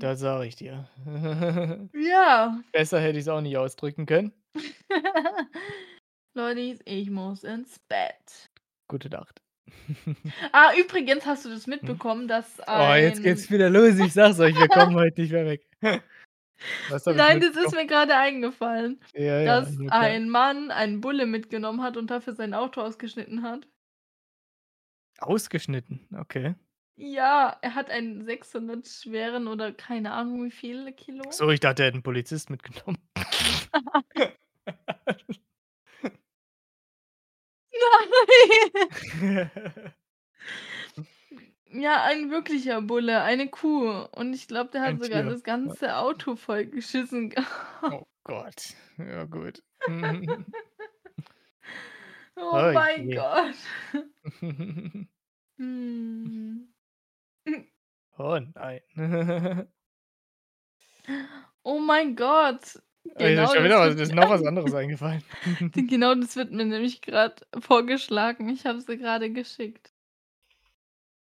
Das 0.00 0.20
sage 0.20 0.46
ich 0.46 0.56
dir. 0.56 0.88
Ja. 1.94 2.60
Besser 2.72 3.00
hätte 3.00 3.18
ich's 3.18 3.28
auch 3.28 3.40
nicht 3.40 3.56
ausdrücken 3.56 4.04
können. 4.06 4.32
Leutis, 6.34 6.80
ich 6.84 7.10
muss 7.10 7.44
ins 7.44 7.78
Bett. 7.88 8.50
Gute 8.88 9.08
Nacht. 9.08 9.40
Ah, 10.52 10.72
übrigens, 10.78 11.24
hast 11.24 11.44
du 11.44 11.48
das 11.50 11.66
Mhm. 11.66 11.74
mitbekommen, 11.74 12.28
dass 12.28 12.60
Oh, 12.66 12.92
jetzt 12.94 13.22
geht's 13.22 13.48
ein 13.48 13.54
wieder 13.54 13.70
los. 13.70 13.98
Ich 13.98 14.12
sage 14.12 14.32
es 14.32 14.40
euch, 14.40 14.54
wir 14.56 14.68
kommen 14.68 14.94
heute 14.94 15.20
nicht 15.22 15.32
mehr 15.32 15.46
weg. 15.46 15.66
Ich 16.88 17.04
Nein, 17.16 17.40
das 17.40 17.56
ist 17.56 17.72
mir 17.72 17.86
grade 17.86 18.16
eingefallen, 18.16 19.00
Ja, 19.12 19.40
ja, 19.40 19.60
dass 19.60 19.78
klar. 19.90 20.16
ein 20.18 20.28
Mann 20.30 20.70
einen 20.70 21.00
Bulle 21.00 21.26
mitgenommen 21.26 21.82
hat 21.82 21.96
und 21.96 22.10
dafür 22.10 22.34
sein 22.34 22.54
Auto 22.54 22.80
ausgeschnitten 22.80 23.42
hat. 23.42 23.66
Ausgeschnitten, 25.20 26.08
okay. 26.18 26.54
Ja, 26.98 27.58
er 27.60 27.74
hat 27.74 27.90
einen 27.90 28.24
600 28.24 28.86
schweren 28.86 29.48
oder 29.48 29.72
keine 29.72 30.12
Ahnung 30.12 30.44
wie 30.44 30.50
viele 30.52 30.92
Kilo. 30.92 31.24
So, 31.32 31.50
ich 31.50 31.60
dachte, 31.60 31.82
er 31.82 31.86
hätte 31.88 31.98
'n 31.98 32.02
Polizist 32.02 32.50
mitgenommen. 32.50 32.98
Nein. 37.72 39.50
Ja, 41.76 42.04
ein 42.04 42.30
wirklicher 42.30 42.80
Bulle, 42.82 43.22
eine 43.22 43.48
Kuh. 43.50 44.06
Und 44.12 44.32
ich 44.32 44.46
glaube, 44.46 44.70
der 44.70 44.82
hat 44.82 44.90
Ein 44.90 45.00
sogar 45.00 45.22
Tier, 45.22 45.24
das 45.24 45.42
ganze 45.42 45.96
Auto 45.96 46.36
vollgeschissen 46.36 47.30
gehabt. 47.30 47.50
Oh 47.90 48.06
Gott. 48.24 48.74
Ja 48.98 49.24
gut. 49.24 49.62
Oh 52.36 52.52
Oh 52.52 52.72
mein 52.72 53.08
je. 53.08 53.10
Gott. 53.10 53.54
Oh 58.18 58.38
nein. 58.54 58.80
Oh 61.66 61.78
mein 61.80 62.14
Gott. 62.14 62.78
Oh, 63.16 63.26
ist 63.26 63.26
Genau 63.26 63.52
schon 63.52 63.64
das 63.64 63.64
wieder 63.64 63.78
was 63.80 63.96
wird 63.96 64.00
ist 64.00 64.12
noch 64.12 64.28
was 64.30 64.44
anderes 64.44 64.74
eingefallen. 64.74 65.22
Genau 65.74 66.14
das 66.14 66.36
wird 66.36 66.52
mir 66.52 66.64
nämlich 66.66 67.02
grad 67.02 67.46
vorgeschlagen. 67.58 68.48
Ich 68.48 68.66
habe 68.66 68.78
es 68.78 68.86
dir 68.86 68.98
grade 68.98 69.30
geschickt. 69.32 69.93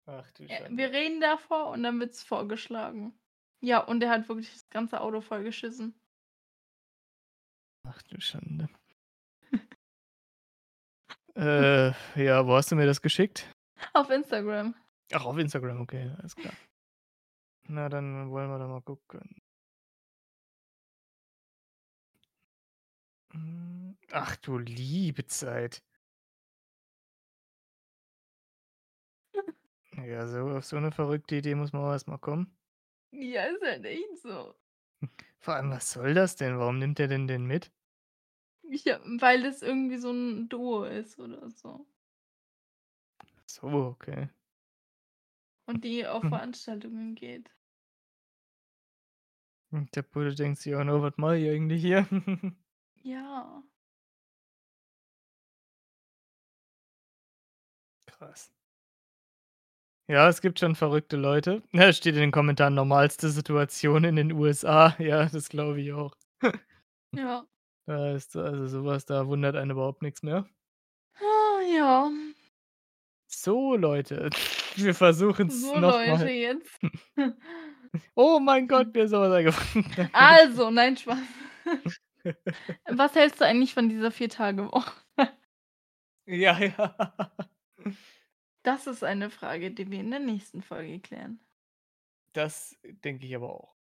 Ach 0.09 0.31
du 0.33 0.45
Äh, 0.45 0.49
Schande. 0.57 0.77
wir 0.79 0.91
reden 0.91 1.21
davor 1.21 1.69
und 1.71 1.83
dann 1.83 2.01
wird's 2.01 2.23
vorgeschlagen. 2.23 3.13
Ja, 3.61 3.81
und 3.81 4.03
er 4.03 4.11
hat 4.11 4.29
wirklich 4.29 4.51
das 4.51 4.69
ganze 4.71 5.01
Auto 5.01 5.21
vollgeschissen. 5.21 5.95
Ach 7.87 8.01
du 8.03 8.21
Schande. 8.21 8.69
Äh, 11.37 11.93
ja, 12.21 12.45
wo 12.45 12.57
hast 12.57 12.73
du 12.73 12.75
mir 12.75 12.87
das 12.87 13.01
geschickt? 13.01 13.49
Auf 13.93 14.11
Instagram. 14.11 14.75
Ach, 15.13 15.25
auf 15.25 15.39
Instagram, 15.39 15.81
okay, 15.83 16.11
alles 16.19 16.35
klar. 16.35 16.53
Na, 17.69 17.89
dann 17.89 18.29
wollen 18.31 18.51
wir 18.51 18.59
da 18.59 18.67
mal 18.67 18.83
gucken. 18.83 19.41
Hm, 23.33 23.97
ach 24.11 24.35
du 24.37 24.59
liebe 24.59 25.27
Zeit. 25.27 25.81
Ja, 30.07 30.27
so 30.29 30.49
auf 30.57 30.65
so 30.65 30.79
'ne 30.79 30.93
verrückte 30.93 31.37
Idee 31.37 31.55
muss 31.55 31.73
man 31.73 31.83
auch 31.83 31.93
erst 31.93 32.09
mal 32.09 32.19
kommen. 32.19 32.57
Ja, 33.13 33.45
ist 33.47 33.63
halt 33.63 33.85
echt 33.87 34.19
so. 34.23 34.55
Vor 35.39 35.55
allem, 35.55 35.71
was 35.71 35.93
soll 35.93 36.15
das 36.15 36.37
denn? 36.37 36.59
Warum 36.59 36.79
nimmt 36.79 36.99
der 36.99 37.09
denn 37.09 37.27
den 37.27 37.47
mit? 37.47 37.71
Ja, 38.65 39.01
weil 39.21 39.43
das 39.43 39.63
irgendwie 39.63 39.97
so 39.99 40.11
'n 40.11 40.49
Duo 40.49 40.85
ist 40.85 41.19
oder 41.19 41.49
so. 41.51 41.87
So, 43.47 43.69
okay. 43.97 44.29
Und 45.69 45.85
die 45.85 46.07
auf 46.07 46.25
Mhm. 46.25 46.29
Veranstaltungen 46.29 47.15
geht. 47.15 47.51
Und 49.73 49.95
der 49.97 50.03
Bulle 50.03 50.35
denkt 50.35 50.61
sich 50.61 50.75
auch 50.75 50.85
nur: 50.85 51.03
„Was 51.03 51.17
mache 51.19 51.37
ich 51.39 51.51
eigentlich 51.51 51.83
hier?“ 51.83 52.07
Ja. 53.05 53.63
Krass. 58.09 58.51
Ja, 60.11 60.27
es 60.27 60.41
gibt 60.41 60.59
schon 60.59 60.75
verrückte 60.75 61.17
Leute. 61.19 61.63
Ja, 61.73 61.93
steht 61.93 62.15
in 62.15 62.21
den 62.23 62.31
Kommentaren: 62.33 62.75
„Normalste 62.75 63.29
Situation 63.29 64.05
in 64.05 64.17
den 64.17 64.33
USA.“ 64.33 64.95
Ja, 64.99 65.27
das 65.27 65.51
glaube 65.51 65.81
ich 65.83 65.93
auch. 65.93 66.15
Ja. 67.15 67.47
Da 67.87 68.13
ist 68.13 68.37
also 68.37 68.67
so 68.67 68.85
was, 68.85 69.07
da 69.07 69.27
wundert 69.29 69.57
einen 69.57 69.71
überhaupt 69.71 70.03
nix 70.03 70.23
mehr. 70.23 70.47
Ah, 71.21 71.61
ja. 71.63 72.11
So 73.31 73.77
Leute, 73.77 74.31
wir 74.77 74.95
versuchen's 74.95 75.61
So 75.63 75.79
noch 75.79 76.03
Leute, 76.07 76.31
jetzt 76.31 76.79
Oh 78.17 78.41
mein 78.41 78.67
Gott, 78.69 78.95
mir 78.95 79.05
ist 79.05 79.13
noch 79.13 79.21
was 79.21 79.33
eingefallen. 79.33 80.11
Also, 80.13 80.71
nein, 80.71 80.97
Spaß. 80.97 81.19
Was 82.89 83.15
hältst 83.15 83.41
du 83.41 83.47
eigentlich 83.47 83.75
von 83.75 83.89
dieser 83.89 84.11
4-Tage-Woche? 84.11 84.93
Ja, 86.27 86.59
ja. 86.61 86.95
Das 88.69 88.87
ist 88.87 89.03
eine 89.03 89.31
Frage, 89.31 89.71
die 89.71 89.91
wir 89.91 90.01
in 90.01 90.11
der 90.11 90.21
nächsten 90.21 90.61
Folge 90.61 91.01
klären. 91.01 91.41
Das 92.35 92.77
denke 92.83 93.25
ich 93.25 93.35
aber 93.35 93.49
auch. 93.49 93.75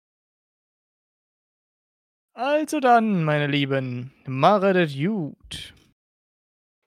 Also 2.32 2.80
dann, 2.80 3.22
meine 3.22 3.48
Lieben, 3.48 4.14
machet 4.24 4.76
es 4.76 4.96
gut. 4.96 5.74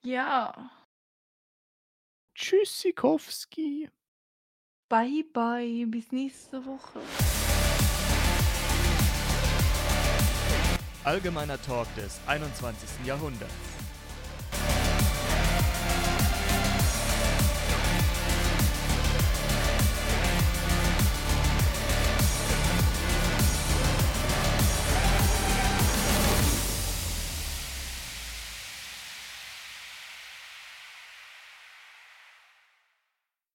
Ja. 0.04 0.68
Tschüssikowski. 2.34 3.88
Bye, 4.88 5.22
bye, 5.32 5.86
bis 5.86 6.10
nächste 6.10 6.66
Woche. 6.66 7.00
Allgemeiner 11.04 11.62
Talk 11.62 11.86
des 11.94 12.20
21. 12.26 13.06
Jahrhunderts. 13.06 13.71